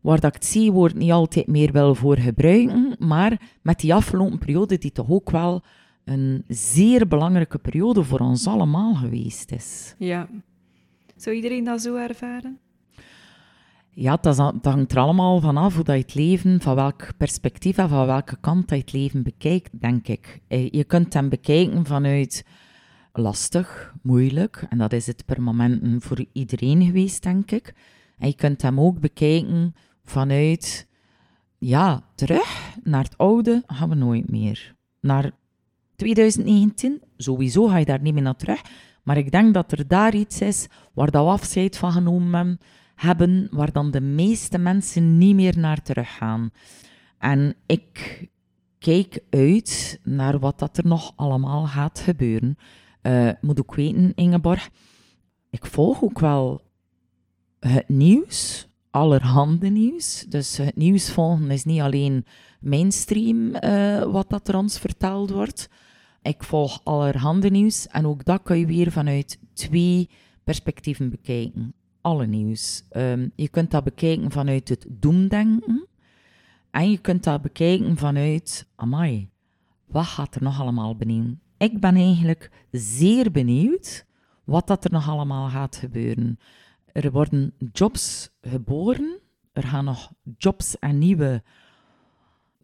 waar 0.00 0.20
dat 0.20 0.36
ik 0.36 0.42
het 0.42 0.52
C-woord 0.52 0.94
niet 0.94 1.10
altijd 1.10 1.46
meer 1.46 1.72
wil 1.72 1.94
voor 1.94 2.16
gebruiken, 2.16 2.96
maar 2.98 3.40
met 3.62 3.80
die 3.80 3.94
afgelopen 3.94 4.38
periode 4.38 4.78
die 4.78 4.92
toch 4.92 5.10
ook 5.10 5.30
wel 5.30 5.62
een 6.04 6.44
zeer 6.48 7.08
belangrijke 7.08 7.58
periode 7.58 8.04
voor 8.04 8.18
ons 8.18 8.46
allemaal 8.46 8.94
geweest 8.94 9.52
is. 9.52 9.94
Ja. 9.98 10.28
Zou 11.16 11.36
iedereen 11.36 11.64
dat 11.64 11.82
zo 11.82 11.94
ervaren? 11.94 12.58
Ja, 13.90 14.16
dat, 14.20 14.36
hangt 14.62 14.92
er 14.92 14.98
allemaal 14.98 15.40
vanaf 15.40 15.74
hoe 15.74 15.84
dat 15.84 15.96
je 15.96 16.02
het 16.02 16.14
leven, 16.14 16.60
van 16.60 16.74
welk 16.74 17.16
perspectief 17.16 17.78
en 17.78 17.88
van 17.88 18.06
welke 18.06 18.36
kant 18.40 18.68
dat 18.68 18.78
je 18.78 18.84
het 18.84 18.92
leven 18.92 19.22
bekijkt, 19.22 19.80
denk 19.80 20.08
ik. 20.08 20.40
Eh, 20.48 20.70
je 20.70 20.84
kunt 20.84 21.14
hem 21.14 21.28
bekijken 21.28 21.86
vanuit 21.86 22.44
lastig, 23.12 23.94
moeilijk, 24.02 24.66
en 24.68 24.78
dat 24.78 24.92
is 24.92 25.06
het 25.06 25.24
per 25.24 25.42
moment 25.42 26.04
voor 26.04 26.24
iedereen 26.32 26.84
geweest, 26.84 27.22
denk 27.22 27.50
ik. 27.50 27.74
En 28.18 28.28
je 28.28 28.34
kunt 28.34 28.62
hem 28.62 28.80
ook 28.80 29.00
bekijken 29.00 29.74
vanuit, 30.10 30.88
ja, 31.58 32.02
terug 32.14 32.76
naar 32.82 33.04
het 33.04 33.18
oude 33.18 33.62
gaan 33.66 33.88
we 33.88 33.94
nooit 33.94 34.30
meer. 34.30 34.74
Naar 35.00 35.30
2019, 35.96 37.02
sowieso 37.16 37.66
ga 37.66 37.76
je 37.76 37.84
daar 37.84 38.00
niet 38.00 38.14
meer 38.14 38.22
naar 38.22 38.36
terug, 38.36 38.60
maar 39.02 39.16
ik 39.16 39.30
denk 39.30 39.54
dat 39.54 39.72
er 39.72 39.88
daar 39.88 40.14
iets 40.14 40.40
is 40.40 40.66
waar 40.92 41.10
dat 41.10 41.24
we 41.24 41.30
afscheid 41.30 41.76
van 41.76 41.92
genomen 41.92 42.58
hebben 42.94 43.48
waar 43.50 43.72
dan 43.72 43.90
de 43.90 44.00
meeste 44.00 44.58
mensen 44.58 45.18
niet 45.18 45.34
meer 45.34 45.58
naar 45.58 45.82
teruggaan. 45.82 46.50
En 47.18 47.54
ik 47.66 48.28
kijk 48.78 49.22
uit 49.30 50.00
naar 50.02 50.38
wat 50.38 50.58
dat 50.58 50.78
er 50.78 50.86
nog 50.86 51.12
allemaal 51.16 51.66
gaat 51.66 51.98
gebeuren. 51.98 52.56
Uh, 53.02 53.30
moet 53.40 53.60
ook 53.60 53.74
weten, 53.74 54.12
Ingeborg, 54.14 54.70
ik 55.50 55.66
volg 55.66 56.02
ook 56.02 56.18
wel 56.18 56.62
het 57.60 57.88
nieuws, 57.88 58.69
allerhande 58.90 59.68
nieuws. 59.68 60.24
Dus 60.28 60.56
het 60.56 60.76
nieuws 60.76 61.10
volgen 61.10 61.50
is 61.50 61.64
niet 61.64 61.80
alleen 61.80 62.24
mainstream 62.60 63.54
uh, 63.54 64.02
wat 64.02 64.30
dat 64.30 64.48
er 64.48 64.56
ons 64.56 64.78
verteld 64.78 65.30
wordt. 65.30 65.68
Ik 66.22 66.42
volg 66.42 66.80
allerhande 66.84 67.50
nieuws 67.50 67.86
en 67.86 68.06
ook 68.06 68.24
dat 68.24 68.42
kan 68.42 68.58
je 68.58 68.66
weer 68.66 68.92
vanuit 68.92 69.38
twee 69.54 70.08
perspectieven 70.44 71.10
bekijken 71.10 71.74
alle 72.00 72.26
nieuws. 72.26 72.84
Ehm, 72.90 73.28
je 73.34 73.48
kunt 73.48 73.70
dat 73.70 73.84
bekijken 73.84 74.30
vanuit 74.30 74.68
het 74.68 74.86
doemdenken. 74.88 75.88
En 76.70 76.90
je 76.90 76.98
kunt 76.98 77.24
dat 77.24 77.42
bekijken 77.42 77.96
vanuit, 77.96 78.66
amai, 78.76 79.30
wat 79.86 80.04
gaat 80.04 80.34
er 80.34 80.42
nog 80.42 80.60
allemaal 80.60 80.96
benieuwd? 80.96 81.36
Ik 81.58 81.80
ben 81.80 81.96
eigenlijk 81.96 82.50
zeer 82.70 83.30
benieuwd 83.30 84.06
wat 84.44 84.66
dat 84.66 84.84
er 84.84 84.92
nog 84.92 85.08
allemaal 85.08 85.48
gaat 85.48 85.76
gebeuren. 85.76 86.38
Er 86.92 87.10
worden 87.10 87.54
jobs 87.72 88.30
geboren, 88.40 89.18
er 89.52 89.62
gaan 89.62 89.84
nog 89.84 90.12
jobs 90.36 90.78
en 90.78 90.98
nieuwe 90.98 91.42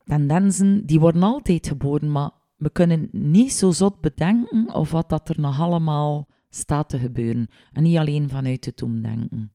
tendensen, 0.04 0.86
die 0.86 1.00
worden 1.00 1.22
altijd 1.22 1.66
geboren, 1.66 2.12
maar 2.12 2.30
we 2.56 2.70
kunnen 2.70 3.08
niet 3.12 3.52
zo 3.52 3.70
zot 3.70 4.00
bedenken 4.00 4.74
of 4.74 4.90
wat 4.90 5.08
dat 5.08 5.28
er 5.28 5.40
nog 5.40 5.60
allemaal 5.60 6.28
staat 6.48 6.88
te 6.88 6.98
gebeuren. 6.98 7.48
En 7.72 7.82
niet 7.82 7.96
alleen 7.96 8.28
vanuit 8.28 8.64
het 8.64 8.82
omdenken. 8.82 9.52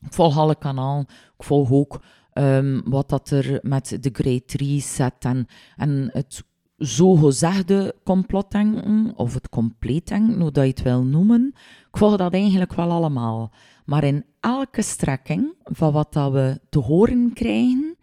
Ik 0.00 0.12
volg 0.12 0.38
alle 0.38 0.56
kanaal. 0.56 1.00
Ik 1.38 1.44
volg 1.44 1.70
ook 1.70 2.02
um, 2.34 2.82
wat 2.84 3.08
dat 3.08 3.30
er 3.30 3.58
met 3.62 3.98
de 4.00 4.10
Great 4.12 4.52
Reset 4.52 5.14
en, 5.18 5.46
en 5.76 6.10
het 6.12 6.44
zogezegde 6.76 7.94
complotdenken, 8.04 9.12
of 9.16 9.34
het 9.34 9.48
compleetdenken, 9.48 10.40
hoe 10.40 10.50
dat 10.50 10.64
je 10.64 10.70
het 10.70 10.82
wil 10.82 11.04
noemen. 11.04 11.52
Ik 11.88 11.96
volg 11.96 12.16
dat 12.16 12.32
eigenlijk 12.32 12.74
wel 12.74 12.90
allemaal. 12.90 13.52
Maar 13.84 14.04
in 14.04 14.24
elke 14.40 14.82
strekking 14.82 15.54
van 15.62 15.92
wat 15.92 16.12
dat 16.12 16.32
we 16.32 16.60
te 16.68 16.78
horen 16.78 17.32
krijgen, 17.32 17.96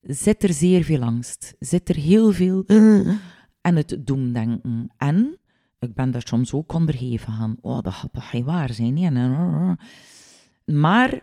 zit 0.00 0.42
er 0.42 0.52
zeer 0.52 0.84
veel 0.84 1.02
angst. 1.02 1.54
Zit 1.58 1.88
er 1.88 1.96
heel 1.96 2.32
veel 2.32 2.64
en 3.60 3.76
het 3.76 3.96
doemdenken. 4.00 4.92
En 4.96 5.38
ik 5.78 5.94
ben 5.94 6.10
daar 6.10 6.26
soms 6.26 6.52
ook 6.52 6.72
ondergeven 6.72 7.32
aan. 7.32 7.56
Oh, 7.60 7.80
dat 7.80 7.92
gaat 7.92 8.12
toch 8.12 8.30
geen 8.30 8.44
waar 8.44 8.72
zijn? 8.72 8.94
Nee, 8.94 9.76
Maar 10.64 11.22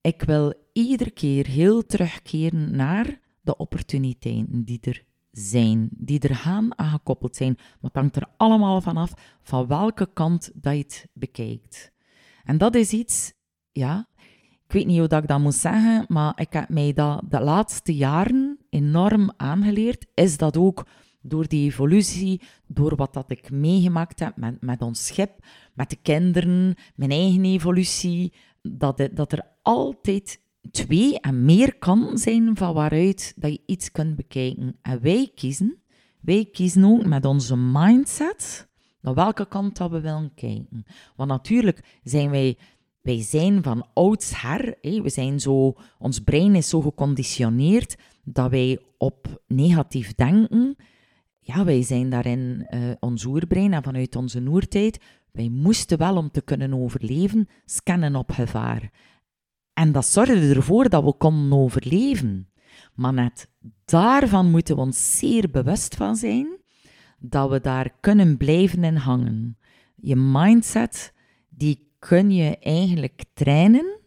ik 0.00 0.22
wil 0.22 0.54
iedere 0.72 1.10
keer 1.10 1.46
heel 1.46 1.86
terugkeren 1.86 2.76
naar 2.76 3.20
de 3.40 3.56
opportuniteiten 3.56 4.64
die 4.64 4.78
er 4.80 5.04
zijn, 5.30 5.88
die 5.92 6.20
er 6.20 6.34
gaan 6.34 6.78
aangekoppeld 6.78 7.36
zijn. 7.36 7.54
Maar 7.56 7.90
het 7.90 7.94
hangt 7.94 8.16
er 8.16 8.28
allemaal 8.36 8.80
vanaf 8.80 9.38
van 9.42 9.66
welke 9.66 10.08
kant 10.12 10.50
dat 10.54 10.72
je 10.72 10.78
het 10.78 11.08
bekijkt. 11.12 11.92
En 12.46 12.58
dat 12.58 12.74
is 12.74 12.92
iets, 12.92 13.32
ja, 13.72 14.08
ik 14.66 14.72
weet 14.72 14.86
niet 14.86 14.98
hoe 14.98 15.08
dat 15.08 15.22
ik 15.22 15.28
dat 15.28 15.40
moet 15.40 15.54
zeggen, 15.54 16.04
maar 16.08 16.32
ik 16.40 16.52
heb 16.52 16.68
mij 16.68 16.92
dat 16.92 17.22
de 17.28 17.40
laatste 17.40 17.94
jaren 17.94 18.58
enorm 18.70 19.32
aangeleerd. 19.36 20.06
Is 20.14 20.36
dat 20.36 20.56
ook 20.56 20.86
door 21.20 21.48
die 21.48 21.64
evolutie, 21.64 22.40
door 22.66 22.96
wat 22.96 23.14
dat 23.14 23.30
ik 23.30 23.50
meegemaakt 23.50 24.20
heb 24.20 24.36
met, 24.60 24.82
ons 24.82 25.06
schip, 25.06 25.30
met 25.74 25.90
de 25.90 25.98
kinderen, 26.02 26.74
mijn 26.94 27.10
eigen 27.10 27.44
evolutie, 27.44 28.32
dat, 28.62 29.08
dat 29.12 29.32
er 29.32 29.42
altijd 29.62 30.40
twee 30.70 31.20
en 31.20 31.44
meer 31.44 31.76
kan 31.78 32.18
zijn 32.18 32.56
van 32.56 32.74
waaruit 32.74 33.34
dat 33.36 33.50
je 33.50 33.62
iets 33.66 33.92
kunt 33.92 34.16
bekijken. 34.16 34.76
En 34.82 35.02
wij 35.02 35.30
kiezen, 35.34 35.82
wij 36.20 36.48
kiezen 36.52 36.84
ook 36.84 37.06
met 37.06 37.24
onze 37.24 37.56
mindset 37.56 38.68
naar 39.06 39.14
welke 39.14 39.48
kant 39.48 39.76
dat 39.76 39.90
we 39.90 40.00
willen 40.00 40.32
kijken. 40.34 40.84
Want 41.16 41.30
natuurlijk 41.30 41.98
zijn 42.02 42.30
wij 42.30 42.58
wij 43.02 43.22
zijn 43.22 43.62
van 43.62 43.86
oudsher, 43.92 44.74
we 44.80 45.10
zijn 45.10 45.40
zo, 45.40 45.74
ons 45.98 46.20
brein 46.20 46.54
is 46.54 46.68
zo 46.68 46.80
geconditioneerd 46.80 47.96
dat 48.24 48.50
wij 48.50 48.78
op 48.98 49.42
negatief 49.46 50.14
denken 50.14 50.76
ja, 51.46 51.64
wij 51.64 51.82
zijn 51.82 52.10
daarin 52.10 52.66
uh, 52.70 52.80
ons 53.00 53.24
oerbrein 53.24 53.72
en 53.72 53.82
vanuit 53.82 54.16
onze 54.16 54.42
oertijd, 54.48 55.00
wij 55.32 55.48
moesten 55.48 55.98
wel 55.98 56.16
om 56.16 56.30
te 56.30 56.42
kunnen 56.42 56.74
overleven 56.74 57.48
scannen 57.64 58.16
op 58.16 58.30
gevaar. 58.30 58.90
En 59.72 59.92
dat 59.92 60.06
zorgde 60.06 60.54
ervoor 60.54 60.88
dat 60.88 61.04
we 61.04 61.12
konden 61.12 61.58
overleven. 61.58 62.48
Maar 62.94 63.12
net 63.12 63.50
daarvan 63.84 64.50
moeten 64.50 64.74
we 64.74 64.80
ons 64.80 65.18
zeer 65.18 65.50
bewust 65.50 65.94
van 65.94 66.16
zijn 66.16 66.58
dat 67.18 67.50
we 67.50 67.60
daar 67.60 67.90
kunnen 68.00 68.36
blijven 68.36 68.84
in 68.84 68.96
hangen. 68.96 69.58
Je 69.94 70.16
mindset, 70.16 71.12
die 71.48 71.88
kun 71.98 72.30
je 72.30 72.58
eigenlijk 72.58 73.24
trainen. 73.34 73.98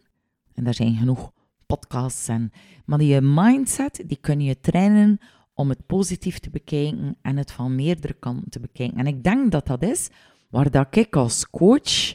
En 0.54 0.64
daar 0.64 0.74
zijn 0.74 0.96
genoeg 0.96 1.32
podcasts 1.66 2.28
en. 2.28 2.52
Maar 2.84 3.02
je 3.02 3.20
mindset, 3.20 4.02
die 4.06 4.18
kun 4.20 4.40
je 4.40 4.60
trainen 4.60 5.18
om 5.54 5.68
het 5.68 5.86
positief 5.86 6.38
te 6.38 6.50
bekijken 6.50 7.16
en 7.22 7.36
het 7.36 7.52
van 7.52 7.74
meerdere 7.74 8.14
kanten 8.14 8.50
te 8.50 8.60
bekijken. 8.60 8.98
En 8.98 9.06
ik 9.06 9.24
denk 9.24 9.52
dat 9.52 9.66
dat 9.66 9.82
is 9.82 10.10
waar 10.48 10.70
dat 10.70 10.96
ik 10.96 11.16
als 11.16 11.50
coach 11.50 12.14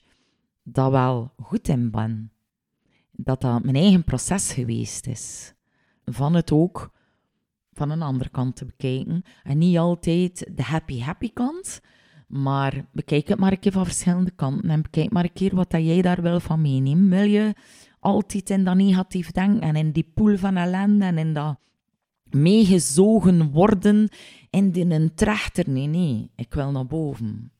dat 0.63 0.91
wel 0.91 1.31
goed 1.41 1.67
in 1.67 1.91
ben. 1.91 2.31
Dat 3.12 3.41
dat 3.41 3.63
mijn 3.63 3.75
eigen 3.75 4.03
proces 4.03 4.51
geweest 4.51 5.08
is. 5.08 5.53
Van 6.05 6.34
het 6.34 6.51
ook 6.51 6.91
van 7.75 7.89
een 7.89 8.01
andere 8.01 8.29
kant 8.29 8.55
te 8.55 8.65
bekijken. 8.65 9.23
En 9.43 9.57
niet 9.57 9.77
altijd 9.77 10.49
de 10.55 10.63
happy, 10.63 10.99
happy 10.99 11.33
kant. 11.33 11.81
Maar 12.27 12.85
bekijk 12.91 13.27
het 13.27 13.39
maar 13.39 13.51
een 13.51 13.59
keer 13.59 13.71
van 13.71 13.85
verschillende 13.85 14.31
kanten. 14.31 14.69
En 14.69 14.81
bekijk 14.81 15.11
maar 15.11 15.23
een 15.23 15.33
keer 15.33 15.55
wat 15.55 15.71
dat 15.71 15.85
jij 15.85 16.01
daar 16.01 16.21
wil 16.21 16.39
van 16.39 16.61
meenemen. 16.61 17.09
Wil 17.09 17.29
je 17.29 17.53
altijd 17.99 18.49
in 18.49 18.63
dat 18.63 18.75
negatief 18.75 19.31
denken 19.31 19.61
en 19.61 19.75
in 19.75 19.91
die 19.91 20.11
pool 20.13 20.38
van 20.38 20.57
ellende 20.57 21.05
en 21.05 21.17
in 21.17 21.33
dat 21.33 21.59
meegezogen 22.23 23.51
worden 23.51 24.09
in 24.49 24.91
een 24.91 25.13
trechter. 25.13 25.69
Nee, 25.69 25.88
nee, 25.88 26.29
ik 26.35 26.53
wil 26.53 26.71
naar 26.71 26.88
boven. 26.88 27.51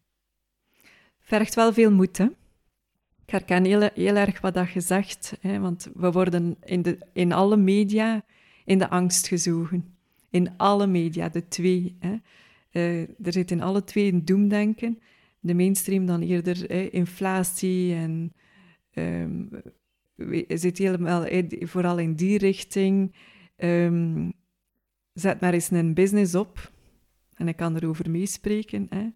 Vergt 1.20 1.56
wel 1.56 1.74
veel 1.74 1.92
moed, 1.92 2.18
hè? 2.18 2.26
Ik 3.26 3.32
herken 3.32 3.66
heel, 3.66 3.90
heel 3.94 4.16
erg 4.16 4.42
wat 4.42 4.54
dat 4.54 4.72
je 4.72 4.82
zegt, 4.82 5.38
hè, 5.40 5.60
want 5.60 5.90
we 5.94 6.12
worden 6.12 6.58
in, 6.64 6.82
de, 6.82 6.98
in 7.14 7.32
alle 7.32 7.58
media 7.58 8.24
in 8.66 8.78
de 8.78 8.90
angst 8.90 9.28
gezogen. 9.28 9.95
In 10.36 10.58
alle 10.58 10.88
media, 10.88 11.30
de 11.30 11.48
twee. 11.48 11.96
Hè. 12.00 12.16
Uh, 12.72 13.02
er 13.02 13.34
zit 13.34 13.52
in 13.52 13.62
alle 13.62 13.84
twee 13.84 14.12
een 14.12 14.26
doemdenken. 14.26 15.00
De 15.40 15.54
mainstream 15.54 16.06
dan 16.06 16.22
eerder 16.22 16.72
inflatie 16.94 17.94
en 17.94 18.34
um, 18.94 19.50
zit 20.48 20.78
helemaal 20.78 21.26
vooral 21.60 21.98
in 21.98 22.14
die 22.14 22.38
richting. 22.38 23.16
Um, 23.58 24.34
zet 25.14 25.40
maar 25.40 25.54
eens 25.54 25.72
een 25.72 25.94
business 25.94 26.36
op 26.36 26.72
en 27.34 27.48
ik 27.48 27.56
kan 27.56 27.76
erover 27.76 28.10
meespreken. 28.10 28.88
Hè. 28.90 29.08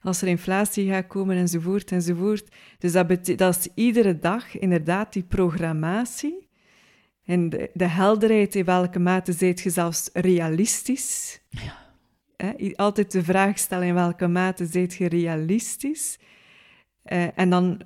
Als 0.00 0.22
er 0.22 0.28
inflatie 0.28 0.88
gaat 0.88 1.06
komen 1.06 1.36
enzovoort 1.36 1.92
enzovoort. 1.92 2.54
Dus 2.78 2.92
dat, 2.92 3.26
dat 3.36 3.56
is 3.56 3.68
iedere 3.74 4.18
dag 4.18 4.58
inderdaad 4.58 5.12
die 5.12 5.22
programmatie 5.22 6.48
en 7.30 7.48
de, 7.48 7.70
de 7.74 7.86
helderheid 7.86 8.54
in 8.54 8.64
welke 8.64 8.98
mate 8.98 9.32
zijt 9.32 9.60
je 9.60 9.70
zelfs 9.70 10.10
realistisch. 10.12 11.40
Ja. 11.48 11.78
Altijd 12.76 13.12
de 13.12 13.24
vraag 13.24 13.58
stellen 13.58 13.86
in 13.86 13.94
welke 13.94 14.26
mate 14.26 14.66
zijt 14.66 14.94
je 14.94 15.08
realistisch. 15.08 16.18
Eh, 17.02 17.38
en 17.38 17.50
dan, 17.50 17.80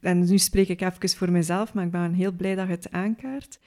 en 0.00 0.18
nu 0.18 0.38
spreek 0.38 0.68
ik 0.68 0.80
even 0.80 1.08
voor 1.08 1.30
mezelf, 1.30 1.74
maar 1.74 1.84
ik 1.84 1.90
ben 1.90 2.12
heel 2.12 2.32
blij 2.32 2.54
dat 2.54 2.66
je 2.66 2.72
het 2.72 2.90
aankaart. 2.90 3.60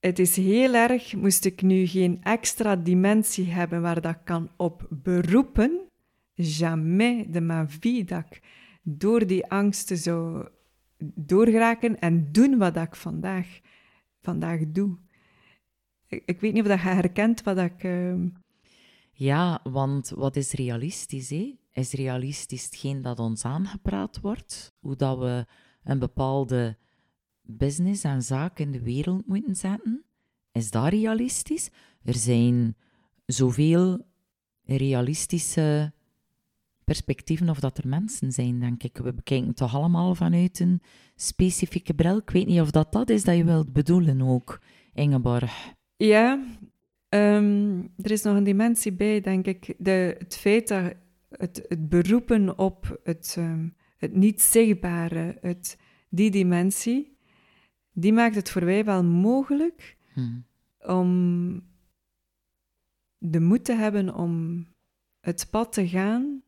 Het 0.00 0.18
is 0.18 0.36
heel 0.36 0.74
erg, 0.74 1.14
moest 1.14 1.44
ik 1.44 1.62
nu 1.62 1.86
geen 1.86 2.20
extra 2.22 2.76
dimensie 2.76 3.52
hebben 3.52 3.82
waar 3.82 4.00
dat 4.00 4.18
kan 4.24 4.50
op 4.56 4.86
beroepen, 4.90 5.80
jamais 6.34 7.26
de 7.28 7.40
ma 7.40 7.68
vie 7.68 8.04
dat 8.04 8.24
ik 8.30 8.40
door 8.82 9.26
die 9.26 9.46
angsten 9.46 9.96
zou 9.96 10.48
doorgeraken 11.14 11.98
en 11.98 12.32
doen 12.32 12.58
wat 12.58 12.76
ik 12.76 12.96
vandaag, 12.96 13.60
vandaag 14.20 14.60
doe. 14.66 14.98
Ik, 16.06 16.40
weet 16.40 16.52
niet 16.52 16.62
of 16.62 16.68
dat 16.68 16.80
je 16.80 16.88
herkent 16.88 17.42
wat 17.42 17.58
ik... 17.58 17.84
Uh... 17.84 18.26
Ja, 19.12 19.60
want 19.62 20.08
wat 20.08 20.36
is 20.36 20.52
realistisch? 20.52 21.32
Is 21.72 21.92
realistisch 21.92 22.64
hetgeen 22.64 23.02
dat 23.02 23.18
ons 23.18 23.44
aangepraat 23.44 24.20
wordt? 24.20 24.74
Hoe 24.80 24.96
dat 24.96 25.18
we 25.18 25.46
een 25.82 25.98
bepaalde 25.98 26.76
business 27.42 28.04
en 28.04 28.22
zaak 28.22 28.58
in 28.58 28.70
de 28.70 28.82
wereld 28.82 29.26
moeten 29.26 29.56
zetten? 29.56 30.04
Is 30.52 30.70
dat 30.70 30.88
realistisch? 30.88 31.70
Er 32.04 32.14
zijn 32.14 32.76
zoveel 33.26 34.06
realistische 34.64 35.92
perspectieven 36.84 37.48
of 37.48 37.60
dat 37.60 37.78
er 37.78 37.88
mensen 37.88 38.32
zijn, 38.32 38.60
denk 38.60 38.82
ik. 38.82 38.96
We 38.96 39.14
bekijken 39.14 39.54
toch 39.54 39.74
allemaal 39.74 40.14
vanuit 40.14 40.60
een 40.60 40.82
specifieke 41.14 41.94
bril. 41.94 42.16
Ik 42.16 42.30
weet 42.30 42.46
niet 42.46 42.60
of 42.60 42.70
dat 42.70 42.92
dat 42.92 43.10
is 43.10 43.24
dat 43.24 43.36
je 43.36 43.44
wilt 43.44 43.72
bedoelen 43.72 44.22
ook, 44.22 44.60
Ingeborg. 44.92 45.74
Ja, 45.96 46.44
ehm, 47.08 47.82
er 47.96 48.10
is 48.10 48.22
nog 48.22 48.36
een 48.36 48.44
dimensie 48.44 48.92
bij, 48.92 49.20
denk 49.20 49.46
ik. 49.46 49.74
De, 49.78 50.16
het 50.18 50.36
feit 50.36 50.68
dat 50.68 50.94
het, 51.28 51.64
het 51.68 51.88
beroepen 51.88 52.58
op 52.58 53.00
het, 53.02 53.36
um, 53.38 53.74
het 53.96 54.14
niet 54.14 54.42
zichtbare, 54.42 55.38
het, 55.40 55.78
die 56.08 56.30
dimensie, 56.30 57.16
die 57.92 58.12
maakt 58.12 58.34
het 58.34 58.50
voor 58.50 58.64
wij 58.64 58.84
wel 58.84 59.04
mogelijk 59.04 59.96
hmm. 60.12 60.44
om 60.78 61.62
de 63.18 63.40
moed 63.40 63.64
te 63.64 63.74
hebben 63.74 64.14
om 64.14 64.66
het 65.20 65.46
pad 65.50 65.72
te 65.72 65.88
gaan 65.88 66.42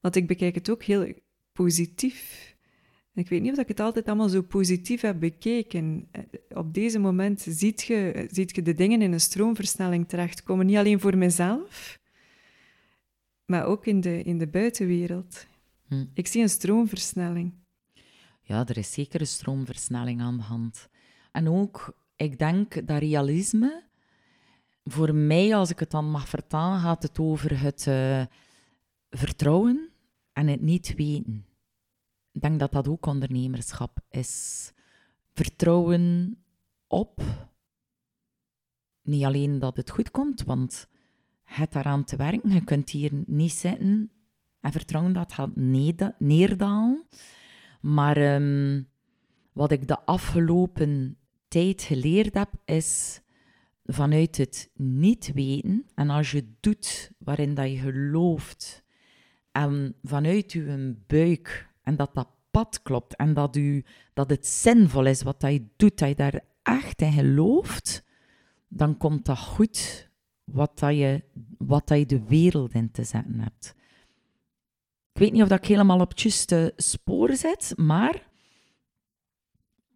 want 0.00 0.16
ik 0.16 0.26
bekijk 0.26 0.54
het 0.54 0.70
ook 0.70 0.82
heel 0.82 1.14
positief. 1.52 2.50
Ik 3.14 3.28
weet 3.28 3.42
niet 3.42 3.52
of 3.52 3.58
ik 3.58 3.68
het 3.68 3.80
altijd 3.80 4.06
allemaal 4.06 4.28
zo 4.28 4.42
positief 4.42 5.00
heb 5.00 5.20
bekeken. 5.20 6.08
Eh, 6.10 6.22
op 6.48 6.74
deze 6.74 6.98
moment 6.98 7.40
ziet 7.40 7.82
je, 7.82 8.28
ziet 8.30 8.54
je 8.54 8.62
de 8.62 8.74
dingen 8.74 9.02
in 9.02 9.12
een 9.12 9.20
stroomversnelling 9.20 10.08
terechtkomen. 10.08 10.66
Niet 10.66 10.76
alleen 10.76 11.00
voor 11.00 11.16
mezelf, 11.16 11.98
maar 13.44 13.64
ook 13.64 13.86
in 13.86 14.00
de, 14.00 14.22
in 14.22 14.38
de 14.38 14.48
buitenwereld. 14.48 15.46
Hm. 15.88 16.04
Ik 16.14 16.26
zie 16.26 16.42
een 16.42 16.48
stroomversnelling. 16.48 17.52
Ja, 18.42 18.66
er 18.66 18.76
is 18.76 18.92
zeker 18.92 19.20
een 19.20 19.26
stroomversnelling 19.26 20.20
aan 20.20 20.36
de 20.36 20.42
hand. 20.42 20.88
En 21.32 21.48
ook, 21.48 21.96
ik 22.16 22.38
denk 22.38 22.86
dat 22.86 22.98
realisme, 22.98 23.82
voor 24.84 25.14
mij, 25.14 25.56
als 25.56 25.70
ik 25.70 25.78
het 25.78 25.90
dan 25.90 26.10
mag 26.10 26.28
vertalen, 26.28 26.80
gaat 26.80 27.02
het 27.02 27.18
over 27.18 27.60
het 27.60 27.86
uh, 27.88 28.24
vertrouwen 29.10 29.89
en 30.40 30.46
het 30.46 30.60
niet 30.60 30.94
weten. 30.94 31.46
Ik 32.32 32.40
denk 32.40 32.58
dat 32.58 32.72
dat 32.72 32.88
ook 32.88 33.06
ondernemerschap 33.06 34.00
is. 34.10 34.72
Vertrouwen 35.32 36.36
op, 36.86 37.22
niet 39.02 39.24
alleen 39.24 39.58
dat 39.58 39.76
het 39.76 39.90
goed 39.90 40.10
komt, 40.10 40.42
want 40.42 40.88
het 41.42 41.72
daaraan 41.72 42.04
te 42.04 42.16
werken, 42.16 42.50
je 42.50 42.64
kunt 42.64 42.90
hier 42.90 43.12
niet 43.26 43.52
zitten 43.52 44.10
en 44.60 44.72
vertrouwen 44.72 45.12
dat 45.12 45.32
gaat 45.32 45.56
neerdalen. 46.18 47.04
Maar 47.80 48.34
um, 48.34 48.88
wat 49.52 49.70
ik 49.70 49.88
de 49.88 50.00
afgelopen 50.04 51.18
tijd 51.48 51.82
geleerd 51.82 52.34
heb, 52.34 52.50
is 52.64 53.20
vanuit 53.84 54.36
het 54.36 54.70
niet 54.74 55.32
weten, 55.32 55.86
en 55.94 56.10
als 56.10 56.30
je 56.30 56.52
doet 56.60 57.10
waarin 57.18 57.54
dat 57.54 57.70
je 57.70 57.76
gelooft 57.76 58.84
en 59.52 59.94
vanuit 60.02 60.52
uw 60.52 60.94
buik 61.06 61.68
en 61.82 61.96
dat 61.96 62.14
dat 62.14 62.28
pad 62.50 62.82
klopt 62.82 63.16
en 63.16 63.34
dat, 63.34 63.56
u, 63.56 63.84
dat 64.14 64.30
het 64.30 64.46
zinvol 64.46 65.06
is 65.06 65.22
wat 65.22 65.42
hij 65.42 65.68
doet, 65.76 65.98
dat 65.98 66.08
je 66.08 66.14
daar 66.14 66.40
echt 66.62 67.02
in 67.02 67.12
gelooft, 67.12 68.04
dan 68.68 68.96
komt 68.96 69.24
dat 69.24 69.38
goed 69.38 70.08
wat, 70.44 70.78
dat 70.78 70.96
je, 70.96 71.24
wat 71.58 71.88
dat 71.88 71.98
je 71.98 72.06
de 72.06 72.24
wereld 72.24 72.74
in 72.74 72.90
te 72.90 73.04
zetten 73.04 73.40
hebt. 73.40 73.74
Ik 75.12 75.20
weet 75.20 75.32
niet 75.32 75.42
of 75.42 75.48
dat 75.48 75.58
ik 75.58 75.68
helemaal 75.68 76.00
op 76.00 76.10
het 76.10 76.20
juiste 76.20 76.72
spoor 76.76 77.36
zit, 77.36 77.72
maar 77.76 78.14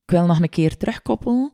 ik 0.02 0.10
wil 0.10 0.26
nog 0.26 0.40
een 0.40 0.48
keer 0.48 0.76
terugkoppelen. 0.76 1.52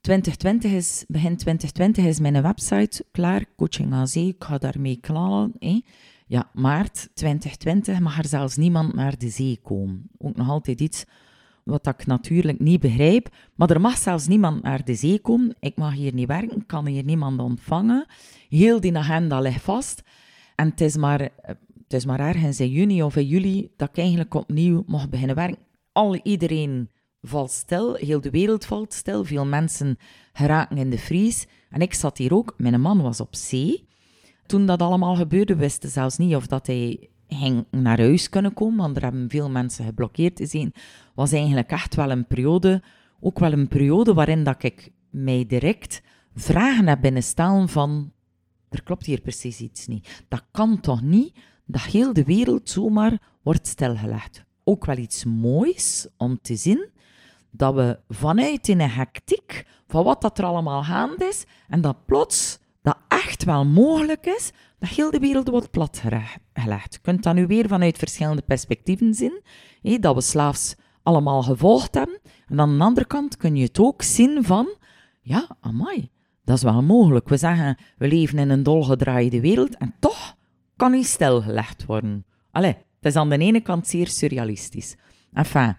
2020 0.00 0.72
is, 0.72 1.04
begin 1.08 1.36
2020 1.36 2.04
is 2.04 2.20
mijn 2.20 2.42
website 2.42 3.04
klaar, 3.10 3.44
Coaching 3.56 3.92
AZ, 3.92 4.16
ik 4.16 4.44
ga 4.44 4.58
daarmee 4.58 4.96
knallen. 4.96 5.52
Ja, 6.30 6.50
maart 6.52 7.08
2020 7.14 8.00
mag 8.00 8.18
er 8.18 8.26
zelfs 8.26 8.56
niemand 8.56 8.94
naar 8.94 9.18
de 9.18 9.28
zee 9.28 9.60
komen. 9.62 10.10
Ook 10.18 10.36
nog 10.36 10.48
altijd 10.48 10.80
iets 10.80 11.04
wat 11.64 11.86
ik 11.86 12.06
natuurlijk 12.06 12.58
niet 12.60 12.80
begrijp. 12.80 13.28
Maar 13.54 13.70
er 13.70 13.80
mag 13.80 13.98
zelfs 13.98 14.26
niemand 14.26 14.62
naar 14.62 14.84
de 14.84 14.94
zee 14.94 15.18
komen. 15.18 15.56
Ik 15.60 15.76
mag 15.76 15.94
hier 15.94 16.14
niet 16.14 16.26
werken, 16.26 16.66
kan 16.66 16.86
hier 16.86 17.04
niemand 17.04 17.40
ontvangen. 17.40 18.06
Heel 18.48 18.80
die 18.80 18.96
agenda 18.96 19.40
ligt 19.40 19.62
vast. 19.62 20.02
En 20.54 20.68
het 20.68 20.80
is 20.80 20.96
maar, 20.96 21.20
het 21.82 21.92
is 21.92 22.04
maar 22.04 22.20
ergens 22.20 22.60
in 22.60 22.70
juni 22.70 23.02
of 23.02 23.16
in 23.16 23.26
juli 23.26 23.70
dat 23.76 23.88
ik 23.88 23.98
eigenlijk 23.98 24.34
opnieuw 24.34 24.82
mag 24.86 25.08
beginnen 25.08 25.36
werken. 25.36 25.62
Al 25.92 26.16
iedereen 26.22 26.90
valt 27.20 27.50
stil, 27.50 27.94
heel 27.94 28.20
de 28.20 28.30
wereld 28.30 28.64
valt 28.64 28.92
stil. 28.92 29.24
Veel 29.24 29.46
mensen 29.46 29.96
geraken 30.32 30.76
in 30.78 30.90
de 30.90 30.98
vries. 30.98 31.46
En 31.70 31.80
ik 31.80 31.94
zat 31.94 32.18
hier 32.18 32.34
ook. 32.34 32.54
Mijn 32.56 32.80
man 32.80 33.02
was 33.02 33.20
op 33.20 33.34
zee 33.34 33.88
toen 34.50 34.66
dat 34.66 34.82
allemaal 34.82 35.14
gebeurde, 35.14 35.56
wisten 35.56 35.90
zelfs 35.90 36.18
niet 36.18 36.34
of 36.34 36.46
dat 36.46 36.66
hij 36.66 37.08
ging 37.28 37.64
naar 37.70 37.98
huis 37.98 38.28
kunnen 38.28 38.54
komen, 38.54 38.76
want 38.76 38.96
er 38.96 39.02
hebben 39.02 39.30
veel 39.30 39.50
mensen 39.50 39.84
geblokkeerd 39.84 40.36
te 40.36 40.46
zien. 40.46 40.72
was 41.14 41.32
eigenlijk 41.32 41.70
echt 41.70 41.94
wel 41.94 42.10
een 42.10 42.26
periode, 42.26 42.82
ook 43.20 43.38
wel 43.38 43.52
een 43.52 43.68
periode 43.68 44.14
waarin 44.14 44.44
dat 44.44 44.62
ik 44.62 44.92
mij 45.10 45.46
direct 45.46 46.02
vragen 46.34 46.88
heb 46.88 47.00
binnenstellen 47.00 47.68
van, 47.68 48.12
er 48.68 48.82
klopt 48.82 49.06
hier 49.06 49.20
precies 49.20 49.60
iets 49.60 49.86
niet. 49.86 50.24
Dat 50.28 50.44
kan 50.50 50.80
toch 50.80 51.02
niet 51.02 51.38
dat 51.64 51.82
heel 51.82 52.12
de 52.12 52.24
wereld 52.24 52.70
zomaar 52.70 53.18
wordt 53.42 53.66
stilgelegd. 53.66 54.44
Ook 54.64 54.84
wel 54.84 54.96
iets 54.96 55.24
moois 55.24 56.08
om 56.16 56.38
te 56.42 56.56
zien, 56.56 56.88
dat 57.50 57.74
we 57.74 57.98
vanuit 58.08 58.68
in 58.68 58.80
een 58.80 58.90
hectiek 58.90 59.66
van 59.86 60.04
wat 60.04 60.20
dat 60.20 60.38
er 60.38 60.44
allemaal 60.44 60.82
gaande 60.82 61.24
is, 61.24 61.44
en 61.68 61.80
dat 61.80 62.04
plots 62.06 62.59
dat 62.82 62.96
echt 63.08 63.44
wel 63.44 63.64
mogelijk 63.64 64.26
is 64.26 64.52
dat 64.78 64.88
heel 64.88 65.10
de 65.10 65.18
wereld 65.18 65.48
wordt 65.48 65.70
platgelegd. 65.70 66.94
Je 66.94 66.98
kunt 67.02 67.22
dat 67.22 67.34
nu 67.34 67.46
weer 67.46 67.68
vanuit 67.68 67.98
verschillende 67.98 68.42
perspectieven 68.42 69.14
zien. 69.14 69.42
Dat 70.00 70.14
we 70.14 70.20
slaafs 70.20 70.74
allemaal 71.02 71.42
gevolgd 71.42 71.94
hebben. 71.94 72.18
En 72.46 72.60
aan 72.60 72.78
de 72.78 72.84
andere 72.84 73.06
kant 73.06 73.36
kun 73.36 73.56
je 73.56 73.64
het 73.64 73.78
ook 73.78 74.02
zien 74.02 74.44
van, 74.44 74.76
ja, 75.20 75.56
amai, 75.60 76.10
dat 76.44 76.56
is 76.56 76.62
wel 76.62 76.82
mogelijk. 76.82 77.28
We 77.28 77.36
zeggen, 77.36 77.76
we 77.98 78.08
leven 78.08 78.38
in 78.38 78.50
een 78.50 78.62
dolgedraaide 78.62 79.40
wereld 79.40 79.76
en 79.76 79.94
toch 79.98 80.36
kan 80.76 80.90
niet 80.90 81.06
stilgelegd 81.06 81.86
worden. 81.86 82.24
Allee, 82.50 82.72
het 82.72 83.12
is 83.12 83.16
aan 83.16 83.28
de 83.28 83.38
ene 83.38 83.60
kant 83.60 83.86
zeer 83.86 84.08
surrealistisch. 84.08 84.96
Enfin, 85.32 85.76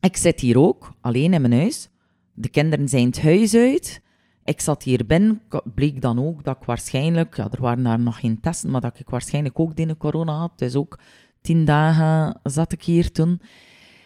ik 0.00 0.16
zit 0.16 0.40
hier 0.40 0.58
ook, 0.58 0.92
alleen 1.00 1.32
in 1.32 1.40
mijn 1.40 1.52
huis. 1.52 1.88
De 2.34 2.48
kinderen 2.48 2.88
zijn 2.88 3.06
het 3.06 3.22
huis 3.22 3.54
uit. 3.54 4.02
Ik 4.44 4.60
zat 4.60 4.82
hier 4.82 5.06
binnen, 5.06 5.42
bleek 5.74 6.00
dan 6.00 6.26
ook 6.26 6.44
dat 6.44 6.56
ik 6.56 6.64
waarschijnlijk, 6.64 7.36
ja, 7.36 7.48
er 7.50 7.60
waren 7.60 7.84
daar 7.84 8.00
nog 8.00 8.20
geen 8.20 8.40
testen, 8.40 8.70
maar 8.70 8.80
dat 8.80 8.98
ik 8.98 9.10
waarschijnlijk 9.10 9.60
ook 9.60 9.76
die 9.76 9.96
corona 9.96 10.32
had. 10.32 10.58
Dus 10.58 10.74
ook 10.74 10.98
tien 11.40 11.64
dagen 11.64 12.40
zat 12.42 12.72
ik 12.72 12.82
hier 12.82 13.12
toen. 13.12 13.40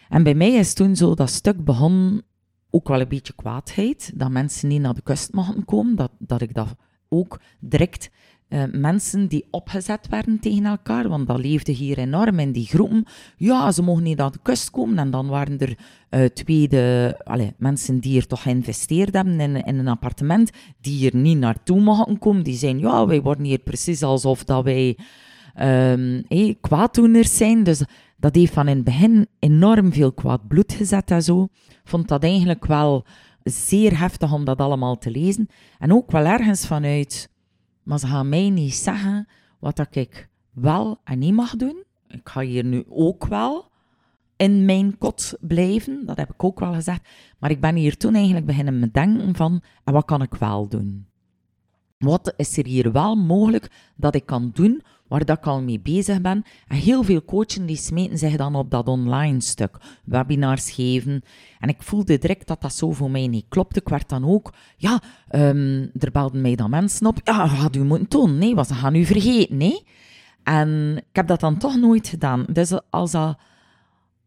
En 0.09 0.23
bij 0.23 0.35
mij 0.35 0.51
is 0.51 0.73
toen 0.73 0.95
zo 0.95 1.13
dat 1.15 1.29
stuk 1.29 1.63
begonnen, 1.63 2.23
ook 2.69 2.87
wel 2.87 3.01
een 3.01 3.07
beetje 3.07 3.33
kwaadheid, 3.33 4.11
dat 4.15 4.31
mensen 4.31 4.67
niet 4.67 4.81
naar 4.81 4.93
de 4.93 5.01
kust 5.01 5.33
mochten 5.33 5.65
komen, 5.65 5.95
dat, 5.95 6.11
dat 6.17 6.41
ik 6.41 6.53
dat 6.53 6.75
ook 7.09 7.39
direct 7.59 8.09
uh, 8.49 8.63
mensen 8.71 9.27
die 9.27 9.45
opgezet 9.51 10.07
werden 10.07 10.39
tegen 10.39 10.65
elkaar, 10.65 11.07
want 11.07 11.27
dat 11.27 11.39
leefde 11.39 11.71
hier 11.71 11.97
enorm 11.97 12.39
in 12.39 12.51
die 12.51 12.65
groepen. 12.65 13.05
Ja, 13.37 13.71
ze 13.71 13.81
mogen 13.81 14.03
niet 14.03 14.19
aan 14.19 14.31
de 14.31 14.39
kust 14.41 14.69
komen. 14.69 14.97
En 14.97 15.11
dan 15.11 15.27
waren 15.27 15.59
er 15.59 15.77
uh, 16.09 16.25
tweede 16.25 17.15
allez, 17.23 17.49
mensen 17.57 17.99
die 17.99 18.17
er 18.17 18.27
toch 18.27 18.41
geïnvesteerd 18.41 19.13
hebben 19.13 19.39
in, 19.39 19.77
een 19.79 19.87
appartement, 19.87 20.51
die 20.81 20.97
hier 20.97 21.15
niet 21.15 21.37
naartoe 21.37 21.81
mogen 21.81 22.19
komen. 22.19 22.43
Die 22.43 22.55
zeiden, 22.55 22.81
ja, 22.81 23.05
wij 23.05 23.21
worden 23.21 23.45
hier 23.45 23.59
precies 23.59 24.03
alsof 24.03 24.43
dat 24.43 24.63
wij 24.63 24.97
um, 25.61 26.23
kwaaddoeners 26.61 27.37
zijn. 27.37 27.63
Dus 27.63 27.83
dat 28.17 28.35
heeft 28.35 28.53
van 28.53 28.67
in 28.67 28.75
het 28.75 28.85
begin 28.85 29.27
enorm 29.39 29.93
veel 29.93 30.13
kwaad 30.13 30.47
bloed 30.47 30.73
gezet 30.73 31.11
en 31.11 31.23
zo. 31.23 31.47
Vond 31.83 32.07
dat 32.07 32.23
eigenlijk 32.23 32.65
wel 32.65 33.05
zeer 33.43 33.99
heftig 33.99 34.33
om 34.33 34.45
dat 34.45 34.57
allemaal 34.57 34.97
te 34.97 35.11
lezen. 35.11 35.47
En 35.79 35.93
ook 35.93 36.11
wel 36.11 36.25
ergens 36.25 36.67
vanuit 36.67 37.29
maar 37.85 37.99
ze 37.99 38.07
gaan 38.07 38.29
mij 38.29 38.49
niet 38.49 38.73
zeggen 38.73 39.27
wat 39.59 39.87
ik 39.95 40.29
wel 40.51 40.99
en 41.03 41.19
niet 41.19 41.33
mag 41.33 41.55
doen. 41.55 41.83
ik 42.07 42.29
ga 42.29 42.41
hier 42.41 42.65
nu 42.65 42.83
ook 42.89 43.25
wel 43.25 43.71
in 44.35 44.65
mijn 44.65 44.97
kot 44.97 45.37
blijven. 45.39 46.05
Dat 46.05 46.17
heb 46.17 46.29
ik 46.29 46.43
ook 46.43 46.59
wel 46.59 46.73
gezegd. 46.73 47.07
Maar 47.39 47.51
ik 47.51 47.61
ben 47.61 47.75
hier 47.75 47.97
toen 47.97 48.15
eigenlijk 48.15 48.45
beginnen 48.45 48.79
met 48.79 48.93
denken 48.93 49.35
van, 49.35 49.61
en 49.83 49.93
wat 49.93 50.05
kan 50.05 50.21
ik 50.21 50.35
wel 50.35 50.67
doen? 50.67 51.07
Wat 51.97 52.33
is 52.37 52.57
er 52.57 52.65
hier 52.65 52.91
wel 52.91 53.15
mogelijk 53.15 53.91
dat 53.95 54.15
ik 54.15 54.25
kan 54.25 54.51
doen 54.53 54.81
waar 55.07 55.25
dat 55.25 55.37
ik 55.37 55.45
al 55.45 55.61
mee 55.61 55.79
bezig 55.79 56.21
ben? 56.21 56.43
En 56.67 56.77
heel 56.77 57.03
veel 57.03 57.25
coachen 57.25 57.65
die 57.65 57.77
smeten 57.77 58.17
zich 58.17 58.35
dan 58.35 58.55
op 58.55 58.71
dat 58.71 58.87
online 58.87 59.41
stuk, 59.41 59.77
webinars 60.05 60.71
geven. 60.71 61.23
En 61.59 61.69
ik 61.69 61.83
voelde 61.83 62.17
direct 62.17 62.47
dat 62.47 62.61
dat 62.61 62.73
zo 62.73 62.91
voor 62.91 63.11
mij 63.11 63.27
niet 63.27 63.45
klopte. 63.49 63.79
Ik 63.79 63.89
werd 63.89 64.09
dan 64.09 64.25
ook, 64.25 64.53
ja, 64.77 65.01
um, 65.31 65.89
er 65.99 66.11
belden 66.11 66.41
mij 66.41 66.55
dan 66.55 66.69
mensen 66.69 67.07
op. 67.07 67.19
Ja, 67.23 67.47
gaat 67.47 67.75
u 67.75 67.83
moeten 67.83 68.09
doen, 68.09 68.37
nee, 68.37 68.55
wat 68.55 68.67
ze 68.67 68.73
gaan 68.73 68.95
u 68.95 69.05
vergeten, 69.05 69.57
nee. 69.57 69.83
En 70.43 70.97
ik 70.97 71.15
heb 71.15 71.27
dat 71.27 71.39
dan 71.39 71.57
toch 71.57 71.75
nooit 71.75 72.07
gedaan. 72.07 72.45
Dus 72.51 72.79
als, 72.89 73.15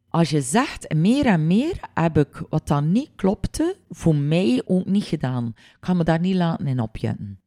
als 0.09 0.31
je 0.31 0.41
zegt, 0.41 0.95
meer 0.95 1.27
en 1.27 1.47
meer 1.47 1.81
heb 1.95 2.19
ik 2.19 2.43
wat 2.49 2.69
dan 2.69 2.93
niet 2.93 3.11
klopte, 3.17 3.77
voor 3.91 4.15
mij 4.17 4.63
ook 4.67 4.87
niet 4.87 5.05
gedaan. 5.05 5.47
Ik 5.57 5.77
ga 5.81 5.95
me 5.95 6.05
daar 6.05 6.21
niet 6.21 6.35
laten 6.35 6.67
in 6.67 6.81
opjetten. 6.81 7.41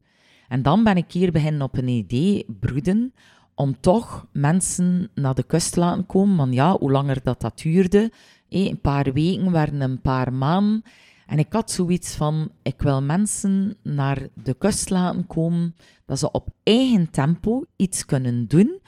En 0.52 0.62
dan 0.62 0.84
ben 0.84 0.96
ik 0.96 1.12
hier 1.12 1.32
beginnen 1.32 1.62
op 1.62 1.76
een 1.76 1.88
idee 1.88 2.46
broeden 2.60 3.14
om 3.54 3.80
toch 3.80 4.26
mensen 4.32 5.10
naar 5.14 5.34
de 5.34 5.42
kust 5.42 5.72
te 5.72 5.80
laten 5.80 6.06
komen. 6.06 6.36
Want 6.36 6.54
ja, 6.54 6.78
hoe 6.78 6.90
langer 6.90 7.22
dat, 7.22 7.40
dat 7.40 7.58
duurde, 7.58 8.12
een 8.48 8.80
paar 8.80 9.12
weken 9.12 9.50
werden 9.50 9.80
een 9.80 10.00
paar 10.00 10.32
maanden. 10.32 10.82
En 11.26 11.38
ik 11.38 11.52
had 11.52 11.70
zoiets 11.70 12.16
van, 12.16 12.50
ik 12.62 12.82
wil 12.82 13.02
mensen 13.02 13.76
naar 13.82 14.28
de 14.34 14.54
kust 14.54 14.90
laten 14.90 15.26
komen, 15.26 15.74
dat 16.06 16.18
ze 16.18 16.30
op 16.30 16.48
eigen 16.62 17.10
tempo 17.10 17.64
iets 17.76 18.04
kunnen 18.04 18.48
doen. 18.48 18.80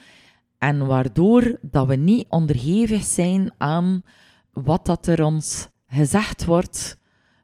En 0.57 0.85
waardoor 0.85 1.57
dat 1.61 1.87
we 1.87 1.95
niet 1.95 2.25
onderhevig 2.29 3.03
zijn 3.03 3.53
aan 3.57 4.01
wat 4.51 4.85
dat 4.85 5.07
er 5.07 5.23
ons 5.23 5.67
gezegd 5.87 6.45
wordt, 6.45 6.97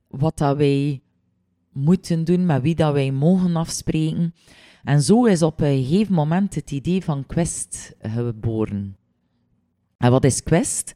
wat 0.07 0.37
dat 0.37 0.57
wij 0.57 1.01
moeten 1.71 2.23
doen, 2.23 2.45
met 2.45 2.61
wie 2.61 2.75
dat 2.75 2.93
wij 2.93 3.11
mogen 3.11 3.55
afspreken. 3.55 4.33
En 4.83 5.01
zo 5.01 5.25
is 5.25 5.41
op 5.41 5.61
een 5.61 5.83
gegeven 5.83 6.13
moment 6.13 6.55
het 6.55 6.71
idee 6.71 7.03
van 7.03 7.25
Quest 7.25 7.95
geboren. 7.99 8.97
En 9.97 10.11
wat 10.11 10.23
is 10.23 10.43
Quest? 10.43 10.93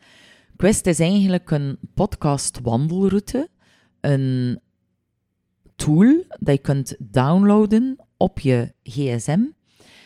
Quest 0.55 0.85
is 0.85 0.99
eigenlijk 0.99 1.51
een 1.51 1.77
podcast 1.93 2.59
wandelroute, 2.61 3.49
een 4.01 4.59
tool 5.75 6.23
dat 6.39 6.55
je 6.55 6.61
kunt 6.61 6.95
downloaden 6.99 7.97
op 8.17 8.39
je 8.39 8.73
gsm. 8.83 9.39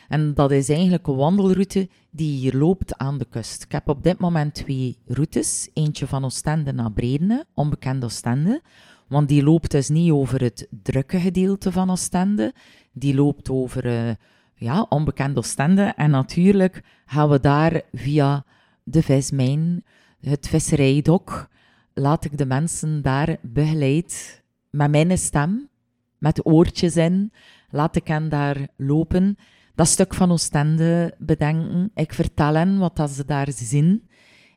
En 0.08 0.34
dat 0.34 0.52
is 0.52 0.70
eigenlijk 0.70 1.08
een 1.08 1.16
wandelroute 1.16 1.90
die 2.12 2.38
hier 2.40 2.56
loopt 2.56 2.98
aan 2.98 3.18
de 3.18 3.26
kust. 3.30 3.64
Ik 3.64 3.72
heb 3.72 3.88
op 3.88 4.04
dit 4.04 4.20
moment 4.20 4.54
twee 4.54 4.98
routes. 5.06 5.70
Eentje 5.74 6.08
van 6.08 6.26
Oostende 6.26 6.72
naar 6.72 6.92
Bredene, 6.92 7.46
onbekend 7.54 8.04
Oostende. 8.04 8.62
Want 9.10 9.28
die 9.28 9.44
loopt 9.44 9.72
dus 9.72 9.90
niet 9.90 10.12
over 10.12 10.42
het 10.42 10.68
drukke 10.84 11.20
gedeelte 11.20 11.72
van 11.72 11.90
Oostende. 11.90 12.54
Die 12.92 13.16
loopt 13.16 13.50
over 13.50 13.86
uh, 13.86 14.14
ja, 14.56 14.86
onbekend 14.90 15.38
Oostende. 15.38 15.94
En 15.96 16.10
natuurlijk 16.10 16.84
gaan 17.06 17.30
we 17.30 17.40
daar 17.40 17.82
via 17.94 18.46
de 18.84 19.02
vismijn, 19.02 19.84
het 20.22 20.48
visserijdok, 20.48 21.50
laat 21.94 22.26
ik 22.26 22.38
de 22.38 22.46
mensen 22.46 23.02
daar 23.02 23.38
begeleid 23.42 24.44
met 24.70 24.92
mijn 24.92 25.18
stem, 25.18 25.70
met 26.18 26.46
oortjes 26.46 26.96
in, 26.96 27.32
laat 27.70 27.96
ik 27.96 28.08
hen 28.08 28.30
daar 28.30 28.68
lopen. 28.76 29.38
Dat 29.76 29.88
stuk 29.88 30.14
van 30.14 30.32
Oostende 30.32 31.16
bedenken. 31.18 31.92
Ik 31.96 32.14
vertel 32.14 32.54
hen 32.54 32.78
wat 32.78 32.96
dat 32.96 33.10
ze 33.10 33.26
daar 33.26 33.52
zien. 33.52 34.08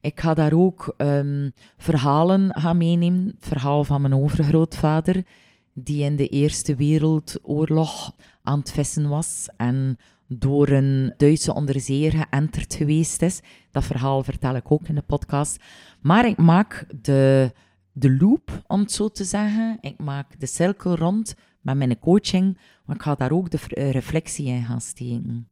Ik 0.02 0.20
ga 0.20 0.34
daar 0.34 0.52
ook 0.52 0.94
um, 0.96 1.52
verhalen 1.76 2.60
gaan 2.60 2.76
meenemen. 2.76 3.26
Het 3.26 3.48
verhaal 3.48 3.84
van 3.84 4.00
mijn 4.00 4.14
overgrootvader, 4.14 5.24
die 5.72 6.04
in 6.04 6.16
de 6.16 6.28
Eerste 6.28 6.74
Wereldoorlog 6.74 8.14
aan 8.42 8.58
het 8.58 8.72
vissen 8.72 9.08
was 9.08 9.48
en 9.56 9.98
door 10.26 10.68
een 10.68 11.14
Duitse 11.16 11.54
onderzeeër 11.54 12.12
geënterd 12.12 12.74
geweest 12.74 13.22
is. 13.22 13.40
Dat 13.70 13.84
verhaal 13.84 14.22
vertel 14.22 14.54
ik 14.54 14.72
ook 14.72 14.88
in 14.88 14.94
de 14.94 15.02
podcast. 15.02 15.62
Maar 16.00 16.26
ik 16.26 16.36
maak 16.36 16.86
de, 17.02 17.52
de 17.92 18.16
loop, 18.16 18.62
om 18.66 18.80
het 18.80 18.92
zo 18.92 19.08
te 19.08 19.24
zeggen. 19.24 19.78
Ik 19.80 19.98
maak 19.98 20.40
de 20.40 20.46
cirkel 20.46 20.96
rond 20.96 21.34
met 21.60 21.76
mijn 21.76 21.98
coaching, 21.98 22.58
maar 22.84 22.96
ik 22.96 23.02
ga 23.02 23.14
daar 23.14 23.32
ook 23.32 23.50
de 23.50 23.90
reflectie 23.90 24.46
in 24.46 24.64
gaan 24.64 24.80
steken. 24.80 25.48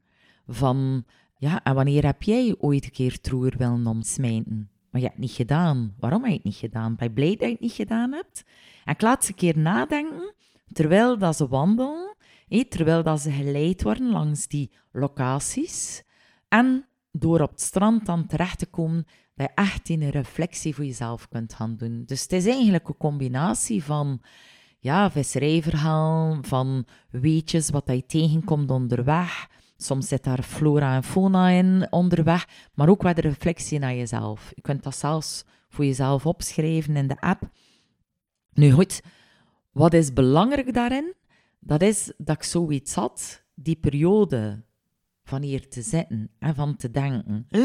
Van 0.47 1.05
ja, 1.41 1.63
en 1.63 1.75
wanneer 1.75 2.05
heb 2.05 2.23
jij 2.23 2.55
ooit 2.59 2.85
een 2.85 2.91
keer 2.91 3.21
troer 3.21 3.55
willen 3.57 3.87
omsmijten? 3.87 4.71
Maar 4.91 5.01
je 5.01 5.07
hebt 5.07 5.19
het 5.19 5.27
niet 5.27 5.37
gedaan. 5.37 5.95
Waarom 5.99 6.23
heb 6.23 6.31
je 6.31 6.37
het 6.37 6.45
niet 6.45 6.57
gedaan? 6.57 6.97
Ben 6.97 7.09
je 7.09 7.15
blij 7.15 7.31
dat 7.31 7.41
je 7.41 7.51
het 7.51 7.61
niet 7.61 7.73
gedaan 7.73 8.13
hebt? 8.13 8.45
En 8.85 8.93
ik 8.93 9.01
laat 9.01 9.25
ze 9.25 9.31
een 9.31 9.37
keer 9.37 9.59
nadenken, 9.59 10.35
terwijl 10.73 11.19
dat 11.19 11.37
ze 11.37 11.49
wandelen, 11.49 12.17
terwijl 12.69 13.03
dat 13.03 13.21
ze 13.21 13.31
geleid 13.31 13.83
worden 13.83 14.11
langs 14.11 14.49
die 14.49 14.71
locaties. 14.93 16.03
En 16.49 16.87
door 17.13 17.41
op 17.41 17.51
het 17.51 17.61
strand 17.61 18.07
dan 18.07 18.27
terecht 18.27 18.59
te 18.59 18.67
komen, 18.67 19.07
dat 19.35 19.49
je 19.49 19.63
echt 19.63 19.89
in 19.89 20.03
een 20.03 20.11
reflectie 20.11 20.75
voor 20.75 20.85
jezelf 20.85 21.29
kunt 21.29 21.55
gaan 21.55 21.77
doen. 21.77 22.03
Dus 22.07 22.23
het 22.23 22.33
is 22.33 22.47
eigenlijk 22.47 22.89
een 22.89 22.97
combinatie 22.97 23.85
van 23.85 24.21
ja, 24.79 25.11
visserijverhaal, 25.11 26.39
van 26.43 26.87
weetjes 27.11 27.71
wat 27.71 27.87
je 27.87 28.07
tegenkomt 28.07 28.71
onderweg, 28.71 29.49
Soms 29.83 30.09
zit 30.09 30.25
daar 30.25 30.43
flora 30.43 30.95
en 30.95 31.05
fauna 31.05 31.49
in 31.49 31.87
onderweg, 31.91 32.49
maar 32.75 32.89
ook 32.89 33.03
wat 33.03 33.17
de 33.17 33.23
reflectie 33.23 33.79
naar 33.79 33.95
jezelf. 33.95 34.53
Je 34.55 34.61
kunt 34.61 34.83
dat 34.83 34.97
zelfs 34.97 35.45
voor 35.69 35.85
jezelf 35.85 36.27
opschrijven 36.27 36.97
in 36.97 37.09
de 37.09 37.21
app. 37.21 37.51
Nu 38.53 38.71
goed, 38.71 39.03
wat 39.73 39.95
is 39.95 40.13
belangrijk 40.13 40.75
daarin? 40.75 41.15
Dat 41.61 41.83
is 41.83 42.13
dat 42.17 42.37
ik 42.37 42.43
zoiets 42.43 42.95
had, 42.95 43.45
die 43.55 43.77
periode 43.77 44.65
van 45.25 45.43
hier 45.43 45.69
te 45.69 45.83
zitten 45.83 46.31
en 46.39 46.55
van 46.55 46.77
te 46.77 46.91
denken. 46.91 47.47
Ah, 47.51 47.61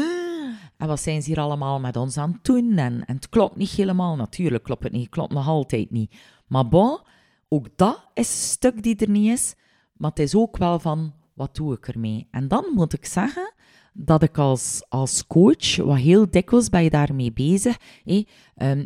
en 0.76 0.86
wat 0.86 1.00
zijn 1.00 1.22
ze 1.22 1.28
hier 1.28 1.40
allemaal 1.40 1.80
met 1.80 1.96
ons 1.96 2.16
aan 2.16 2.32
het 2.32 2.44
doen? 2.44 2.78
En, 2.78 3.04
en 3.04 3.14
het 3.14 3.28
klopt 3.28 3.56
niet 3.56 3.70
helemaal. 3.70 4.16
Natuurlijk 4.16 4.64
klopt 4.64 4.82
het 4.82 4.92
niet. 4.92 5.08
klopt 5.08 5.32
nog 5.32 5.46
altijd 5.48 5.90
niet. 5.90 6.14
Maar 6.46 6.68
bon, 6.68 7.00
ook 7.48 7.76
dat 7.76 8.10
is 8.14 8.28
een 8.28 8.48
stuk 8.48 8.82
die 8.82 8.96
er 8.96 9.10
niet 9.10 9.32
is. 9.32 9.54
Maar 9.92 10.10
het 10.10 10.18
is 10.18 10.34
ook 10.34 10.56
wel 10.56 10.78
van, 10.78 11.14
wat 11.36 11.56
doe 11.56 11.74
ik 11.74 11.88
ermee? 11.88 12.28
En 12.30 12.48
dan 12.48 12.64
moet 12.74 12.92
ik 12.92 13.06
zeggen 13.06 13.54
dat 13.92 14.22
ik 14.22 14.38
als, 14.38 14.84
als 14.88 15.26
coach, 15.26 15.76
wat 15.76 15.96
heel 15.98 16.30
dikwijls 16.30 16.68
ben 16.68 16.82
je 16.82 16.90
daarmee 16.90 17.32
bezig, 17.32 17.76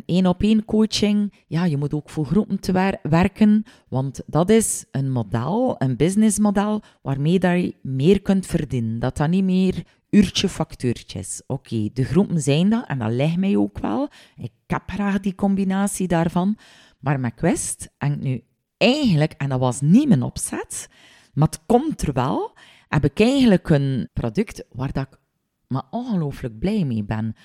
één 0.05 0.25
op 0.25 0.41
één 0.41 0.65
coaching, 0.65 1.33
ja, 1.47 1.65
je 1.65 1.77
moet 1.77 1.93
ook 1.93 2.09
voor 2.09 2.25
groepen 2.25 2.59
te 2.59 2.97
werken, 3.01 3.63
want 3.89 4.21
dat 4.25 4.49
is 4.49 4.85
een 4.91 5.11
model, 5.11 5.75
een 5.77 5.95
businessmodel, 5.95 6.81
waarmee 7.01 7.39
dat 7.39 7.61
je 7.61 7.75
meer 7.81 8.21
kunt 8.21 8.45
verdienen. 8.45 8.99
Dat 8.99 9.17
dat 9.17 9.29
niet 9.29 9.43
meer 9.43 9.83
uurtje 10.09 10.49
factuurtjes. 10.49 11.41
Oké, 11.47 11.89
de 11.93 12.03
groepen 12.03 12.41
zijn 12.41 12.69
dat, 12.69 12.87
en 12.87 12.99
dat 12.99 13.11
ligt 13.11 13.37
mij 13.37 13.57
ook 13.57 13.79
wel. 13.79 14.09
Ik 14.37 14.51
heb 14.67 14.83
graag 14.85 15.19
die 15.19 15.35
combinatie 15.35 16.07
daarvan. 16.07 16.57
Maar 16.99 17.19
met 17.19 17.33
Quest 17.33 17.89
hangt 17.97 18.21
nu 18.21 18.43
eigenlijk, 18.77 19.33
en 19.33 19.49
dat 19.49 19.59
was 19.59 19.81
niet 19.81 20.07
mijn 20.07 20.23
opzet, 20.23 20.89
maar 21.33 21.47
het 21.47 21.61
komt 21.65 22.01
er 22.01 22.13
wel. 22.13 22.53
Heb 22.87 23.05
ik 23.05 23.19
eigenlijk 23.19 23.69
een 23.69 24.09
product 24.13 24.65
waar 24.71 24.91
dat 24.91 25.07
ik 25.11 25.19
maar 25.67 25.83
ongelooflijk 25.89 26.59
blij 26.59 26.85
mee 26.85 27.03
ben. 27.03 27.35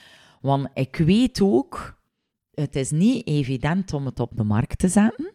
Want 0.40 0.68
ik 0.74 0.96
weet 0.96 1.40
ook, 1.40 2.00
het 2.54 2.76
is 2.76 2.90
niet 2.90 3.26
evident 3.26 3.92
om 3.92 4.06
het 4.06 4.20
op 4.20 4.36
de 4.36 4.44
markt 4.44 4.78
te 4.78 4.88
zetten. 4.88 5.34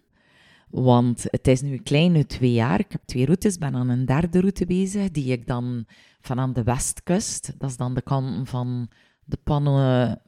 Want 0.69 1.23
het 1.23 1.47
is 1.47 1.61
nu 1.61 1.71
een 1.71 1.83
kleine 1.83 2.25
twee 2.25 2.53
jaar. 2.53 2.79
Ik 2.79 2.91
heb 2.91 3.01
twee 3.05 3.25
routes, 3.25 3.57
ben 3.57 3.75
aan 3.75 3.89
een 3.89 4.05
derde 4.05 4.39
route 4.39 4.65
bezig, 4.65 5.11
die 5.11 5.31
ik 5.31 5.47
dan 5.47 5.85
van 6.21 6.39
aan 6.39 6.53
de 6.53 6.63
westkust, 6.63 7.53
dat 7.57 7.69
is 7.69 7.77
dan 7.77 7.93
de 7.93 8.01
kant 8.01 8.49
van 8.49 8.89
de 9.23 9.37
pannen 9.43 10.21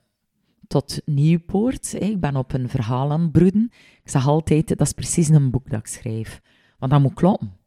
tot 0.67 1.01
Nieuwpoort. 1.05 1.93
Ik 1.93 2.19
ben 2.19 2.35
op 2.35 2.53
een 2.53 2.69
verhaal 2.69 3.11
aan 3.11 3.21
het 3.21 3.31
broeden. 3.31 3.71
Ik 4.03 4.09
zeg 4.09 4.27
altijd, 4.27 4.67
dat 4.67 4.81
is 4.81 4.93
precies 4.93 5.29
een 5.29 5.51
boek 5.51 5.69
dat 5.69 5.79
ik 5.79 5.87
schrijf. 5.87 6.41
Want 6.77 6.91
dat 6.91 7.01
moet 7.01 7.13
kloppen. 7.13 7.61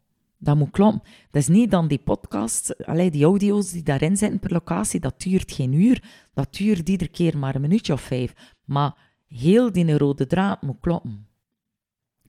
Dat 0.47 0.57
moet 0.57 0.71
kloppen. 0.71 1.03
Dat 1.31 1.43
is 1.43 1.49
niet 1.49 1.71
dan 1.71 1.89
die 1.89 1.99
podcast, 1.99 2.75
die 3.11 3.25
audio's 3.25 3.71
die 3.71 3.83
daarin 3.83 4.17
zitten 4.17 4.39
per 4.39 4.53
locatie, 4.53 5.01
dat 5.01 5.21
duurt 5.21 5.53
geen 5.53 5.73
uur. 5.73 6.03
Dat 6.35 6.55
duurt 6.55 6.89
iedere 6.89 7.11
keer 7.11 7.39
maar 7.39 7.55
een 7.55 7.61
minuutje 7.61 7.93
of 7.93 8.01
vijf. 8.01 8.35
Maar 8.65 8.97
heel 9.29 9.73
die 9.73 9.99
rode 9.99 10.27
draad 10.27 10.63
moet 10.63 10.81
kloppen. 10.81 11.27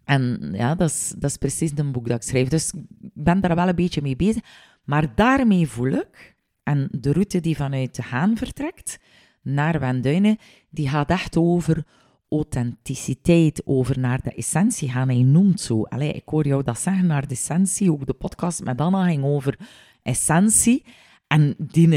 En 0.03 0.49
ja, 0.53 0.75
dat 0.75 0.89
is, 0.89 1.13
dat 1.17 1.29
is 1.29 1.37
precies 1.37 1.71
een 1.75 1.91
boek 1.91 2.07
dat 2.07 2.17
ik 2.17 2.29
schrijf. 2.29 2.47
Dus 2.47 2.73
ik 3.01 3.11
ben 3.13 3.41
daar 3.41 3.55
wel 3.55 3.67
een 3.67 3.75
beetje 3.75 4.01
mee 4.01 4.15
bezig. 4.15 4.43
Maar 4.83 5.15
daarmee 5.15 5.67
voel 5.67 5.91
ik, 5.91 6.35
en 6.63 6.87
de 6.91 7.11
route 7.11 7.39
die 7.39 7.55
vanuit 7.55 7.97
Haan 7.97 8.37
vertrekt 8.37 8.99
naar 9.41 9.79
Wenduinen, 9.79 10.37
die 10.69 10.89
gaat 10.89 11.09
echt 11.09 11.37
over 11.37 11.85
authenticiteit, 12.29 13.61
over 13.65 13.99
naar 13.99 14.21
de 14.21 14.33
essentie 14.33 14.89
gaan. 14.89 15.09
Hij 15.09 15.23
noemt 15.23 15.61
zo. 15.61 15.83
Allee, 15.83 16.11
ik 16.11 16.29
hoor 16.29 16.47
jou 16.47 16.63
dat 16.63 16.79
zeggen, 16.79 17.07
naar 17.07 17.27
de 17.27 17.33
essentie. 17.33 17.91
Ook 17.91 18.05
de 18.05 18.13
podcast 18.13 18.63
met 18.63 18.81
Anna 18.81 19.05
ging 19.05 19.23
over 19.23 19.59
essentie. 20.01 20.85
En 21.27 21.55
die 21.57 21.87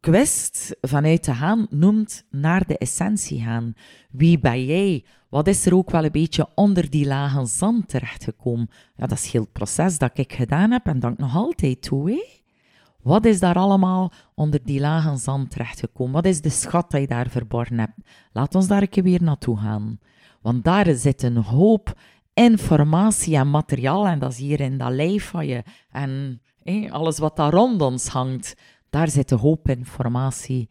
Quest 0.00 0.76
vanuit 0.80 1.22
te 1.22 1.34
gaan 1.34 1.66
noemt 1.70 2.26
naar 2.30 2.66
de 2.66 2.78
essentie 2.78 3.40
gaan. 3.40 3.74
Wie 4.10 4.38
ben 4.38 4.64
jij? 4.64 5.04
Wat 5.28 5.46
is 5.46 5.66
er 5.66 5.74
ook 5.74 5.90
wel 5.90 6.04
een 6.04 6.10
beetje 6.10 6.48
onder 6.54 6.90
die 6.90 7.06
lagen 7.06 7.46
zand 7.46 7.88
terechtgekomen? 7.88 8.70
Ja, 8.96 9.06
dat 9.06 9.18
is 9.18 9.32
heel 9.32 9.40
het 9.40 9.52
proces 9.52 9.98
dat 9.98 10.18
ik 10.18 10.32
gedaan 10.32 10.70
heb 10.70 10.86
en 10.86 11.00
dat 11.00 11.12
ik 11.12 11.18
nog 11.18 11.34
altijd. 11.34 11.90
Hè? 11.90 12.37
Wat 13.08 13.24
is 13.24 13.40
daar 13.40 13.54
allemaal 13.54 14.12
onder 14.34 14.60
die 14.64 14.80
lagen 14.80 15.18
zand 15.18 15.50
terechtgekomen? 15.50 16.12
Wat 16.12 16.24
is 16.24 16.40
de 16.40 16.48
schat 16.48 16.90
die 16.90 17.00
je 17.00 17.06
daar 17.06 17.28
verborgen 17.28 17.78
hebt? 17.78 17.98
Laat 18.32 18.54
ons 18.54 18.66
daar 18.66 18.82
een 18.82 18.88
keer 18.88 19.02
weer 19.02 19.22
naartoe 19.22 19.58
gaan. 19.58 19.98
Want 20.42 20.64
daar 20.64 20.94
zit 20.94 21.22
een 21.22 21.36
hoop 21.36 22.00
informatie 22.34 23.36
en 23.36 23.50
materiaal, 23.50 24.06
en 24.06 24.18
dat 24.18 24.32
is 24.32 24.38
hier 24.38 24.60
in 24.60 24.78
dat 24.78 24.92
lijf 24.92 25.28
van 25.28 25.46
je, 25.46 25.62
en 25.90 26.40
alles 26.90 27.18
wat 27.18 27.36
daar 27.36 27.52
rond 27.52 27.82
ons 27.82 28.08
hangt, 28.08 28.54
daar 28.90 29.08
zit 29.08 29.30
een 29.30 29.38
hoop 29.38 29.68
informatie. 29.68 30.70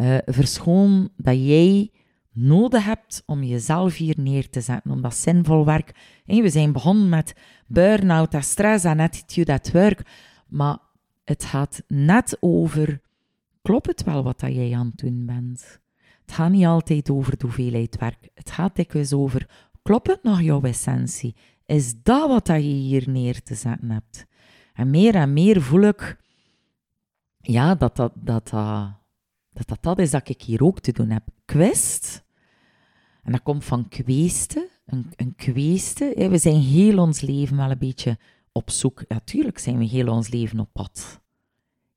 Uh, 0.00 0.16
verschoon 0.24 1.10
dat 1.16 1.46
jij 1.46 1.90
nodig 2.32 2.84
hebt 2.84 3.22
om 3.26 3.42
jezelf 3.42 3.96
hier 3.96 4.14
neer 4.18 4.50
te 4.50 4.60
zetten, 4.60 4.90
om 4.90 5.02
dat 5.02 5.14
zinvol 5.14 5.64
werk. 5.64 5.94
we 6.24 6.48
zijn 6.48 6.72
begonnen 6.72 7.08
met 7.08 7.34
burn-out 7.66 8.34
en 8.34 8.42
stress 8.42 8.84
en 8.84 9.00
attitude 9.00 9.52
at 9.52 9.72
work, 9.72 10.02
maar 10.48 10.78
het 11.24 11.44
gaat 11.44 11.82
net 11.88 12.36
over, 12.40 13.00
klopt 13.62 13.86
het 13.86 14.04
wel 14.04 14.22
wat 14.22 14.40
dat 14.40 14.54
jij 14.54 14.74
aan 14.74 14.86
het 14.86 14.96
doen 14.96 15.26
bent? 15.26 15.80
Het 16.20 16.34
gaat 16.34 16.50
niet 16.50 16.66
altijd 16.66 17.10
over 17.10 17.36
de 17.36 17.44
hoeveelheid 17.46 17.96
werk. 17.98 18.28
Het 18.34 18.50
gaat 18.50 18.76
dikwijls 18.76 19.12
over, 19.12 19.70
klopt 19.82 20.06
het 20.06 20.22
nog 20.22 20.40
jouw 20.40 20.62
essentie? 20.62 21.36
Is 21.66 22.02
dat 22.02 22.28
wat 22.28 22.46
dat 22.46 22.56
je 22.56 22.68
hier 22.68 23.10
neer 23.10 23.42
te 23.42 23.54
zetten 23.54 23.90
hebt? 23.90 24.26
En 24.74 24.90
meer 24.90 25.14
en 25.14 25.32
meer 25.32 25.62
voel 25.62 25.82
ik, 25.82 26.16
ja, 27.40 27.74
dat 27.74 27.96
dat, 27.96 28.12
dat, 28.14 28.48
dat, 28.48 29.66
dat, 29.66 29.78
dat, 29.80 29.98
is 29.98 30.10
dat 30.10 30.28
ik 30.28 30.42
hier 30.42 30.62
ook 30.62 30.80
te 30.80 30.92
doen 30.92 31.10
heb. 31.10 31.22
Kwist, 31.44 32.24
en 33.22 33.32
dat 33.32 33.42
komt 33.42 33.64
van 33.64 33.88
kweesten, 33.88 34.68
een, 34.86 35.12
een 35.16 35.34
kweesten. 35.34 36.30
We 36.30 36.38
zijn 36.38 36.60
heel 36.60 36.98
ons 36.98 37.20
leven 37.20 37.56
wel 37.56 37.70
een 37.70 37.78
beetje 37.78 38.18
op 38.54 38.70
zoek. 38.70 39.04
Natuurlijk 39.08 39.58
zijn 39.58 39.78
we 39.78 39.84
heel 39.84 40.08
ons 40.08 40.28
leven 40.28 40.60
op 40.60 40.68
pad. 40.72 41.20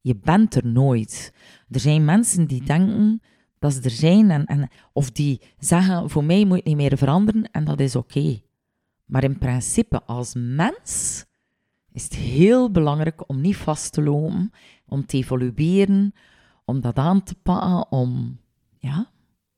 Je 0.02 0.16
bent 0.16 0.56
er 0.56 0.68
nooit. 0.68 1.34
Er 1.70 1.80
zijn 1.80 2.06
mensen 2.06 2.48
die 2.48 2.64
denken 2.64 3.22
dat 3.60 3.74
ze 3.74 3.82
er 3.82 3.90
zijn, 3.90 4.32
en, 4.32 4.46
en, 4.46 4.70
of 4.94 5.12
die 5.12 5.42
zeggen: 5.60 6.10
voor 6.10 6.24
mij 6.24 6.46
moet 6.46 6.58
het 6.58 6.66
niet 6.66 6.76
meer 6.76 6.98
veranderen, 6.98 7.52
en 7.52 7.66
dat 7.66 7.80
is 7.80 7.96
oké. 7.96 8.42
Maar 9.06 9.24
in 9.24 9.38
principe, 9.38 10.04
als 10.04 10.34
mens 10.36 11.26
is 11.92 12.04
het 12.04 12.16
heel 12.16 12.72
belangrijk 12.72 13.30
om 13.30 13.42
niet 13.42 13.58
vast 13.58 13.94
te 13.94 14.02
lopen, 14.02 14.52
om 14.86 15.06
te 15.06 15.18
evolueren, 15.18 16.14
om 16.66 16.82
dat 16.82 16.98
aan 16.98 17.24
te 17.24 17.36
pakken, 17.36 17.92
om, 17.92 18.40
ja, 18.78 19.12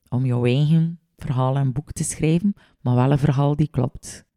om 0.10 0.26
jouw 0.26 0.46
eigen 0.46 1.00
verhaal 1.18 1.56
en 1.56 1.72
boek 1.72 1.92
te 1.92 2.04
schrijven, 2.04 2.54
maar 2.82 2.96
wel 2.96 3.12
een 3.12 3.20
verhaal 3.20 3.56
die 3.56 3.70
klopt. 3.70 4.28